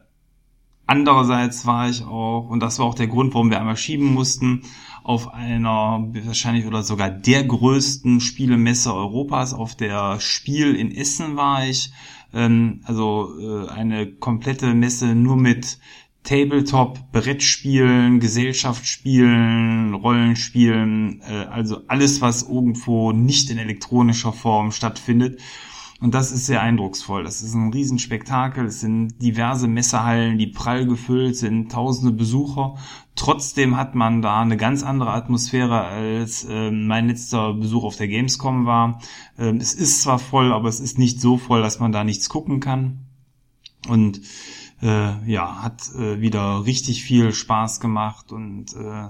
andererseits 0.86 1.66
war 1.66 1.89
ich 1.89 2.06
auch, 2.06 2.48
und 2.48 2.62
das 2.62 2.80
war 2.80 2.86
auch 2.86 2.96
der 2.96 3.08
Grund, 3.08 3.34
warum 3.34 3.50
wir 3.50 3.60
einmal 3.60 3.76
schieben 3.76 4.14
mussten, 4.14 4.64
auf 5.04 5.34
einer 5.34 6.08
wahrscheinlich 6.24 6.66
oder 6.66 6.84
sogar 6.84 7.10
der 7.10 7.43
größten 7.43 8.20
Spielemesse 8.20 8.93
Europas, 8.93 9.54
auf 9.54 9.76
der 9.76 10.20
Spiel 10.20 10.76
in 10.76 10.91
Essen 10.91 11.36
war 11.36 11.66
ich. 11.66 11.91
Ähm, 12.34 12.82
also 12.86 13.30
äh, 13.39 13.70
eine 13.70 14.08
komplette 14.08 14.74
Messe 14.74 15.16
nur 15.16 15.36
mit 15.36 15.80
Tabletop, 16.24 17.12
Brettspielen, 17.12 18.20
Gesellschaftsspielen, 18.20 19.95
Rollenspielen, 19.95 21.22
äh, 21.22 21.45
also 21.49 21.82
alles, 21.88 22.22
was 22.22 22.43
irgendwo 22.43 23.12
nicht 23.12 23.49
in 23.49 23.58
elektronischer 23.58 24.32
Form 24.32 24.72
stattfindet. 24.72 25.41
Und 26.02 26.16
das 26.16 26.32
ist 26.32 26.47
sehr 26.47 26.62
eindrucksvoll. 26.64 27.24
Das 27.24 27.43
ist 27.43 27.54
ein 27.54 27.72
Riesenspektakel. 27.72 28.66
Es 28.66 28.80
sind 28.80 29.22
diverse 29.22 29.68
Messehallen, 29.68 30.39
die 30.39 30.47
prall 30.47 30.88
gefüllt 30.88 31.38
sind, 31.38 31.72
tausende 31.72 32.12
Besucher. 32.12 32.76
Trotzdem 33.16 33.78
hat 33.78 33.93
man 33.93 34.24
da 34.24 34.41
eine 34.41 34.58
ganz 34.58 34.82
andere 34.82 35.12
Atmosphäre, 35.12 35.82
als 35.82 36.43
äh, 36.45 36.72
mein 36.72 37.08
letzter 37.08 37.54
Besuch 37.54 37.84
auf 37.84 37.97
der 37.97 38.08
Gamescom 38.08 38.66
war. 38.66 38.99
Ähm, 39.38 39.58
es 39.58 39.76
ist 39.76 40.02
zwar 40.02 40.18
voll, 40.18 40.52
aber 40.52 40.70
es 40.70 40.80
ist 40.80 40.97
nicht 40.97 41.22
so 41.22 41.38
voll, 41.38 41.62
dass 41.62 41.80
man 41.80 41.91
da 41.91 42.04
nichts 42.04 42.30
gucken 42.30 42.60
kann. 42.60 43.06
Und 43.88 44.22
äh, 44.82 45.32
ja, 45.32 45.62
hat 45.62 45.88
äh, 45.95 46.20
wieder 46.20 46.66
richtig 46.66 47.04
viel 47.04 47.32
Spaß 47.32 47.80
gemacht 47.80 48.32
und 48.32 48.74
äh, 48.74 49.10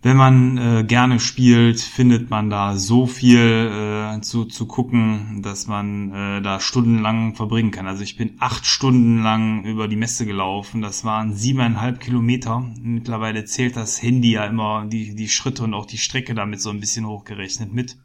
wenn 0.00 0.16
man 0.16 0.58
äh, 0.58 0.84
gerne 0.84 1.18
spielt, 1.18 1.80
findet 1.80 2.30
man 2.30 2.50
da 2.50 2.76
so 2.76 3.06
viel 3.06 3.38
äh, 3.38 4.20
zu, 4.20 4.44
zu 4.44 4.66
gucken, 4.66 5.42
dass 5.42 5.66
man 5.66 6.12
äh, 6.12 6.40
da 6.40 6.60
stundenlang 6.60 7.34
verbringen 7.34 7.72
kann. 7.72 7.88
Also 7.88 8.04
ich 8.04 8.16
bin 8.16 8.36
acht 8.38 8.64
Stunden 8.64 9.22
lang 9.22 9.64
über 9.64 9.88
die 9.88 9.96
Messe 9.96 10.24
gelaufen. 10.24 10.82
Das 10.82 11.04
waren 11.04 11.34
siebeneinhalb 11.34 11.98
Kilometer. 11.98 12.64
Mittlerweile 12.80 13.44
zählt 13.44 13.76
das 13.76 14.00
Handy 14.00 14.32
ja 14.32 14.44
immer 14.44 14.86
die, 14.86 15.16
die 15.16 15.28
Schritte 15.28 15.64
und 15.64 15.74
auch 15.74 15.86
die 15.86 15.98
Strecke 15.98 16.34
damit 16.34 16.60
so 16.60 16.70
ein 16.70 16.78
bisschen 16.78 17.06
hochgerechnet 17.06 17.72
mit. 17.72 17.98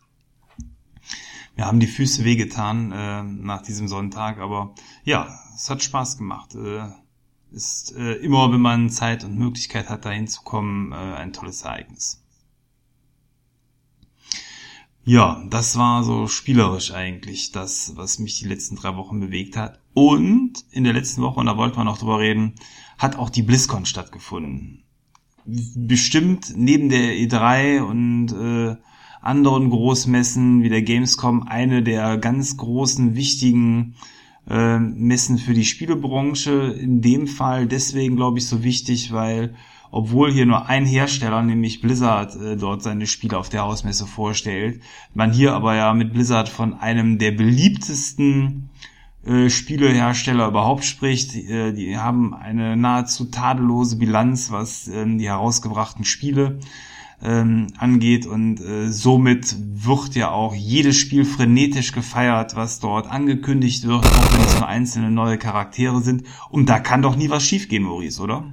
Wir 1.56 1.66
haben 1.66 1.80
die 1.80 1.88
Füße 1.88 2.26
wehgetan 2.26 2.92
äh, 2.92 3.22
nach 3.22 3.62
diesem 3.62 3.88
Sonntag, 3.88 4.40
aber 4.40 4.74
ja, 5.04 5.28
es 5.54 5.70
hat 5.70 5.84
Spaß 5.84 6.18
gemacht. 6.18 6.56
Äh, 6.56 6.90
ist 7.54 7.96
äh, 7.96 8.14
immer, 8.16 8.52
wenn 8.52 8.62
man 8.62 8.90
Zeit 8.90 9.24
und 9.24 9.38
Möglichkeit 9.38 9.90
hat, 9.90 10.06
dahin 10.06 10.28
zu 10.28 10.42
kommen, 10.42 10.92
äh, 10.92 10.96
ein 10.96 11.34
tolles 11.34 11.62
Ereignis. 11.62 12.20
Ja, 15.06 15.44
das 15.50 15.78
war 15.78 16.04
so 16.04 16.28
spielerisch 16.28 16.94
eigentlich 16.94 17.52
das, 17.52 17.94
was 17.96 18.20
mich 18.20 18.40
die 18.40 18.48
letzten 18.48 18.78
drei 18.78 18.96
Wochen 18.96 19.20
bewegt 19.20 19.58
hat. 19.58 19.80
Und 19.94 20.64
in 20.72 20.86
der 20.86 20.94
letzten 20.94 21.22
Woche, 21.22 21.42
und 21.42 21.46
da 21.46 21.58
wollten 21.58 21.78
wir 21.78 21.84
noch 21.84 21.98
drüber 21.98 22.20
reden, 22.20 22.56
hat 22.98 23.18
auch 23.18 23.30
die 23.30 23.44
BlizzCon 23.44 23.86
stattgefunden. 23.86 24.84
Bestimmt 25.46 26.54
neben 26.56 26.88
der 26.88 27.16
E3 27.16 27.82
und 27.82 28.32
äh, 28.32 28.78
anderen 29.22 29.70
Großmessen 29.70 30.64
wie 30.64 30.70
der 30.70 30.82
Gamescom 30.82 31.44
eine 31.44 31.84
der 31.84 32.18
ganz 32.18 32.56
großen, 32.56 33.16
wichtigen 33.16 33.96
äh, 34.50 34.80
Messen 34.80 35.38
für 35.38 35.54
die 35.54 35.66
Spielebranche. 35.66 36.76
In 36.80 37.02
dem 37.02 37.28
Fall 37.28 37.68
deswegen, 37.68 38.16
glaube 38.16 38.40
ich, 38.40 38.48
so 38.48 38.64
wichtig, 38.64 39.12
weil 39.12 39.56
obwohl 39.92 40.32
hier 40.32 40.48
nur 40.48 40.68
ein 40.68 40.88
Hersteller, 40.88 41.44
nämlich 41.44 41.82
Blizzard, 41.82 42.36
äh, 42.36 42.58
dort 42.58 42.82
seine 42.82 43.06
Spiele 43.06 43.38
auf 43.38 43.50
der 43.50 43.62
Hausmesse 43.62 44.08
vorstellt, 44.08 44.82
man 45.14 45.32
hier 45.32 45.54
aber 45.54 45.76
ja 45.76 45.94
mit 45.94 46.14
Blizzard 46.14 46.50
von 46.50 46.74
einem 46.74 47.20
der 47.20 47.32
beliebtesten 47.32 48.70
äh, 49.24 49.50
Spielehersteller 49.50 50.48
überhaupt 50.48 50.84
spricht. 50.84 51.36
Äh, 51.36 51.74
die 51.74 51.98
haben 51.98 52.34
eine 52.34 52.76
nahezu 52.76 53.26
tadellose 53.26 53.98
Bilanz, 53.98 54.52
was 54.52 54.88
äh, 54.88 55.06
die 55.06 55.28
herausgebrachten 55.28 56.06
Spiele 56.06 56.60
ähm, 57.22 57.68
angeht 57.78 58.26
und 58.26 58.60
äh, 58.60 58.90
somit 58.90 59.56
wird 59.60 60.16
ja 60.16 60.32
auch 60.32 60.54
jedes 60.54 60.98
Spiel 60.98 61.26
frenetisch 61.26 61.92
gefeiert, 61.92 62.56
was 62.56 62.80
dort 62.80 63.10
angekündigt 63.10 63.88
wird, 63.88 64.06
auch 64.06 64.34
wenn 64.34 64.46
es 64.46 64.56
nur 64.56 64.68
einzelne 64.68 65.12
neue 65.12 65.38
Charaktere 65.38 66.02
sind. 66.02 66.26
Und 66.50 66.68
da 66.68 66.80
kann 66.80 67.02
doch 67.02 67.16
nie 67.16 67.30
was 67.30 67.44
schiefgehen, 67.44 67.84
Maurice, 67.84 68.22
oder? 68.22 68.46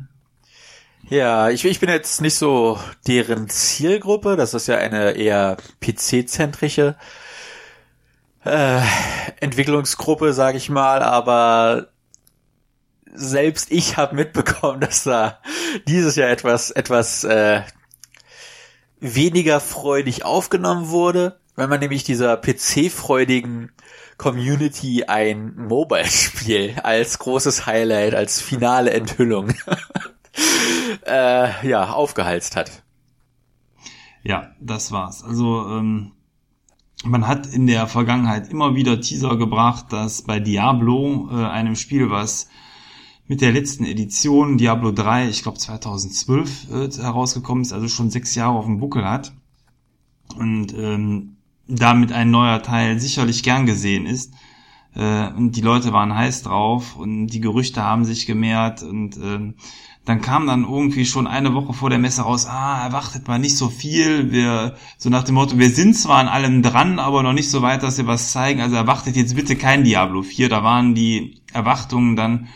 Ja, 1.08 1.50
ich, 1.50 1.64
ich 1.64 1.80
bin 1.80 1.88
jetzt 1.88 2.20
nicht 2.20 2.36
so 2.36 2.78
deren 3.08 3.48
Zielgruppe. 3.48 4.36
Das 4.36 4.54
ist 4.54 4.68
ja 4.68 4.76
eine 4.76 5.12
eher 5.12 5.56
PC-zentrische 5.80 6.94
äh, 8.44 8.80
Entwicklungsgruppe, 9.40 10.32
sage 10.32 10.58
ich 10.58 10.70
mal. 10.70 11.02
Aber 11.02 11.88
selbst 13.12 13.72
ich 13.72 13.96
habe 13.96 14.14
mitbekommen, 14.14 14.80
dass 14.80 15.04
da 15.04 15.40
dieses 15.88 16.16
Jahr 16.16 16.30
etwas 16.30 16.70
etwas 16.70 17.24
äh, 17.24 17.62
weniger 19.00 19.60
freudig 19.60 20.24
aufgenommen 20.24 20.88
wurde, 20.88 21.40
weil 21.56 21.68
man 21.68 21.80
nämlich 21.80 22.04
dieser 22.04 22.36
PC-freudigen 22.36 23.72
Community 24.16 25.04
ein 25.04 25.56
Mobile-Spiel 25.56 26.76
als 26.82 27.18
großes 27.18 27.66
Highlight, 27.66 28.14
als 28.14 28.40
finale 28.40 28.90
Enthüllung 28.90 29.54
äh, 31.06 31.68
ja, 31.68 31.90
aufgehalst 31.90 32.56
hat. 32.56 32.82
Ja, 34.22 34.50
das 34.60 34.92
war's. 34.92 35.24
Also 35.24 35.66
ähm, 35.70 36.12
man 37.04 37.26
hat 37.26 37.46
in 37.46 37.66
der 37.66 37.86
Vergangenheit 37.86 38.50
immer 38.50 38.74
wieder 38.74 39.00
Teaser 39.00 39.36
gebracht, 39.36 39.86
dass 39.90 40.22
bei 40.22 40.38
Diablo, 40.38 41.30
äh, 41.32 41.46
einem 41.46 41.76
Spiel, 41.76 42.10
was 42.10 42.48
mit 43.30 43.42
der 43.42 43.52
letzten 43.52 43.84
Edition 43.84 44.58
Diablo 44.58 44.90
3, 44.90 45.28
ich 45.28 45.44
glaube 45.44 45.56
2012 45.56 46.66
äh, 46.68 46.90
herausgekommen 47.00 47.62
ist, 47.62 47.72
also 47.72 47.86
schon 47.86 48.10
sechs 48.10 48.34
Jahre 48.34 48.58
auf 48.58 48.64
dem 48.64 48.80
Buckel 48.80 49.08
hat 49.08 49.32
und 50.36 50.74
ähm, 50.76 51.36
damit 51.68 52.10
ein 52.10 52.32
neuer 52.32 52.60
Teil 52.60 52.98
sicherlich 52.98 53.44
gern 53.44 53.66
gesehen 53.66 54.04
ist. 54.06 54.34
Äh, 54.96 55.28
und 55.28 55.52
die 55.52 55.60
Leute 55.60 55.92
waren 55.92 56.12
heiß 56.12 56.42
drauf 56.42 56.96
und 56.96 57.28
die 57.28 57.40
Gerüchte 57.40 57.84
haben 57.84 58.04
sich 58.04 58.26
gemehrt 58.26 58.82
und 58.82 59.16
äh, 59.18 59.54
dann 60.04 60.20
kam 60.22 60.48
dann 60.48 60.64
irgendwie 60.64 61.06
schon 61.06 61.28
eine 61.28 61.54
Woche 61.54 61.72
vor 61.72 61.88
der 61.88 62.00
Messe 62.00 62.22
raus, 62.22 62.46
ah, 62.46 62.84
erwartet 62.84 63.28
mal 63.28 63.38
nicht 63.38 63.56
so 63.56 63.68
viel, 63.68 64.32
wir, 64.32 64.74
so 64.98 65.08
nach 65.08 65.22
dem 65.22 65.36
Motto, 65.36 65.56
wir 65.56 65.70
sind 65.70 65.94
zwar 65.94 66.18
an 66.18 66.26
allem 66.26 66.64
dran, 66.64 66.98
aber 66.98 67.22
noch 67.22 67.32
nicht 67.32 67.48
so 67.48 67.62
weit, 67.62 67.84
dass 67.84 67.96
wir 67.96 68.08
was 68.08 68.32
zeigen, 68.32 68.60
also 68.60 68.74
erwartet 68.74 69.14
jetzt 69.14 69.36
bitte 69.36 69.54
kein 69.54 69.84
Diablo 69.84 70.22
4, 70.22 70.48
da 70.48 70.64
waren 70.64 70.96
die 70.96 71.40
Erwartungen 71.52 72.16
dann 72.16 72.48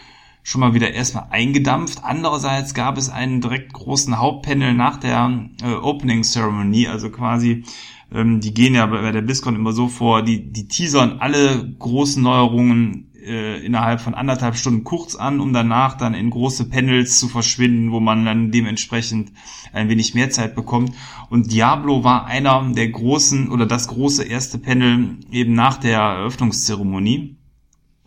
schon 0.44 0.60
mal 0.60 0.74
wieder 0.74 0.92
erstmal 0.92 1.26
eingedampft. 1.30 2.04
Andererseits 2.04 2.74
gab 2.74 2.96
es 2.96 3.10
einen 3.10 3.40
direkt 3.40 3.72
großen 3.72 4.18
Hauptpanel 4.18 4.74
nach 4.74 4.98
der 4.98 5.48
äh, 5.62 5.74
Opening 5.74 6.22
Ceremony, 6.22 6.86
also 6.86 7.10
quasi 7.10 7.64
ähm, 8.12 8.40
die 8.40 8.54
gehen 8.54 8.74
ja 8.74 8.86
bei 8.86 9.10
der 9.10 9.22
BlizzCon 9.22 9.56
immer 9.56 9.72
so 9.72 9.88
vor, 9.88 10.22
die, 10.22 10.52
die 10.52 10.68
teasern 10.68 11.16
alle 11.18 11.74
großen 11.78 12.22
Neuerungen 12.22 13.10
äh, 13.24 13.64
innerhalb 13.64 14.00
von 14.00 14.14
anderthalb 14.14 14.56
Stunden 14.56 14.84
kurz 14.84 15.16
an, 15.16 15.40
um 15.40 15.52
danach 15.52 15.96
dann 15.96 16.14
in 16.14 16.30
große 16.30 16.68
Panels 16.68 17.18
zu 17.18 17.28
verschwinden, 17.28 17.90
wo 17.90 18.00
man 18.00 18.24
dann 18.24 18.50
dementsprechend 18.50 19.32
ein 19.72 19.88
wenig 19.88 20.14
mehr 20.14 20.30
Zeit 20.30 20.54
bekommt. 20.54 20.94
Und 21.30 21.52
Diablo 21.52 22.04
war 22.04 22.26
einer 22.26 22.70
der 22.72 22.88
großen 22.88 23.50
oder 23.50 23.66
das 23.66 23.88
große 23.88 24.24
erste 24.24 24.58
Panel 24.58 25.16
eben 25.30 25.54
nach 25.54 25.78
der 25.78 25.98
Eröffnungszeremonie. 25.98 27.36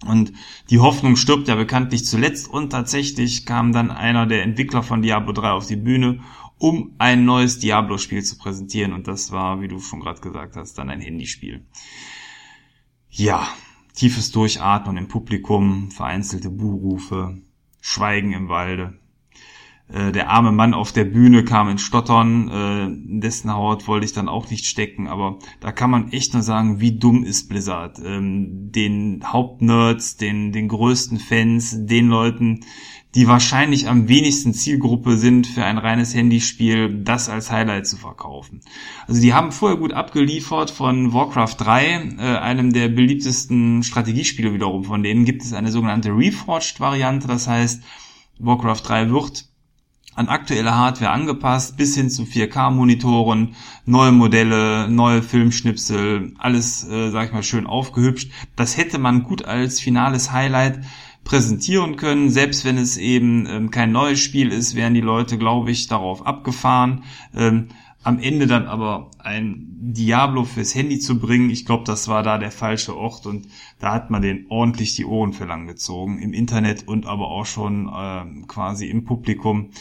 Und 0.05 0.31
die 0.69 0.79
Hoffnung 0.79 1.15
stirbt 1.15 1.47
ja 1.47 1.55
bekanntlich 1.55 2.05
zuletzt 2.05 2.47
und 2.47 2.69
tatsächlich 2.69 3.45
kam 3.45 3.73
dann 3.73 3.89
einer 3.89 4.27
der 4.27 4.43
Entwickler 4.43 4.83
von 4.83 5.01
Diablo 5.01 5.33
3 5.33 5.51
auf 5.51 5.65
die 5.65 5.75
Bühne 5.75 6.19
um 6.57 6.95
ein 6.97 7.25
neues 7.25 7.59
Diablo-Spiel 7.59 8.23
zu 8.23 8.37
präsentieren. 8.37 8.93
Und 8.93 9.07
das 9.07 9.31
war, 9.31 9.61
wie 9.61 9.67
du 9.67 9.79
schon 9.79 9.99
gerade 9.99 10.21
gesagt 10.21 10.55
hast, 10.55 10.77
dann 10.77 10.89
ein 10.89 11.01
Handyspiel. 11.01 11.65
Ja, 13.09 13.47
tiefes 13.93 14.31
Durchatmen 14.31 14.97
im 14.97 15.07
Publikum, 15.07 15.91
vereinzelte 15.91 16.49
Buhrufe, 16.49 17.41
Schweigen 17.81 18.33
im 18.33 18.49
Walde. 18.49 18.99
Äh, 19.89 20.11
der 20.11 20.29
arme 20.29 20.51
Mann 20.51 20.73
auf 20.73 20.91
der 20.91 21.05
Bühne 21.05 21.45
kam 21.45 21.69
in 21.69 21.77
Stottern, 21.77 22.49
äh, 22.49 23.19
dessen 23.19 23.53
Haut 23.53 23.87
wollte 23.87 24.05
ich 24.05 24.13
dann 24.13 24.27
auch 24.27 24.49
nicht 24.49 24.65
stecken, 24.65 25.07
aber 25.07 25.39
da 25.61 25.71
kann 25.71 25.89
man 25.89 26.11
echt 26.11 26.33
nur 26.33 26.43
sagen, 26.43 26.81
wie 26.81 26.97
dumm 26.97 27.23
ist 27.23 27.47
Blizzard. 27.47 27.99
Ähm, 28.03 28.71
den 28.71 29.23
Hauptnerds, 29.25 30.17
den, 30.17 30.51
den 30.51 30.67
größten 30.67 31.19
Fans, 31.19 31.85
den 31.85 32.09
Leuten, 32.09 32.61
die 33.15 33.27
wahrscheinlich 33.27 33.87
am 33.87 34.09
wenigsten 34.09 34.53
Zielgruppe 34.53 35.17
sind 35.17 35.47
für 35.47 35.63
ein 35.63 35.77
reines 35.77 36.13
Handyspiel, 36.13 37.01
das 37.03 37.29
als 37.29 37.49
Highlight 37.49 37.87
zu 37.87 37.95
verkaufen. 37.95 38.59
Also 39.07 39.21
die 39.21 39.33
haben 39.33 39.53
vorher 39.53 39.77
gut 39.77 39.93
abgeliefert 39.93 40.69
von 40.69 41.13
Warcraft 41.13 41.55
3, 41.57 41.85
äh, 42.19 42.21
einem 42.37 42.73
der 42.73 42.89
beliebtesten 42.89 43.83
Strategiespiele 43.83 44.53
wiederum. 44.53 44.83
Von 44.83 45.01
denen 45.01 45.23
gibt 45.23 45.43
es 45.43 45.53
eine 45.53 45.71
sogenannte 45.71 46.09
Reforged-Variante, 46.09 47.27
das 47.27 47.47
heißt, 47.47 47.81
Warcraft 48.39 48.81
3 48.83 49.09
wird 49.09 49.46
an 50.17 50.29
aktuelle 50.29 50.75
Hardware 50.75 51.11
angepasst, 51.11 51.77
bis 51.77 51.95
hin 51.95 52.09
zu 52.09 52.23
4K-Monitoren, 52.23 53.55
neue 53.85 54.11
Modelle, 54.11 54.89
neue 54.89 55.21
Filmschnipsel, 55.21 56.33
alles, 56.39 56.87
äh, 56.89 57.11
sag 57.11 57.27
ich 57.27 57.33
mal, 57.33 57.43
schön 57.43 57.67
aufgehübscht. 57.67 58.31
Das 58.55 58.77
hätte 58.77 58.97
man 58.97 59.23
gut 59.23 59.45
als 59.45 59.79
finales 59.79 60.31
Highlight 60.31 60.79
präsentieren 61.23 61.97
können. 61.97 62.31
Selbst 62.31 62.65
wenn 62.65 62.77
es 62.77 62.97
eben 62.97 63.45
ähm, 63.45 63.69
kein 63.69 63.91
neues 63.91 64.19
Spiel 64.19 64.51
ist, 64.51 64.73
wären 64.73 64.95
die 64.95 65.01
Leute, 65.01 65.37
glaube 65.37 65.69
ich, 65.69 65.87
darauf 65.87 66.25
abgefahren. 66.25 67.03
Ähm, 67.35 67.67
am 68.03 68.19
Ende 68.19 68.47
dann 68.47 68.67
aber 68.67 69.11
ein 69.19 69.65
Diablo 69.79 70.45
fürs 70.45 70.75
Handy 70.75 70.99
zu 70.99 71.19
bringen, 71.19 71.49
ich 71.49 71.65
glaube, 71.65 71.83
das 71.83 72.07
war 72.07 72.23
da 72.23 72.37
der 72.37 72.51
falsche 72.51 72.95
Ort 72.95 73.25
und 73.25 73.47
da 73.79 73.93
hat 73.93 74.09
man 74.09 74.21
den 74.21 74.45
ordentlich 74.49 74.95
die 74.95 75.05
Ohren 75.05 75.33
verlang 75.33 75.67
gezogen, 75.67 76.19
im 76.19 76.33
Internet 76.33 76.87
und 76.87 77.05
aber 77.05 77.27
auch 77.27 77.45
schon 77.45 77.87
äh, 77.87 78.45
quasi 78.47 78.87
im 78.87 79.03
Publikum. 79.03 79.71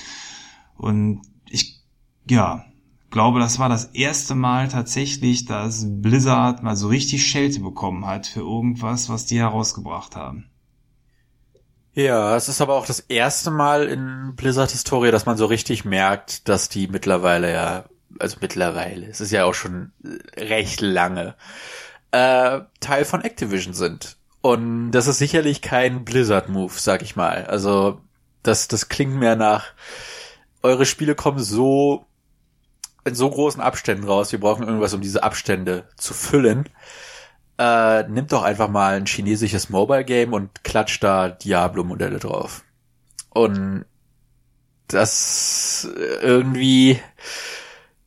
Und 0.77 1.23
ich, 1.49 1.81
ja, 2.29 2.64
glaube, 3.11 3.41
das 3.41 3.59
war 3.59 3.69
das 3.69 3.87
erste 3.87 4.35
Mal 4.35 4.69
tatsächlich, 4.69 5.45
dass 5.47 5.87
Blizzard 5.87 6.62
mal 6.62 6.77
so 6.77 6.89
richtig 6.89 7.27
Schelte 7.27 7.61
bekommen 7.61 8.07
hat 8.07 8.27
für 8.27 8.41
irgendwas, 8.41 9.09
was 9.09 9.27
die 9.27 9.39
herausgebracht 9.39 10.17
haben. 10.17 10.51
Ja, 11.95 12.37
es 12.37 12.49
ist 12.49 12.61
aber 12.61 12.75
auch 12.75 12.85
das 12.85 13.01
erste 13.01 13.51
Mal 13.51 13.87
in 13.87 14.35
Blizzard-Historie, 14.37 15.11
dass 15.12 15.25
man 15.25 15.39
so 15.39 15.47
richtig 15.47 15.87
merkt, 15.87 16.47
dass 16.47 16.69
die 16.69 16.89
mittlerweile 16.89 17.53
ja, 17.53 17.85
also 18.21 18.39
mittlerweile, 18.41 19.07
es 19.07 19.21
ist 19.21 19.33
ja 19.33 19.45
auch 19.45 19.55
schon 19.55 19.93
recht 20.37 20.81
lange, 20.81 21.35
äh, 22.12 22.61
Teil 22.81 23.05
von 23.05 23.23
Activision 23.23 23.75
sind. 23.75 24.17
Und 24.43 24.93
das 24.93 25.07
ist 25.07 25.19
sicherlich 25.19 25.62
kein 25.62 26.05
Blizzard-Move, 26.05 26.73
sag 26.77 27.03
ich 27.03 27.17
mal. 27.17 27.47
Also, 27.47 28.01
das, 28.43 28.69
das 28.69 28.89
klingt 28.89 29.14
mehr 29.14 29.37
nach, 29.37 29.67
eure 30.62 30.87
Spiele 30.87 31.14
kommen 31.14 31.39
so 31.39 32.07
in 33.05 33.14
so 33.14 33.31
großen 33.31 33.61
Abständen 33.61 34.05
raus, 34.05 34.33
wir 34.33 34.41
brauchen 34.41 34.67
irgendwas, 34.67 34.95
um 34.95 35.01
diese 35.01 35.23
Abstände 35.23 35.89
zu 35.97 36.12
füllen 36.12 36.69
äh, 37.59 38.03
nimmt 38.09 38.33
doch 38.33 38.43
einfach 38.43 38.69
mal 38.69 38.97
ein 38.97 39.07
chinesisches 39.07 39.71
Mobile 39.71 40.05
Game 40.05 40.33
und 40.33 40.62
klatscht 40.64 41.03
da 41.03 41.29
Diablo-Modelle 41.29 42.19
drauf. 42.19 42.64
Und 43.31 43.85
das 44.89 45.89
irgendwie, 46.23 47.01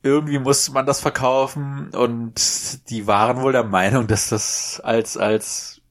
irgendwie 0.02 0.39
muss 0.39 0.70
man 0.72 0.86
das 0.86 1.02
verkaufen 1.02 1.89
und 1.89 2.89
die 2.89 3.06
waren 3.08 3.41
wohl 3.41 3.52
der 3.52 3.64
Meinung, 3.64 4.08
dass 4.08 4.30
das 4.30 4.80
als, 4.84 5.18
als 5.18 5.82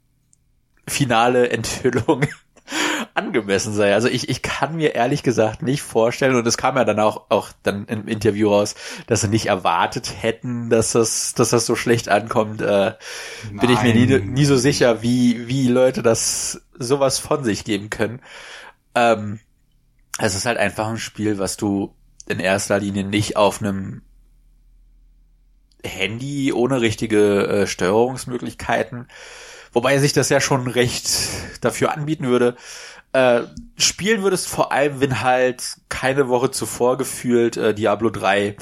finale 0.87 1.51
Enthüllung 1.51 2.27
angemessen 3.15 3.75
sei. 3.75 3.93
Also 3.93 4.09
ich, 4.09 4.29
ich 4.29 4.41
kann 4.43 4.77
mir 4.77 4.95
ehrlich 4.95 5.23
gesagt 5.23 5.63
nicht 5.63 5.83
vorstellen, 5.83 6.37
und 6.37 6.47
es 6.47 6.57
kam 6.57 6.77
ja 6.77 6.85
dann 6.85 7.01
auch, 7.01 7.27
auch 7.29 7.51
dann 7.63 7.87
im 7.87 8.09
Interview 8.09 8.49
raus, 8.49 8.75
dass 9.07 9.21
sie 9.21 9.29
nicht 9.29 9.47
erwartet 9.47 10.15
hätten, 10.23 10.71
dass 10.71 10.93
das, 10.93 11.35
dass 11.35 11.51
das 11.51 11.67
so 11.67 11.77
schlecht 11.77 12.09
ankommt. 12.09 12.63
Äh, 12.63 12.95
bin 13.51 13.71
ich 13.71 13.83
mir 13.83 13.95
nie, 13.95 14.19
nie 14.21 14.45
so 14.45 14.57
sicher, 14.57 15.03
wie, 15.03 15.49
wie 15.49 15.69
Leute 15.69 16.03
das 16.03 16.63
sowas 16.79 17.19
von 17.19 17.45
sich 17.45 17.65
geben 17.65 17.91
können. 17.91 18.21
Ähm, 18.95 19.41
es 20.19 20.35
ist 20.35 20.47
halt 20.47 20.59
einfach 20.59 20.89
ein 20.89 20.99
Spiel, 20.99 21.39
was 21.39 21.57
du 21.57 21.95
in 22.29 22.41
erster 22.41 22.79
Linie 22.79 23.05
nicht 23.05 23.37
auf 23.37 23.61
einem 23.61 24.03
Handy 25.85 26.53
ohne 26.53 26.81
richtige 26.81 27.47
äh, 27.47 27.67
Steuerungsmöglichkeiten 27.67 29.07
wobei 29.73 29.99
sich 29.99 30.13
das 30.13 30.29
ja 30.29 30.41
schon 30.41 30.67
recht 30.67 31.09
dafür 31.61 31.93
anbieten 31.93 32.27
würde, 32.27 32.57
äh, 33.13 33.43
spielen 33.77 34.23
würdest 34.23 34.49
vor 34.49 34.73
allem, 34.73 35.01
wenn 35.01 35.21
halt 35.21 35.63
keine 35.89 36.29
Woche 36.29 36.51
zuvor 36.51 36.99
gefühlt 36.99 37.57
äh, 37.57 37.75
Diablo 37.75 38.11
3 38.11 38.57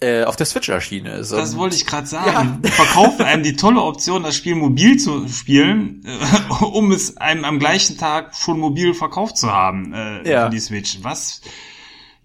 äh, 0.00 0.24
auf 0.24 0.36
der 0.36 0.46
Switch 0.46 0.68
erschienen 0.68 1.06
ist. 1.06 1.32
Das 1.32 1.56
wollte 1.56 1.74
ich 1.74 1.84
gerade 1.84 2.06
sagen. 2.06 2.60
Ja. 2.62 2.70
Verkaufen 2.70 3.24
einem 3.24 3.42
die 3.42 3.56
tolle 3.56 3.82
Option, 3.82 4.22
das 4.22 4.36
Spiel 4.36 4.54
mobil 4.54 4.96
zu 4.96 5.26
spielen, 5.28 6.04
äh, 6.04 6.64
um 6.64 6.92
es 6.92 7.16
einem 7.16 7.44
am 7.44 7.58
gleichen 7.58 7.98
Tag 7.98 8.36
schon 8.36 8.60
mobil 8.60 8.94
verkauft 8.94 9.38
zu 9.38 9.52
haben 9.52 9.92
äh, 9.92 10.30
ja. 10.30 10.44
für 10.44 10.50
die 10.50 10.60
Switch. 10.60 10.98
Was? 11.02 11.40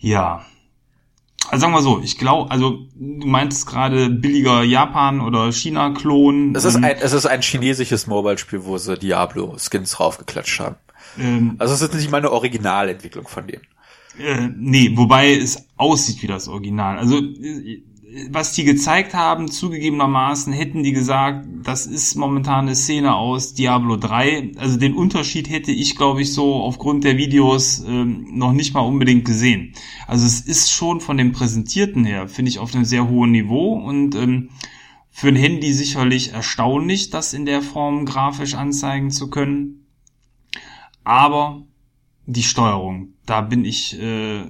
Ja. 0.03 0.45
Also 1.49 1.61
sagen 1.61 1.73
wir 1.73 1.81
so, 1.81 2.01
ich 2.03 2.17
glaube, 2.17 2.51
also 2.51 2.79
du 2.95 3.27
meintest 3.27 3.67
gerade 3.67 4.09
billiger 4.09 4.63
Japan 4.63 5.21
oder 5.21 5.51
China-Klon. 5.51 6.53
Es 6.55 6.65
ist 6.65 6.75
ein, 6.75 6.83
es 6.83 7.13
ist 7.13 7.25
ein 7.25 7.41
chinesisches 7.41 8.05
Mobile-Spiel, 8.07 8.65
wo 8.65 8.77
sie 8.77 8.97
Diablo-Skins 8.97 9.99
raufgeklatscht 9.99 10.59
haben. 10.59 10.75
Ähm, 11.17 11.55
also 11.59 11.73
es 11.73 11.81
ist 11.81 11.93
nicht 11.93 12.11
mal 12.11 12.17
eine 12.17 12.31
Originalentwicklung 12.31 13.27
von 13.27 13.47
denen. 13.47 13.63
Äh, 14.19 14.49
nee, 14.55 14.91
wobei 14.95 15.33
es 15.33 15.67
aussieht 15.77 16.21
wie 16.21 16.27
das 16.27 16.47
Original. 16.47 16.97
Also 16.99 17.19
äh, 17.19 17.81
was 18.29 18.53
die 18.53 18.63
gezeigt 18.63 19.13
haben, 19.13 19.49
zugegebenermaßen 19.49 20.53
hätten 20.53 20.83
die 20.83 20.91
gesagt, 20.91 21.47
das 21.63 21.87
ist 21.87 22.15
momentan 22.15 22.65
eine 22.65 22.75
Szene 22.75 23.15
aus 23.15 23.53
Diablo 23.53 23.97
3. 23.97 24.51
Also 24.57 24.77
den 24.77 24.93
Unterschied 24.93 25.49
hätte 25.49 25.71
ich, 25.71 25.95
glaube 25.95 26.21
ich, 26.21 26.33
so 26.33 26.55
aufgrund 26.55 27.03
der 27.03 27.17
Videos 27.17 27.83
ähm, 27.87 28.27
noch 28.31 28.53
nicht 28.53 28.73
mal 28.73 28.81
unbedingt 28.81 29.25
gesehen. 29.25 29.73
Also 30.07 30.25
es 30.25 30.41
ist 30.41 30.71
schon 30.71 31.01
von 31.01 31.17
dem 31.17 31.31
Präsentierten 31.31 32.05
her, 32.05 32.27
finde 32.27 32.49
ich, 32.49 32.59
auf 32.59 32.75
einem 32.75 32.85
sehr 32.85 33.09
hohen 33.09 33.31
Niveau 33.31 33.73
und 33.73 34.15
ähm, 34.15 34.49
für 35.09 35.27
ein 35.27 35.35
Handy 35.35 35.73
sicherlich 35.73 36.33
erstaunlich, 36.33 37.09
das 37.09 37.33
in 37.33 37.45
der 37.45 37.61
Form 37.61 38.05
grafisch 38.05 38.55
anzeigen 38.55 39.11
zu 39.11 39.29
können. 39.29 39.87
Aber 41.03 41.63
die 42.25 42.43
Steuerung, 42.43 43.13
da 43.25 43.41
bin 43.41 43.65
ich 43.65 43.99
äh, 43.99 44.43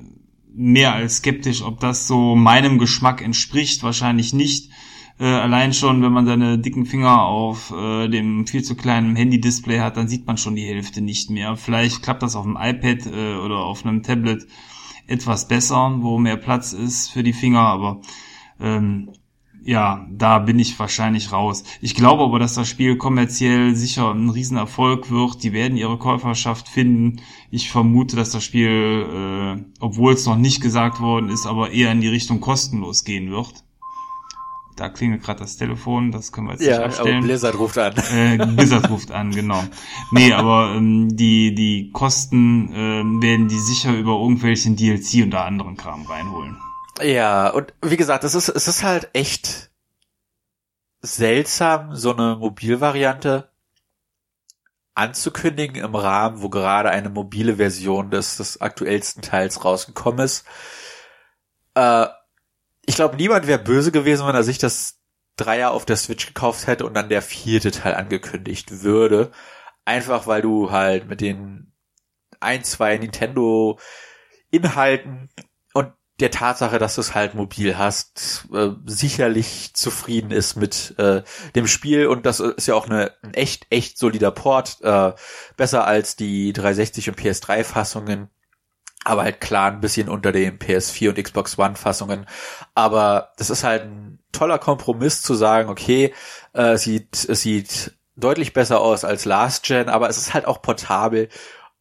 mehr 0.54 0.94
als 0.94 1.18
skeptisch, 1.18 1.64
ob 1.64 1.80
das 1.80 2.08
so 2.08 2.36
meinem 2.36 2.78
Geschmack 2.78 3.22
entspricht. 3.22 3.84
Wahrscheinlich 3.84 4.34
nicht. 4.34 4.70
Äh, 5.20 5.26
allein 5.26 5.74
schon, 5.74 6.02
wenn 6.02 6.12
man 6.12 6.26
seine 6.26 6.58
dicken 6.58 6.86
Finger 6.86 7.24
auf 7.24 7.72
äh, 7.72 8.08
dem 8.08 8.48
viel 8.48 8.64
zu 8.64 8.76
kleinen 8.76 9.16
Handy-Display 9.16 9.80
hat, 9.80 9.98
dann 9.98 10.08
sieht 10.08 10.26
man 10.26 10.38
schon 10.38 10.56
die 10.56 10.66
Hälfte 10.66 11.02
nicht 11.02 11.30
mehr. 11.30 11.56
Vielleicht 11.56 12.02
klappt 12.02 12.24
das 12.24 12.36
auf 12.36 12.46
dem 12.46 12.58
iPad 12.60 13.06
äh, 13.06 13.36
oder 13.36 13.60
auf 13.60 13.86
einem 13.86 14.02
Tablet 14.02 14.48
etwas 15.08 15.48
besser, 15.48 15.98
wo 16.00 16.18
mehr 16.18 16.38
Platz 16.38 16.74
ist 16.74 17.10
für 17.10 17.24
die 17.24 17.34
Finger, 17.34 17.62
aber 17.62 18.02
ähm, 18.60 19.12
ja, 19.66 20.06
da 20.12 20.40
bin 20.40 20.60
ich 20.60 20.78
wahrscheinlich 20.78 21.32
raus. 21.32 21.64
Ich 21.82 21.96
glaube 21.96 22.24
aber, 22.24 22.40
dass 22.40 22.56
das 22.56 22.68
Spiel 22.68 22.98
kommerziell 22.98 23.76
sicher 23.76 24.12
ein 24.12 24.30
Riesenerfolg 24.30 25.10
wird. 25.10 25.44
Die 25.44 25.54
werden 25.54 25.78
ihre 25.78 25.98
Käuferschaft 25.98 26.68
finden. 26.68 27.22
Ich 27.50 27.72
vermute, 27.72 28.16
dass 28.16 28.32
das 28.32 28.44
Spiel, 28.44 29.58
äh, 29.58 29.64
obwohl 29.80 30.14
es 30.14 30.26
noch 30.26 30.38
nicht 30.38 30.62
gesagt 30.62 31.00
worden 31.00 31.30
ist, 31.30 31.46
aber 31.46 31.72
eher 31.72 31.92
in 31.92 32.02
die 32.02 32.10
Richtung 32.10 32.42
kostenlos 32.42 33.06
gehen 33.06 33.32
wird. 33.32 33.64
Da 34.76 34.90
klingelt 34.90 35.24
gerade 35.24 35.40
das 35.40 35.56
Telefon, 35.56 36.12
das 36.12 36.32
können 36.32 36.48
wir 36.48 36.54
jetzt 36.54 36.66
ja, 36.66 36.80
nicht 36.80 36.86
abstellen. 36.86 37.18
Aber 37.18 37.28
Blizzard 37.28 37.60
ruft 37.60 37.78
an. 37.78 37.94
Äh, 38.14 38.38
Blizzard 38.48 38.90
ruft 38.90 39.12
an, 39.12 39.32
genau. 39.32 39.64
Nee, 40.12 40.34
aber 40.34 40.74
ähm, 40.76 41.16
die, 41.16 41.54
die 41.54 41.92
Kosten 41.92 42.72
ähm, 42.74 43.22
werden 43.22 43.48
die 43.48 43.60
sicher 43.60 43.96
über 43.96 44.14
irgendwelchen 44.14 44.76
DLC 44.76 45.24
und 45.24 45.36
anderen 45.36 45.78
Kram 45.78 46.06
reinholen. 46.06 46.58
Ja, 47.02 47.50
und 47.50 47.74
wie 47.82 47.98
gesagt, 47.98 48.24
es 48.24 48.36
ist, 48.36 48.50
es 48.50 48.68
ist 48.68 48.84
halt 48.84 49.10
echt 49.14 49.72
seltsam, 51.02 51.96
so 51.96 52.14
eine 52.14 52.36
Mobilvariante 52.36 53.50
anzukündigen 54.96 55.84
im 55.84 55.96
Rahmen, 55.96 56.42
wo 56.42 56.50
gerade 56.50 56.90
eine 56.90 57.10
mobile 57.10 57.56
Version 57.56 58.12
des, 58.12 58.38
des 58.38 58.62
aktuellsten 58.62 59.22
Teils 59.24 59.66
rausgekommen 59.66 60.24
ist. 60.24 60.46
Äh, 61.76 62.08
ich 62.86 62.96
glaube, 62.96 63.16
niemand 63.16 63.48
wäre 63.48 63.60
böse 63.60 63.92
gewesen, 63.92 64.28
wenn 64.28 64.36
er 64.36 64.44
sich 64.44 64.60
das 64.60 65.00
Dreier 65.36 65.72
auf 65.72 65.86
der 65.86 65.98
Switch 65.98 66.28
gekauft 66.28 66.68
hätte 66.68 66.86
und 66.86 66.94
dann 66.94 67.10
der 67.10 67.22
vierte 67.22 67.72
Teil 67.72 67.96
angekündigt 67.96 68.84
würde. 68.84 69.32
Einfach 69.86 70.28
weil 70.28 70.42
du 70.42 70.72
halt 70.72 71.08
mit 71.08 71.22
den 71.22 71.74
ein, 72.40 72.64
zwei 72.64 72.98
Nintendo 72.98 73.80
Inhalten 74.52 75.30
der 76.24 76.32
Tatsache, 76.32 76.80
dass 76.80 76.96
du 76.96 77.02
es 77.02 77.14
halt 77.14 77.36
mobil 77.36 77.78
hast, 77.78 78.48
äh, 78.54 78.70
sicherlich 78.86 79.74
zufrieden 79.74 80.32
ist 80.32 80.56
mit 80.56 80.98
äh, 80.98 81.22
dem 81.54 81.68
Spiel. 81.68 82.08
Und 82.08 82.26
das 82.26 82.40
ist 82.40 82.66
ja 82.66 82.76
auch 82.76 82.86
eine, 82.86 83.12
ein 83.24 83.34
echt, 83.34 83.68
echt 83.70 83.98
solider 83.98 84.32
Port, 84.32 84.78
äh, 84.84 85.12
besser 85.58 85.86
als 85.86 86.16
die 86.16 86.54
360 86.54 87.10
und 87.10 87.20
PS3 87.20 87.66
Fassungen, 87.66 88.30
aber 89.04 89.24
halt 89.24 89.42
klar 89.42 89.70
ein 89.70 89.82
bisschen 89.82 90.08
unter 90.08 90.32
den 90.32 90.60
PS4 90.60 91.10
und 91.10 91.22
Xbox 91.22 91.60
One 91.60 91.76
Fassungen, 91.76 92.26
aber 92.74 93.34
das 93.36 93.50
ist 93.50 93.66
halt 93.66 93.84
ein 93.84 94.20
toller 94.32 94.60
Kompromiss 94.60 95.22
zu 95.22 95.34
sagen, 95.34 95.70
okay, 95.70 96.14
äh, 96.54 96.78
sieht, 96.78 97.16
sieht 97.16 97.98
deutlich 98.16 98.54
besser 98.54 98.80
aus 98.80 99.04
als 99.04 99.26
Last 99.26 99.66
Gen, 99.66 99.90
aber 99.90 100.08
es 100.08 100.18
ist 100.18 100.34
halt 100.34 100.46
auch 100.46 100.62
portabel. 100.62 101.28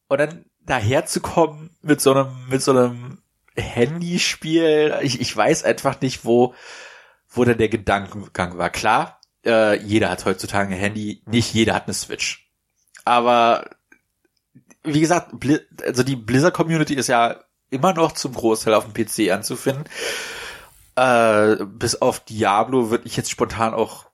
Und 0.09 0.17
dann 0.17 0.45
daherzukommen 0.65 1.69
mit 1.81 2.01
so 2.01 2.13
einem, 2.13 2.27
mit 2.49 2.61
so 2.61 2.71
einem 2.71 3.22
Handyspiel. 3.55 4.97
Ich, 5.01 5.19
ich 5.21 5.35
weiß 5.35 5.63
einfach 5.63 6.01
nicht, 6.01 6.25
wo, 6.25 6.53
wo 7.29 7.43
denn 7.43 7.57
der 7.57 7.69
Gedankengang 7.69 8.57
war. 8.57 8.69
Klar, 8.69 9.19
äh, 9.45 9.79
jeder 9.81 10.09
hat 10.09 10.25
heutzutage 10.25 10.73
ein 10.73 10.79
Handy, 10.79 11.21
nicht 11.25 11.53
jeder 11.53 11.73
hat 11.73 11.85
eine 11.85 11.93
Switch. 11.93 12.51
Aber 13.05 13.69
wie 14.83 14.99
gesagt, 14.99 15.33
also 15.83 16.03
die 16.03 16.15
Blizzard-Community 16.15 16.93
ist 16.93 17.07
ja 17.07 17.43
immer 17.69 17.93
noch 17.93 18.11
zum 18.11 18.33
Großteil 18.33 18.73
auf 18.73 18.85
dem 18.85 18.93
PC 18.93 19.31
anzufinden. 19.31 19.85
Äh, 20.95 21.57
bis 21.65 22.01
auf 22.01 22.19
Diablo 22.19 22.89
würde 22.89 23.07
ich 23.07 23.17
jetzt 23.17 23.31
spontan 23.31 23.73
auch, 23.73 24.05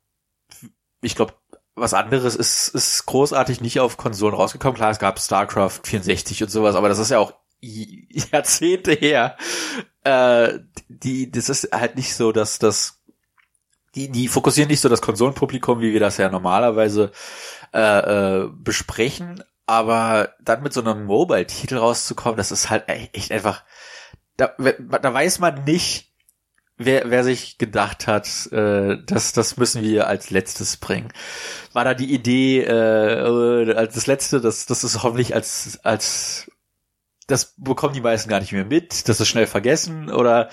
ich 1.01 1.15
glaube, 1.15 1.33
was 1.75 1.93
anderes 1.93 2.35
ist, 2.35 2.69
ist 2.69 3.05
großartig 3.05 3.61
nicht 3.61 3.79
auf 3.79 3.97
Konsolen 3.97 4.35
rausgekommen. 4.35 4.75
Klar, 4.75 4.91
es 4.91 4.99
gab 4.99 5.19
StarCraft 5.19 5.81
64 5.83 6.43
und 6.43 6.49
sowas, 6.49 6.75
aber 6.75 6.89
das 6.89 6.99
ist 6.99 7.11
ja 7.11 7.19
auch 7.19 7.33
Jahrzehnte 8.31 8.93
her. 8.93 9.37
Äh, 10.03 10.59
die, 10.87 11.31
das 11.31 11.49
ist 11.49 11.69
halt 11.71 11.95
nicht 11.95 12.15
so, 12.15 12.31
dass 12.31 12.59
das, 12.59 12.99
die, 13.95 14.09
die 14.09 14.27
fokussieren 14.27 14.69
nicht 14.69 14.81
so 14.81 14.89
das 14.89 15.01
Konsolenpublikum, 15.01 15.81
wie 15.81 15.93
wir 15.93 15.99
das 15.99 16.17
ja 16.17 16.29
normalerweise 16.29 17.11
äh, 17.73 17.79
äh, 18.43 18.49
besprechen. 18.51 19.43
Aber 19.65 20.33
dann 20.41 20.63
mit 20.63 20.73
so 20.73 20.81
einem 20.81 21.05
Mobile-Titel 21.05 21.77
rauszukommen, 21.77 22.37
das 22.37 22.51
ist 22.51 22.71
halt 22.71 22.85
echt 22.87 23.31
einfach, 23.31 23.63
da, 24.35 24.47
da 24.57 25.13
weiß 25.13 25.39
man 25.39 25.63
nicht, 25.65 26.09
wer, 26.79 27.11
wer 27.11 27.23
sich 27.23 27.59
gedacht 27.59 28.07
hat, 28.07 28.51
äh, 28.51 28.97
das, 29.05 29.33
das 29.33 29.57
müssen 29.57 29.83
wir 29.83 30.07
als 30.07 30.31
letztes 30.31 30.77
bringen. 30.77 31.13
War 31.73 31.83
da 31.83 31.93
die 31.93 32.11
Idee 32.11 32.63
äh, 32.63 33.73
als 33.75 33.93
das 33.93 34.07
letzte, 34.07 34.41
das, 34.41 34.65
das 34.65 34.83
ist 34.83 35.03
hoffentlich 35.03 35.35
als, 35.35 35.79
als 35.83 36.49
das 37.29 37.53
bekommen 37.57 37.93
die 37.93 38.01
meisten 38.01 38.29
gar 38.29 38.39
nicht 38.39 38.51
mehr 38.51 38.65
mit, 38.65 39.07
das 39.07 39.19
ist 39.19 39.27
schnell 39.27 39.47
vergessen 39.47 40.11
oder 40.11 40.49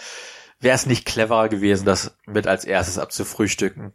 wäre 0.61 0.75
es 0.75 0.87
nicht 0.87 1.07
cleverer 1.07 1.49
gewesen, 1.49 1.87
das 1.87 2.17
mit 2.27 2.47
als 2.47 2.65
erstes 2.65 2.99
abzufrühstücken, 2.99 3.93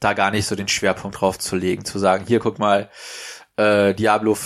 da 0.00 0.14
gar 0.14 0.30
nicht 0.30 0.46
so 0.46 0.56
den 0.56 0.68
Schwerpunkt 0.68 1.20
drauf 1.20 1.38
zu 1.38 1.56
legen, 1.56 1.84
zu 1.84 1.98
sagen, 1.98 2.24
hier 2.26 2.40
guck 2.40 2.58
mal, 2.58 2.90
äh, 3.56 3.94
Diablo, 3.94 4.36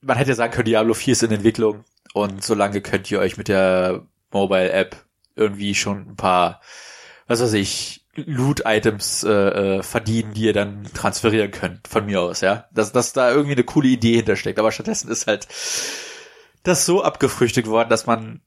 man 0.00 0.16
hätte 0.16 0.34
sagen 0.34 0.52
können, 0.52 0.66
Diablo 0.66 0.94
4 0.94 1.12
ist 1.12 1.22
in 1.22 1.32
Entwicklung 1.32 1.84
und 2.14 2.44
solange 2.44 2.80
könnt 2.80 3.10
ihr 3.10 3.20
euch 3.20 3.36
mit 3.36 3.48
der 3.48 4.06
Mobile 4.32 4.72
App 4.72 4.96
irgendwie 5.36 5.74
schon 5.74 6.10
ein 6.10 6.16
paar, 6.16 6.60
was 7.26 7.40
weiß 7.40 7.52
ich, 7.54 8.04
Loot-Items 8.14 9.22
äh, 9.22 9.30
äh, 9.30 9.82
verdienen, 9.82 10.34
die 10.34 10.42
ihr 10.42 10.52
dann 10.52 10.84
transferieren 10.94 11.52
könnt, 11.52 11.86
von 11.86 12.06
mir 12.06 12.20
aus, 12.20 12.40
ja. 12.40 12.66
Dass, 12.72 12.92
dass 12.92 13.12
da 13.12 13.30
irgendwie 13.30 13.52
eine 13.52 13.64
coole 13.64 13.88
Idee 13.88 14.16
hintersteckt. 14.16 14.58
Aber 14.58 14.72
stattdessen 14.72 15.10
ist 15.10 15.28
halt 15.28 15.46
das 16.62 16.86
so 16.86 17.02
abgefrühstückt 17.02 17.68
worden, 17.68 17.88
dass 17.88 18.06
man 18.06 18.42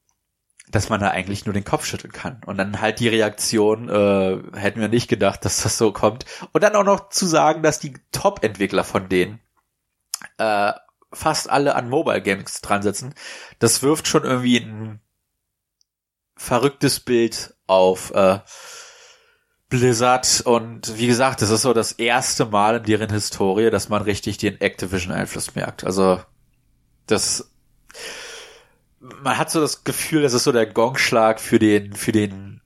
dass 0.70 0.90
man 0.90 1.02
da 1.02 1.10
eigentlich 1.10 1.46
nur 1.46 1.54
den 1.54 1.66
Kopf 1.66 1.86
schütteln 1.86 2.14
kann. 2.14 2.42
Und 2.46 2.58
dann 2.58 2.82
halt 2.82 3.00
die 3.00 3.08
Reaktion, 3.08 3.90
äh, 3.90 4.42
hätten 4.58 4.82
wir 4.82 4.88
nicht 4.88 5.08
gedacht, 5.08 5.46
dass 5.46 5.62
das 5.62 5.78
so 5.78 5.92
kommt. 5.92 6.26
Und 6.52 6.64
dann 6.64 6.76
auch 6.76 6.84
noch 6.84 7.10
zu 7.10 7.26
sagen, 7.26 7.62
dass 7.64 7.80
die 7.80 7.94
Top-Entwickler 8.12 8.84
von 8.84 9.10
denen 9.10 9.40
äh, 10.38 10.72
fast 11.12 11.50
alle 11.50 11.76
an 11.76 11.90
Mobile 11.90 12.22
Games 12.22 12.62
dran 12.62 12.82
sitzen, 12.82 13.14
das 13.60 13.84
wirft 13.84 14.08
schon 14.08 14.24
irgendwie 14.24 14.58
ein 14.58 15.00
verrücktes 16.36 17.00
Bild 17.00 17.54
auf 17.68 18.12
äh, 18.12 18.40
Blizzard. 19.70 20.42
Und 20.46 20.98
wie 20.98 21.08
gesagt, 21.08 21.42
das 21.42 21.52
ist 21.52 21.62
so 21.62 21.74
das 21.74 21.92
erste 21.92 22.46
Mal 22.46 22.78
in 22.78 22.84
deren 22.84 23.12
Historie, 23.12 23.70
dass 23.70 23.90
man 23.90 24.02
richtig 24.02 24.38
den 24.38 24.60
Activision-Einfluss 24.60 25.56
merkt. 25.56 25.84
Also 25.84 26.22
das 27.06 27.53
man 29.00 29.38
hat 29.38 29.52
so 29.52 29.60
das 29.60 29.84
Gefühl, 29.84 30.22
das 30.22 30.34
ist 30.34 30.46
so 30.46 30.52
der 30.52 30.66
Gongschlag 30.66 31.40
für 31.40 31.60
den, 31.60 31.94
für 31.94 32.12
den 32.12 32.62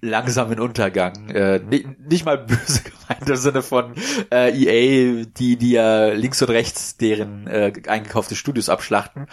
langsamen 0.00 0.60
Untergang. 0.60 1.30
Äh, 1.30 1.58
nicht, 1.58 2.00
nicht 2.00 2.24
mal 2.24 2.38
böse 2.38 2.82
gemeint 3.08 3.28
im 3.28 3.36
Sinne 3.36 3.62
von 3.62 3.94
äh, 4.30 4.50
EA, 4.50 5.24
die, 5.24 5.56
die 5.56 5.70
ja 5.70 6.08
links 6.08 6.40
und 6.42 6.50
rechts 6.50 6.96
deren 6.96 7.46
äh, 7.46 7.72
eingekaufte 7.86 8.36
Studios 8.36 8.68
abschlachten. 8.68 9.26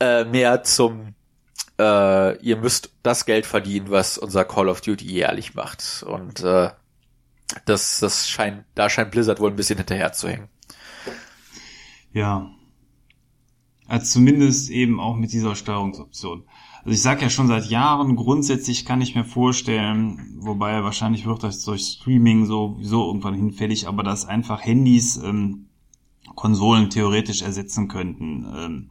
Äh, 0.00 0.24
mehr 0.24 0.62
zum 0.62 1.14
äh, 1.78 2.36
ihr 2.38 2.56
müsst 2.56 2.90
das 3.02 3.26
Geld 3.26 3.44
verdienen, 3.44 3.90
was 3.90 4.16
unser 4.16 4.44
Call 4.44 4.68
of 4.68 4.80
Duty 4.80 5.04
jährlich 5.04 5.54
macht. 5.54 6.02
Und 6.06 6.42
äh, 6.42 6.70
das, 7.66 8.00
das 8.00 8.28
scheint, 8.28 8.64
da 8.74 8.88
scheint 8.88 9.10
Blizzard 9.10 9.40
wohl 9.40 9.50
ein 9.50 9.56
bisschen 9.56 9.76
hinterher 9.76 10.12
zu 10.12 10.28
hängen. 10.28 10.48
Ja, 12.12 12.50
als 13.88 14.12
zumindest 14.12 14.70
eben 14.70 15.00
auch 15.00 15.16
mit 15.16 15.32
dieser 15.32 15.54
Steuerungsoption. 15.54 16.44
Also 16.78 16.90
ich 16.90 17.02
sage 17.02 17.22
ja 17.22 17.30
schon 17.30 17.48
seit 17.48 17.66
Jahren, 17.66 18.16
grundsätzlich 18.16 18.84
kann 18.84 19.00
ich 19.00 19.14
mir 19.14 19.24
vorstellen, 19.24 20.36
wobei 20.38 20.84
wahrscheinlich 20.84 21.26
wird 21.26 21.42
das 21.42 21.64
durch 21.64 21.82
Streaming 21.82 22.46
sowieso 22.46 23.06
irgendwann 23.06 23.34
hinfällig, 23.34 23.88
aber 23.88 24.02
dass 24.02 24.26
einfach 24.26 24.64
Handys 24.64 25.16
ähm, 25.16 25.66
Konsolen 26.34 26.90
theoretisch 26.90 27.42
ersetzen 27.42 27.88
könnten. 27.88 28.46
Ähm, 28.56 28.90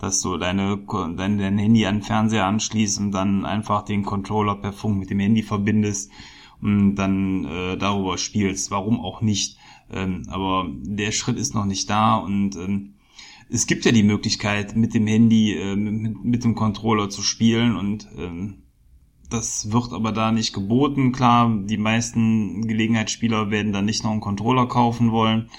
dass 0.00 0.22
du 0.22 0.38
deine, 0.38 0.78
dein, 1.16 1.38
dein 1.38 1.58
Handy 1.58 1.84
an 1.84 1.96
den 1.96 2.02
Fernseher 2.02 2.46
anschließt 2.46 2.98
und 3.00 3.12
dann 3.12 3.44
einfach 3.44 3.82
den 3.82 4.02
Controller 4.02 4.54
per 4.54 4.72
Funk 4.72 4.98
mit 4.98 5.10
dem 5.10 5.20
Handy 5.20 5.42
verbindest 5.42 6.10
und 6.62 6.94
dann 6.94 7.44
äh, 7.44 7.76
darüber 7.76 8.16
spielst. 8.16 8.70
Warum 8.70 8.98
auch 9.00 9.20
nicht? 9.20 9.58
Ähm, 9.92 10.22
aber 10.30 10.66
der 10.70 11.12
Schritt 11.12 11.36
ist 11.36 11.54
noch 11.54 11.66
nicht 11.66 11.90
da 11.90 12.16
und 12.16 12.56
ähm, 12.56 12.94
es 13.52 13.66
gibt 13.66 13.84
ja 13.84 13.92
die 13.92 14.02
Möglichkeit, 14.02 14.76
mit 14.76 14.94
dem 14.94 15.06
Handy, 15.06 15.54
äh, 15.54 15.76
mit, 15.76 16.24
mit, 16.24 16.44
dem 16.44 16.54
Controller 16.54 17.10
zu 17.10 17.22
spielen 17.22 17.76
und 17.76 18.08
ähm, 18.16 18.62
das 19.28 19.70
wird 19.70 19.92
aber 19.92 20.12
da 20.12 20.32
nicht 20.32 20.52
geboten. 20.52 21.12
Klar, 21.12 21.56
die 21.64 21.76
meisten 21.76 22.66
Gelegenheitsspieler 22.66 23.50
werden 23.50 23.72
dann 23.72 23.84
nicht 23.84 24.02
noch 24.02 24.10
einen 24.10 24.20
Controller 24.20 24.66
kaufen 24.66 25.12
wollen. 25.12 25.50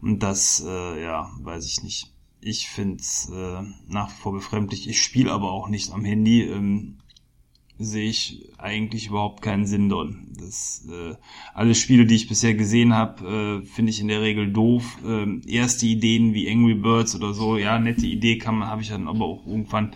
Und 0.00 0.22
das, 0.22 0.64
äh, 0.66 1.02
ja, 1.02 1.30
weiß 1.40 1.66
ich 1.66 1.82
nicht. 1.82 2.14
Ich 2.40 2.70
find's 2.70 3.30
äh, 3.30 3.62
nach 3.86 4.08
wie 4.08 4.20
vor 4.22 4.32
befremdlich. 4.32 4.88
Ich 4.88 5.02
spiele 5.02 5.32
aber 5.32 5.52
auch 5.52 5.68
nicht 5.68 5.92
am 5.92 6.04
Handy. 6.04 6.44
Ähm, 6.44 6.96
sehe 7.80 8.08
ich 8.08 8.48
eigentlich 8.58 9.08
überhaupt 9.08 9.42
keinen 9.42 9.66
Sinn 9.66 9.88
drin. 9.88 10.28
Das, 10.38 10.86
äh, 10.90 11.14
alle 11.54 11.74
Spiele, 11.74 12.04
die 12.04 12.14
ich 12.14 12.28
bisher 12.28 12.54
gesehen 12.54 12.94
habe, 12.94 13.62
äh, 13.62 13.66
finde 13.66 13.90
ich 13.90 14.00
in 14.00 14.08
der 14.08 14.20
Regel 14.20 14.52
doof. 14.52 14.98
Äh, 15.04 15.50
erste 15.50 15.86
Ideen 15.86 16.34
wie 16.34 16.50
Angry 16.50 16.74
Birds 16.74 17.16
oder 17.16 17.32
so, 17.32 17.56
ja, 17.56 17.78
nette 17.78 18.06
Idee 18.06 18.38
kann 18.38 18.56
man, 18.56 18.68
habe 18.68 18.82
ich 18.82 18.88
dann 18.90 19.08
aber 19.08 19.24
auch 19.24 19.46
irgendwann 19.46 19.94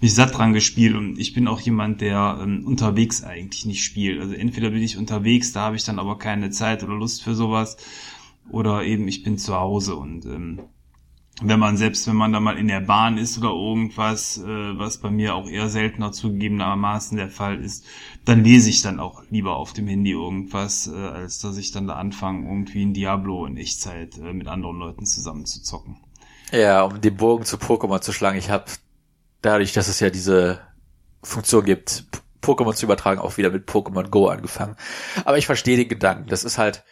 mich 0.00 0.14
satt 0.14 0.36
dran 0.36 0.52
gespielt 0.52 0.94
und 0.96 1.18
ich 1.18 1.32
bin 1.32 1.48
auch 1.48 1.60
jemand, 1.60 2.02
der 2.02 2.38
ähm, 2.42 2.66
unterwegs 2.66 3.24
eigentlich 3.24 3.64
nicht 3.64 3.82
spielt. 3.82 4.20
Also 4.20 4.34
entweder 4.34 4.70
bin 4.70 4.82
ich 4.82 4.98
unterwegs, 4.98 5.52
da 5.52 5.62
habe 5.62 5.76
ich 5.76 5.84
dann 5.84 5.98
aber 5.98 6.18
keine 6.18 6.50
Zeit 6.50 6.82
oder 6.84 6.94
Lust 6.94 7.22
für 7.22 7.34
sowas, 7.34 7.78
oder 8.50 8.84
eben 8.84 9.08
ich 9.08 9.22
bin 9.22 9.38
zu 9.38 9.54
Hause 9.54 9.96
und 9.96 10.26
ähm, 10.26 10.60
wenn 11.48 11.60
man 11.60 11.76
selbst, 11.76 12.06
wenn 12.06 12.16
man 12.16 12.32
da 12.32 12.40
mal 12.40 12.58
in 12.58 12.68
der 12.68 12.80
Bahn 12.80 13.18
ist 13.18 13.38
oder 13.38 13.50
irgendwas, 13.50 14.38
äh, 14.38 14.78
was 14.78 14.98
bei 14.98 15.10
mir 15.10 15.34
auch 15.34 15.48
eher 15.48 15.68
seltener 15.68 16.12
zugegebenermaßen 16.12 17.16
der 17.16 17.28
Fall 17.28 17.62
ist, 17.62 17.84
dann 18.24 18.42
lese 18.42 18.70
ich 18.70 18.82
dann 18.82 19.00
auch 19.00 19.22
lieber 19.30 19.56
auf 19.56 19.72
dem 19.72 19.86
Handy 19.86 20.12
irgendwas, 20.12 20.86
äh, 20.86 20.96
als 20.96 21.38
dass 21.40 21.56
ich 21.56 21.72
dann 21.72 21.86
da 21.86 21.94
anfange, 21.94 22.48
irgendwie 22.48 22.84
ein 22.84 22.94
Diablo 22.94 23.46
in 23.46 23.56
Echtzeit 23.56 24.18
äh, 24.18 24.32
mit 24.32 24.48
anderen 24.48 24.78
Leuten 24.78 25.06
zusammen 25.06 25.46
zu 25.46 25.62
zocken. 25.62 25.98
Ja, 26.52 26.82
um 26.82 27.00
den 27.00 27.16
Bogen 27.16 27.44
zu 27.44 27.56
Pokémon 27.56 28.00
zu 28.00 28.12
schlagen, 28.12 28.38
ich 28.38 28.50
habe 28.50 28.66
dadurch, 29.42 29.72
dass 29.72 29.88
es 29.88 30.00
ja 30.00 30.10
diese 30.10 30.60
Funktion 31.22 31.64
gibt, 31.64 32.04
Pokémon 32.42 32.74
zu 32.74 32.86
übertragen, 32.86 33.20
auch 33.20 33.36
wieder 33.36 33.50
mit 33.50 33.68
Pokémon 33.68 34.08
Go 34.08 34.28
angefangen. 34.28 34.76
Aber 35.24 35.38
ich 35.38 35.46
verstehe 35.46 35.76
den 35.76 35.88
Gedanken. 35.88 36.28
Das 36.28 36.44
ist 36.44 36.58
halt, 36.58 36.84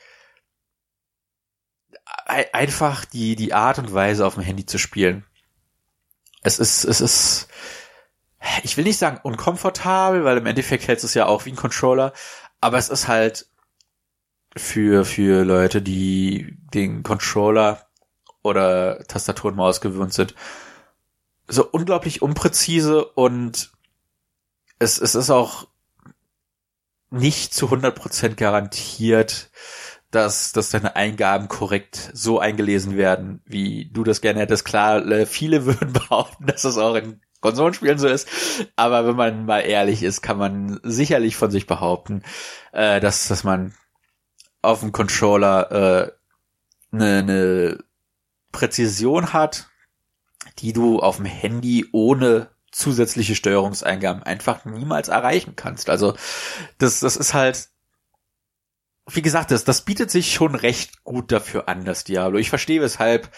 einfach 2.53 3.05
die, 3.05 3.37
die 3.37 3.55
Art 3.55 3.79
und 3.79 3.93
Weise 3.93 4.27
auf 4.27 4.35
dem 4.35 4.43
Handy 4.43 4.67
zu 4.67 4.79
spielen. 4.79 5.25
Es 6.43 6.59
ist, 6.59 6.85
es 6.85 7.01
ist, 7.01 7.49
ich 8.63 8.77
will 8.77 8.85
nicht 8.85 8.99
sagen 8.99 9.21
unkomfortabel, 9.23 10.25
weil 10.25 10.39
im 10.39 10.47
Endeffekt 10.47 10.89
hält 10.89 11.03
es 11.03 11.15
ja 11.15 11.27
auch 11.27 11.45
wie 11.45 11.51
ein 11.51 11.57
Controller, 11.57 12.13
aber 12.61 12.79
es 12.79 12.89
ist 12.89 13.09
halt 13.09 13.47
für, 14.57 15.05
für 15.05 15.45
Leute, 15.45 15.83
die 15.83 16.57
den 16.75 17.03
Controller 17.03 17.87
oder 18.43 19.05
Tastatur 19.05 19.51
und 19.51 19.57
Maus 19.57 19.81
gewöhnt 19.81 20.13
sind, 20.13 20.35
so 21.49 21.69
unglaublich 21.71 22.23
unpräzise 22.23 23.05
und 23.05 23.73
es, 24.79 25.01
es 25.01 25.15
ist 25.15 25.31
auch 25.31 25.69
nicht 27.11 27.55
zu 27.55 27.67
100% 27.67 28.35
garantiert, 28.35 29.51
dass, 30.13 30.53
dass 30.53 30.71
deine 30.71 30.95
Eingaben 30.95 31.49
korrekt 31.49 32.11
so 32.13 32.39
eingelesen 32.39 32.97
werden, 32.97 33.41
wie 33.45 33.91
du 33.93 34.05
das 34.05 34.21
gerne 34.21 34.41
hättest. 34.41 34.65
Klar, 34.65 35.05
äh, 35.07 35.27
viele 35.27 35.65
würden 35.67 35.93
behaupten, 35.93 36.47
dass 36.47 36.63
das 36.63 36.79
auch 36.79 36.95
in 36.95 37.21
Konsolenspielen 37.41 37.99
so 37.99 38.07
ist, 38.07 38.29
aber 38.77 39.05
wenn 39.05 39.17
man 39.17 39.47
mal 39.47 39.61
ehrlich 39.61 40.05
ist, 40.05 40.23
kann 40.23 40.39
man 40.39 40.79
sicherlich 40.85 41.35
von 41.35 41.51
sich 41.51 41.67
behaupten, 41.67 42.23
äh, 42.71 43.01
dass, 43.01 43.27
dass 43.27 43.43
man 43.43 43.75
auf 44.61 44.79
dem 44.79 44.93
Controller 44.93 45.73
äh, 45.73 46.13
eine, 46.93 47.19
eine 47.19 47.79
Präzision 48.53 49.33
hat, 49.33 49.67
die 50.59 50.73
du 50.73 51.01
auf 51.01 51.17
dem 51.17 51.25
Handy 51.25 51.89
ohne 51.91 52.51
zusätzliche 52.71 53.35
Steuerungseingaben 53.35 54.23
einfach 54.23 54.65
niemals 54.65 55.09
erreichen 55.09 55.57
kannst. 55.57 55.91
Also 55.91 56.15
das, 56.79 57.01
das 57.01 57.17
ist 57.17 57.35
halt, 57.35 57.71
wie 59.11 59.23
gesagt, 59.23 59.51
das, 59.51 59.65
das 59.65 59.85
bietet 59.85 60.11
sich 60.11 60.33
schon 60.33 60.55
recht 60.55 61.05
gut 61.05 61.33
dafür 61.33 61.69
an, 61.69 61.85
das 61.85 62.05
Diablo. 62.05 62.39
Ich 62.39 62.51
verstehe, 62.51 62.81
weshalb 62.81 63.31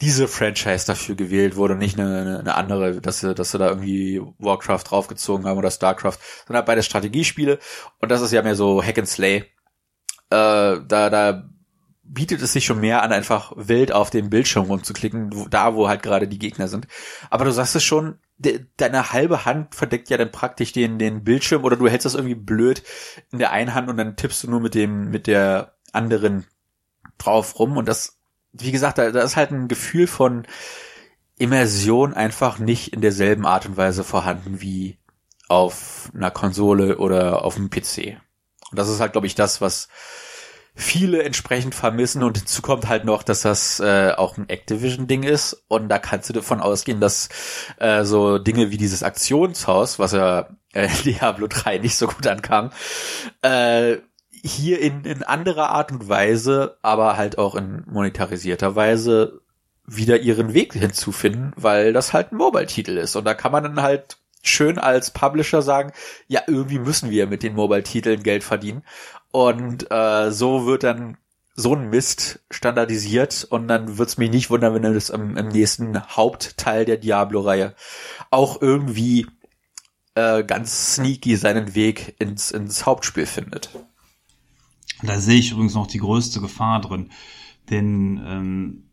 diese 0.00 0.26
Franchise 0.26 0.86
dafür 0.86 1.14
gewählt 1.14 1.56
wurde, 1.56 1.76
nicht 1.76 1.98
eine, 1.98 2.40
eine 2.40 2.54
andere, 2.56 3.00
dass 3.00 3.20
sie, 3.20 3.34
dass 3.34 3.52
sie 3.52 3.58
da 3.58 3.68
irgendwie 3.68 4.20
Warcraft 4.38 4.82
draufgezogen 4.84 5.46
haben 5.46 5.58
oder 5.58 5.70
Starcraft, 5.70 6.18
sondern 6.46 6.64
beide 6.64 6.82
Strategiespiele. 6.82 7.58
Und 8.00 8.10
das 8.10 8.20
ist 8.20 8.32
ja 8.32 8.42
mehr 8.42 8.56
so 8.56 8.82
Hack 8.82 8.98
and 8.98 9.08
Slay. 9.08 9.36
Äh, 9.36 9.44
da, 10.30 11.10
da 11.10 11.48
bietet 12.02 12.42
es 12.42 12.52
sich 12.52 12.64
schon 12.64 12.80
mehr 12.80 13.02
an, 13.02 13.12
einfach 13.12 13.52
wild 13.56 13.92
auf 13.92 14.10
den 14.10 14.30
Bildschirm 14.30 14.66
rumzuklicken, 14.66 15.48
da 15.50 15.74
wo 15.74 15.88
halt 15.88 16.02
gerade 16.02 16.26
die 16.26 16.38
Gegner 16.38 16.66
sind. 16.68 16.88
Aber 17.30 17.44
du 17.44 17.52
sagst 17.52 17.76
es 17.76 17.84
schon, 17.84 18.18
de, 18.36 18.66
deine 18.76 19.12
halbe 19.12 19.44
Hand 19.44 19.74
verdeckt 19.74 20.10
ja 20.10 20.16
dann 20.16 20.32
praktisch 20.32 20.72
den, 20.72 20.98
den 20.98 21.24
Bildschirm 21.24 21.64
oder 21.64 21.76
du 21.76 21.88
hältst 21.88 22.06
das 22.06 22.14
irgendwie 22.14 22.34
blöd 22.34 22.82
in 23.30 23.38
der 23.38 23.52
einen 23.52 23.74
Hand 23.74 23.88
und 23.88 23.96
dann 23.96 24.16
tippst 24.16 24.42
du 24.42 24.50
nur 24.50 24.60
mit 24.60 24.74
dem, 24.74 25.10
mit 25.10 25.26
der 25.26 25.74
anderen 25.92 26.46
drauf 27.18 27.58
rum 27.58 27.76
und 27.76 27.86
das, 27.86 28.18
wie 28.52 28.72
gesagt, 28.72 28.98
da, 28.98 29.10
da 29.10 29.22
ist 29.22 29.36
halt 29.36 29.50
ein 29.50 29.68
Gefühl 29.68 30.06
von 30.06 30.46
Immersion 31.38 32.14
einfach 32.14 32.58
nicht 32.58 32.92
in 32.92 33.00
derselben 33.00 33.46
Art 33.46 33.66
und 33.66 33.76
Weise 33.76 34.04
vorhanden 34.04 34.60
wie 34.60 34.98
auf 35.48 36.10
einer 36.14 36.30
Konsole 36.30 36.98
oder 36.98 37.44
auf 37.44 37.56
einem 37.56 37.70
PC. 37.70 38.20
Und 38.70 38.78
das 38.78 38.88
ist 38.88 39.00
halt, 39.00 39.12
glaube 39.12 39.26
ich, 39.26 39.34
das, 39.34 39.60
was 39.60 39.88
viele 40.74 41.22
entsprechend 41.22 41.74
vermissen 41.74 42.22
und 42.24 42.36
hinzu 42.36 42.60
kommt 42.60 42.88
halt 42.88 43.04
noch, 43.04 43.22
dass 43.22 43.42
das 43.42 43.78
äh, 43.78 44.12
auch 44.16 44.36
ein 44.36 44.48
Activision-Ding 44.48 45.22
ist 45.22 45.64
und 45.68 45.88
da 45.88 45.98
kannst 45.98 46.28
du 46.28 46.32
davon 46.32 46.60
ausgehen, 46.60 47.00
dass 47.00 47.28
äh, 47.78 48.04
so 48.04 48.38
Dinge 48.38 48.70
wie 48.70 48.76
dieses 48.76 49.04
Aktionshaus, 49.04 49.98
was 50.00 50.12
ja 50.12 50.48
äh, 50.72 50.88
Diablo 51.04 51.46
3 51.46 51.78
nicht 51.78 51.96
so 51.96 52.08
gut 52.08 52.26
ankam, 52.26 52.70
äh, 53.42 53.98
hier 54.30 54.80
in, 54.80 55.04
in 55.04 55.22
anderer 55.22 55.70
Art 55.70 55.92
und 55.92 56.08
Weise, 56.08 56.76
aber 56.82 57.16
halt 57.16 57.38
auch 57.38 57.54
in 57.54 57.84
monetarisierter 57.86 58.74
Weise 58.74 59.40
wieder 59.86 60.18
ihren 60.18 60.54
Weg 60.54 60.72
hinzufinden, 60.72 61.52
weil 61.56 61.92
das 61.92 62.12
halt 62.12 62.32
ein 62.32 62.36
Mobile-Titel 62.36 62.98
ist 62.98 63.14
und 63.14 63.24
da 63.24 63.34
kann 63.34 63.52
man 63.52 63.62
dann 63.62 63.82
halt 63.82 64.16
schön 64.44 64.78
als 64.78 65.10
Publisher 65.10 65.62
sagen, 65.62 65.92
ja, 66.28 66.42
irgendwie 66.46 66.78
müssen 66.78 67.10
wir 67.10 67.26
mit 67.26 67.42
den 67.42 67.54
Mobile-Titeln 67.54 68.22
Geld 68.22 68.44
verdienen. 68.44 68.82
Und 69.34 69.90
äh, 69.90 70.30
so 70.30 70.64
wird 70.64 70.84
dann 70.84 71.16
so 71.56 71.74
ein 71.74 71.90
Mist 71.90 72.38
standardisiert 72.52 73.42
und 73.42 73.66
dann 73.66 73.98
wird's 73.98 74.16
mich 74.16 74.30
nicht 74.30 74.48
wundern, 74.48 74.74
wenn 74.74 74.84
er 74.84 74.94
das 74.94 75.10
im, 75.10 75.36
im 75.36 75.48
nächsten 75.48 76.00
Hauptteil 76.00 76.84
der 76.84 76.98
Diablo-Reihe 76.98 77.74
auch 78.30 78.62
irgendwie 78.62 79.26
äh, 80.14 80.44
ganz 80.44 80.94
sneaky 80.94 81.34
seinen 81.34 81.74
Weg 81.74 82.14
ins, 82.20 82.52
ins 82.52 82.86
Hauptspiel 82.86 83.26
findet. 83.26 83.70
Da 85.02 85.18
sehe 85.18 85.40
ich 85.40 85.50
übrigens 85.50 85.74
noch 85.74 85.88
die 85.88 85.98
größte 85.98 86.40
Gefahr 86.40 86.80
drin, 86.80 87.10
denn 87.70 88.22
ähm, 88.24 88.84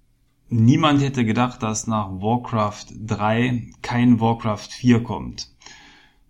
niemand 0.50 1.04
hätte 1.04 1.24
gedacht, 1.24 1.62
dass 1.62 1.86
nach 1.86 2.10
Warcraft 2.10 2.86
3 3.06 3.74
kein 3.84 4.20
Warcraft 4.20 4.70
4 4.72 5.04
kommt. 5.04 5.50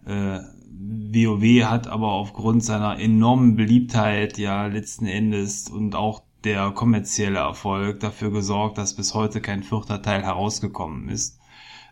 Äh, 0.05 0.39
WoW 0.83 1.63
hat 1.65 1.87
aber 1.87 2.11
aufgrund 2.11 2.63
seiner 2.63 2.99
enormen 2.99 3.55
Beliebtheit 3.55 4.37
ja 4.37 4.65
letzten 4.65 5.05
Endes 5.05 5.69
und 5.69 5.95
auch 5.95 6.23
der 6.43 6.71
kommerzielle 6.71 7.39
Erfolg 7.39 7.99
dafür 7.99 8.31
gesorgt, 8.31 8.77
dass 8.77 8.95
bis 8.95 9.13
heute 9.13 9.41
kein 9.41 9.63
vierter 9.63 10.01
Teil 10.01 10.23
herausgekommen 10.23 11.09
ist. 11.09 11.39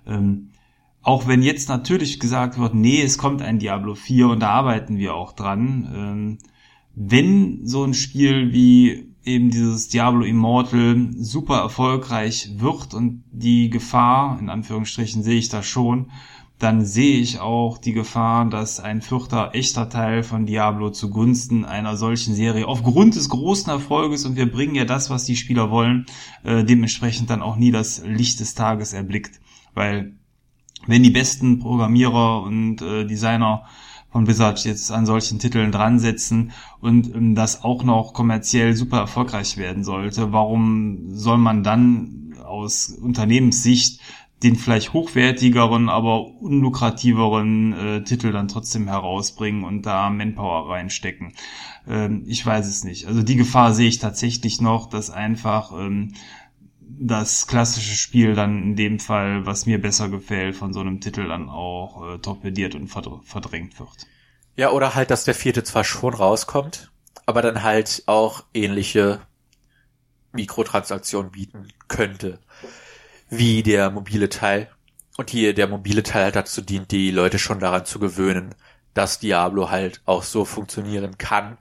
Ähm, 0.08 0.50
auch 1.02 1.28
wenn 1.28 1.44
jetzt 1.44 1.70
natürlich 1.70 2.20
gesagt 2.20 2.58
wird, 2.58 2.74
nee, 2.74 3.02
es 3.02 3.18
kommt 3.18 3.42
ein 3.42 3.60
Diablo 3.60 3.96
4 3.96 4.30
und 4.30 4.40
da 4.40 4.50
arbeiten 4.50 4.98
wir 4.98 5.14
auch 5.16 5.34
dran. 5.34 5.92
Ähm, 5.94 6.38
wenn 6.96 7.66
so 7.66 7.84
ein 7.84 7.94
Spiel 7.94 8.52
wie 8.52 9.10
eben 9.24 9.52
dieses 9.52 9.90
Diablo 9.90 10.24
Immortal 10.24 11.10
super 11.18 11.58
erfolgreich 11.60 12.50
wird 12.58 12.94
und 12.94 13.24
die 13.32 13.70
Gefahr, 13.70 14.40
in 14.40 14.50
Anführungsstrichen 14.50 15.24
sehe 15.24 15.38
ich 15.38 15.50
da 15.50 15.62
schon, 15.62 16.12
dann 16.60 16.86
sehe 16.86 17.18
ich 17.20 17.40
auch 17.40 17.78
die 17.78 17.94
Gefahr, 17.94 18.46
dass 18.50 18.82
ein 18.82 19.02
vierter 19.02 19.52
echter 19.54 19.90
Teil 19.90 20.24
von 20.24 20.46
Diablo 20.46 20.92
zugunsten 20.92 21.64
einer 21.64 21.96
solchen 21.96 22.36
Serie 22.36 22.68
aufgrund 22.68 23.16
des 23.16 23.30
großen 23.30 23.72
Erfolges 23.72 24.26
und 24.26 24.36
wir 24.36 24.52
bringen 24.52 24.76
ja 24.76 24.84
das, 24.84 25.10
was 25.10 25.24
die 25.24 25.38
Spieler 25.38 25.72
wollen, 25.72 26.06
äh, 26.44 26.66
dementsprechend 26.66 27.30
dann 27.30 27.42
auch 27.42 27.56
nie 27.56 27.72
das 27.72 28.04
Licht 28.06 28.42
des 28.42 28.56
Tages 28.56 28.92
erblickt. 28.92 29.40
Weil 29.74 30.16
wenn 30.86 31.02
die 31.02 31.12
besten 31.12 31.60
Programmierer 31.60 32.44
und 32.44 32.82
äh, 32.82 33.06
Designer 33.06 33.64
von 34.12 34.26
Blizzard 34.26 34.64
jetzt 34.66 34.92
an 34.92 35.06
solchen 35.06 35.40
Titeln 35.40 35.72
dran 35.72 36.00
setzen 36.00 36.52
und 36.82 37.16
ähm, 37.16 37.36
das 37.36 37.64
auch 37.64 37.84
noch 37.84 38.14
kommerziell 38.14 38.76
super 38.76 38.98
erfolgreich 38.98 39.56
werden 39.56 39.86
sollte, 39.86 40.34
warum 40.34 41.16
soll 41.16 41.38
man 41.38 41.64
dann 41.64 42.34
aus 42.44 42.90
Unternehmenssicht 42.90 44.02
den 44.44 44.56
vielleicht 44.56 44.94
hochwertigeren, 44.94 45.90
aber 45.90 46.26
unlukrativeren 46.26 47.74
äh, 47.74 48.04
Titel 48.04 48.32
dann 48.32 48.48
trotzdem 48.48 48.88
herausbringen 48.88 49.64
und 49.64 49.86
da 49.86 50.10
Manpower 50.10 50.70
reinstecken. 50.70 51.34
Ähm, 51.88 52.24
ich 52.26 52.46
weiß 52.46 52.68
es 52.68 52.84
nicht. 52.84 53.08
Also 53.08 53.22
die 53.22 53.36
Gefahr 53.36 53.74
sehe 53.74 53.90
ich 53.90 54.00
tatsächlich 54.00 54.62
noch, 54.62 54.88
dass 54.88 55.10
einfach 55.10 55.74
ähm, 55.74 56.14
das 56.82 57.48
klassische 57.48 57.96
Spiel 57.96 58.34
dann 58.34 58.64
in 58.64 58.76
dem 58.76 59.00
Fall, 59.00 59.46
was 59.46 59.66
mir 59.66 59.82
besser 59.82 60.10
gefällt, 60.10 60.56
von 60.56 60.74
so 60.74 60.80
einem 60.80 61.02
Titel 61.02 61.28
dann 61.28 61.50
auch 61.50 62.16
äh, 62.16 62.18
torpediert 62.20 62.76
und 62.76 62.88
verdrängt 62.88 63.80
wird. 63.80 64.08
Ja, 64.56 64.72
oder 64.72 64.96
halt, 64.96 65.12
dass 65.12 65.26
der 65.26 65.36
vierte 65.36 65.64
zwar 65.64 65.84
schon 65.84 66.14
rauskommt, 66.14 66.92
aber 67.26 67.42
dann 67.42 67.64
halt 67.64 68.04
auch 68.06 68.44
ähnliche 68.54 69.22
Mikrotransaktionen 70.32 71.32
bieten 71.32 71.68
könnte 71.88 72.40
wie 73.30 73.64
der 73.64 73.90
mobile 73.92 74.30
Teil. 74.30 74.70
Und 75.18 75.30
hier 75.30 75.54
der 75.54 75.68
mobile 75.68 76.04
Teil 76.04 76.26
halt 76.26 76.36
dazu 76.36 76.62
dient, 76.62 76.92
die 76.92 77.12
Leute 77.12 77.40
schon 77.40 77.60
daran 77.60 77.86
zu 77.86 78.00
gewöhnen, 78.00 78.56
dass 78.94 79.20
Diablo 79.20 79.70
halt 79.70 80.02
auch 80.06 80.24
so 80.24 80.46
funktionieren 80.46 81.18
kann. 81.18 81.58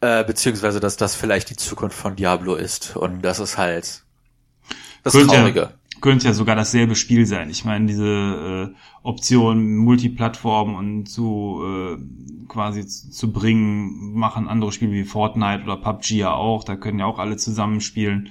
Äh, 0.00 0.24
beziehungsweise, 0.24 0.80
dass 0.80 0.96
das 0.96 1.14
vielleicht 1.14 1.50
die 1.50 1.56
Zukunft 1.56 1.96
von 1.96 2.16
Diablo 2.16 2.54
ist. 2.54 2.96
Und 2.96 3.22
das 3.22 3.38
ist 3.38 3.58
halt 3.58 4.04
das 5.02 5.12
könnte 5.12 5.34
Traurige. 5.34 5.60
Ja, 5.60 5.72
könnte 6.00 6.26
ja 6.26 6.34
sogar 6.34 6.56
dasselbe 6.56 6.96
Spiel 6.96 7.26
sein. 7.26 7.50
Ich 7.50 7.64
meine, 7.64 7.86
diese 7.86 8.72
äh, 8.72 8.76
Option 9.02 9.76
Multiplattform 9.76 10.74
und 10.74 11.06
zu 11.06 11.62
äh, 11.64 12.46
quasi 12.48 12.86
zu 12.86 13.32
bringen, 13.32 14.12
machen 14.14 14.48
andere 14.48 14.72
Spiele 14.72 14.92
wie 14.92 15.04
Fortnite 15.04 15.64
oder 15.64 15.76
PUBG 15.76 16.16
ja 16.16 16.32
auch. 16.32 16.64
Da 16.64 16.76
können 16.76 16.98
ja 16.98 17.06
auch 17.06 17.18
alle 17.18 17.36
zusammenspielen 17.36 18.30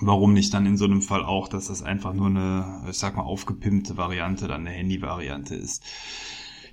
warum 0.00 0.32
nicht 0.32 0.54
dann 0.54 0.66
in 0.66 0.76
so 0.76 0.84
einem 0.84 1.02
Fall 1.02 1.24
auch, 1.24 1.48
dass 1.48 1.66
das 1.66 1.82
einfach 1.82 2.12
nur 2.12 2.26
eine, 2.26 2.84
ich 2.88 2.98
sag 2.98 3.16
mal, 3.16 3.22
aufgepimpte 3.22 3.96
Variante, 3.96 4.48
dann 4.48 4.66
eine 4.66 4.76
Handy-Variante 4.76 5.54
ist. 5.54 5.82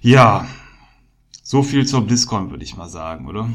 Ja, 0.01 0.47
so 1.43 1.63
viel 1.63 1.86
zur 1.86 2.05
BlizzCon, 2.05 2.51
würde 2.51 2.63
ich 2.63 2.78
mal 2.78 2.89
sagen, 2.89 3.28
oder? 3.28 3.49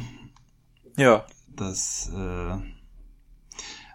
Ja. 0.96 1.24
Das 1.54 2.10
äh, 2.14 2.56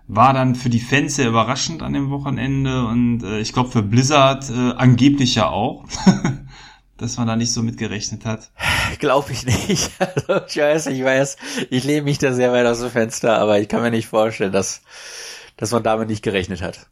war 0.08 0.34
dann 0.34 0.56
für 0.56 0.70
die 0.70 0.80
Fans 0.80 1.16
sehr 1.16 1.28
überraschend 1.28 1.82
an 1.82 1.94
dem 1.94 2.10
Wochenende 2.10 2.86
und 2.86 3.24
äh, 3.24 3.40
ich 3.40 3.54
glaube 3.54 3.72
für 3.72 3.82
Blizzard 3.82 4.50
äh, 4.50 4.74
angeblich 4.74 5.36
ja 5.36 5.50
auch. 5.50 5.86
dass 6.98 7.18
man 7.18 7.28
da 7.28 7.36
nicht 7.36 7.54
so 7.54 7.62
mitgerechnet 7.62 8.26
hat? 8.26 8.50
Glaube 9.00 9.32
ich 9.32 9.46
nicht. 9.46 9.92
Also 10.00 10.46
ich 10.48 10.58
weiß, 10.58 10.88
ich 10.88 11.04
weiß, 11.04 11.38
ich 11.70 11.84
lehne 11.84 12.02
mich 12.02 12.18
da 12.18 12.34
sehr 12.34 12.52
weit 12.52 12.66
aus 12.66 12.80
dem 12.80 12.90
Fenster, 12.90 13.38
aber 13.38 13.60
ich 13.60 13.68
kann 13.68 13.82
mir 13.82 13.92
nicht 13.92 14.08
vorstellen, 14.08 14.52
dass 14.52 14.82
dass 15.58 15.72
man 15.72 15.84
damit 15.84 16.08
nicht 16.08 16.24
gerechnet 16.24 16.62
hat. 16.62 16.90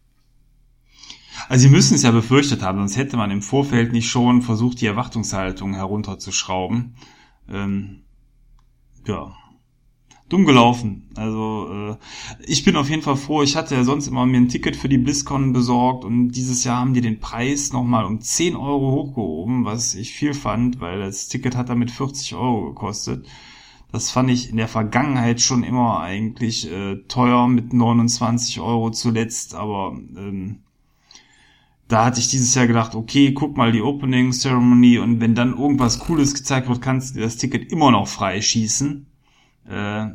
Also 1.47 1.63
sie 1.63 1.69
müssen 1.69 1.95
es 1.95 2.03
ja 2.03 2.11
befürchtet 2.11 2.63
haben, 2.63 2.79
sonst 2.79 2.97
hätte 2.97 3.17
man 3.17 3.31
im 3.31 3.41
Vorfeld 3.41 3.93
nicht 3.93 4.09
schon 4.09 4.41
versucht, 4.41 4.81
die 4.81 4.87
Erwartungshaltung 4.87 5.75
herunterzuschrauben. 5.75 6.95
Ähm, 7.49 8.01
ja. 9.05 9.35
dumm 10.29 10.45
gelaufen. 10.45 11.11
Also 11.15 11.69
äh, 11.71 11.95
ich 12.47 12.63
bin 12.65 12.75
auf 12.75 12.89
jeden 12.89 13.03
Fall 13.03 13.17
froh. 13.17 13.43
Ich 13.43 13.55
hatte 13.55 13.75
ja 13.75 13.83
sonst 13.83 14.07
immer 14.07 14.25
mir 14.25 14.37
ein 14.37 14.49
Ticket 14.49 14.75
für 14.75 14.89
die 14.89 14.97
BlizzCon 14.97 15.53
besorgt 15.53 16.03
und 16.03 16.31
dieses 16.31 16.63
Jahr 16.63 16.79
haben 16.79 16.95
die 16.95 17.01
den 17.01 17.19
Preis 17.19 17.71
nochmal 17.71 18.05
um 18.05 18.19
10 18.21 18.55
Euro 18.55 18.91
hochgehoben, 18.91 19.65
was 19.65 19.93
ich 19.93 20.13
viel 20.13 20.33
fand, 20.33 20.79
weil 20.79 20.99
das 20.99 21.27
Ticket 21.27 21.55
hat 21.55 21.69
damit 21.69 21.91
40 21.91 22.33
Euro 22.33 22.69
gekostet. 22.69 23.27
Das 23.91 24.11
fand 24.11 24.29
ich 24.29 24.49
in 24.49 24.57
der 24.57 24.67
Vergangenheit 24.67 25.41
schon 25.41 25.63
immer 25.63 25.99
eigentlich 25.99 26.71
äh, 26.71 26.97
teuer 27.07 27.47
mit 27.47 27.73
29 27.73 28.59
Euro 28.59 28.91
zuletzt, 28.91 29.55
aber 29.55 29.97
ähm, 30.17 30.59
da 31.87 32.05
hatte 32.05 32.19
ich 32.19 32.29
dieses 32.29 32.55
Jahr 32.55 32.67
gedacht, 32.67 32.95
okay, 32.95 33.33
guck 33.33 33.57
mal 33.57 33.71
die 33.71 33.81
Opening 33.81 34.31
Ceremony 34.31 34.97
und 34.97 35.21
wenn 35.21 35.35
dann 35.35 35.57
irgendwas 35.57 35.99
Cooles 35.99 36.33
gezeigt 36.33 36.67
wird, 36.67 36.81
kannst 36.81 37.15
du 37.15 37.19
das 37.19 37.37
Ticket 37.37 37.71
immer 37.71 37.91
noch 37.91 38.07
freischießen. 38.07 39.05
Äh, 39.69 40.07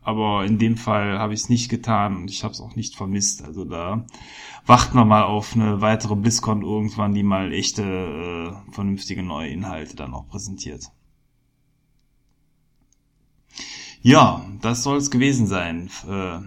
aber 0.00 0.44
in 0.44 0.58
dem 0.58 0.76
Fall 0.76 1.18
habe 1.18 1.34
ich 1.34 1.40
es 1.40 1.48
nicht 1.48 1.68
getan 1.68 2.16
und 2.16 2.30
ich 2.30 2.44
habe 2.44 2.52
es 2.52 2.60
auch 2.60 2.76
nicht 2.76 2.94
vermisst. 2.94 3.44
Also 3.44 3.64
da 3.64 4.06
warten 4.64 4.96
wir 4.96 5.04
mal 5.04 5.24
auf 5.24 5.54
eine 5.54 5.80
weitere 5.80 6.14
BlizzCon 6.14 6.62
irgendwann, 6.62 7.12
die 7.12 7.24
mal 7.24 7.52
echte, 7.52 7.82
äh, 7.82 8.72
vernünftige 8.72 9.24
neue 9.24 9.48
Inhalte 9.48 9.96
dann 9.96 10.14
auch 10.14 10.28
präsentiert. 10.28 10.92
Ja, 14.06 14.46
das 14.62 14.84
soll 14.84 14.98
es 14.98 15.10
gewesen 15.10 15.48
sein 15.48 15.90
äh, 16.08 16.38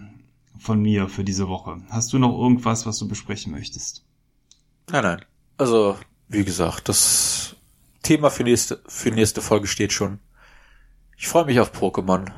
von 0.57 0.81
mir 0.81 1.09
für 1.09 1.25
diese 1.25 1.49
Woche. 1.49 1.81
Hast 1.89 2.13
du 2.13 2.17
noch 2.17 2.31
irgendwas, 2.39 2.85
was 2.85 2.97
du 2.99 3.05
besprechen 3.09 3.51
möchtest? 3.51 4.05
Nein, 4.89 5.03
nein. 5.03 5.25
Also, 5.57 5.97
wie 6.29 6.45
gesagt, 6.45 6.87
das 6.87 7.57
Thema 8.01 8.29
für 8.29 8.43
nächste, 8.43 8.81
für 8.87 9.11
nächste 9.11 9.41
Folge 9.41 9.67
steht 9.67 9.91
schon. 9.91 10.19
Ich 11.17 11.27
freue 11.27 11.43
mich 11.43 11.59
auf 11.59 11.73
Pokémon. 11.73 12.31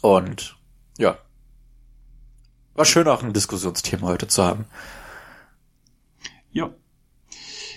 Und 0.00 0.56
ja. 0.96 1.18
War 2.74 2.84
schön 2.84 3.08
auch 3.08 3.24
ein 3.24 3.32
Diskussionsthema 3.32 4.06
heute 4.06 4.28
zu 4.28 4.44
haben. 4.44 4.66
Ja. 6.52 6.70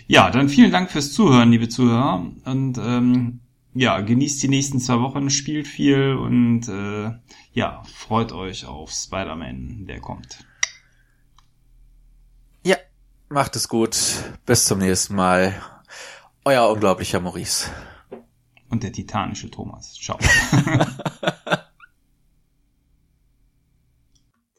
Ja, 0.06 0.30
dann 0.30 0.50
vielen 0.50 0.72
Dank 0.72 0.92
fürs 0.92 1.14
Zuhören, 1.14 1.50
liebe 1.50 1.68
Zuhörer. 1.68 2.28
Und 2.46 2.78
ähm, 2.78 3.40
ja, 3.74 4.02
genießt 4.02 4.42
die 4.44 4.48
nächsten 4.48 4.80
zwei 4.80 5.00
Wochen, 5.00 5.30
spielt 5.30 5.68
viel 5.68 6.14
und 6.16 6.68
äh, 6.68 7.12
ja, 7.54 7.84
freut 7.96 8.32
euch 8.32 8.66
auf 8.66 8.92
Spider-Man, 8.92 9.86
der 9.86 10.00
kommt. 10.00 10.46
Ja, 12.64 12.78
macht 13.30 13.56
es 13.56 13.68
gut. 13.68 13.98
Bis 14.46 14.66
zum 14.66 14.80
nächsten 14.80 15.16
Mal. 15.16 15.54
Euer 16.46 16.70
unglaublicher 16.70 17.20
Maurice. 17.20 17.70
Und 18.70 18.84
der 18.84 18.92
titanische 18.92 19.50
Thomas. 19.50 19.94
Ciao. 19.96 20.18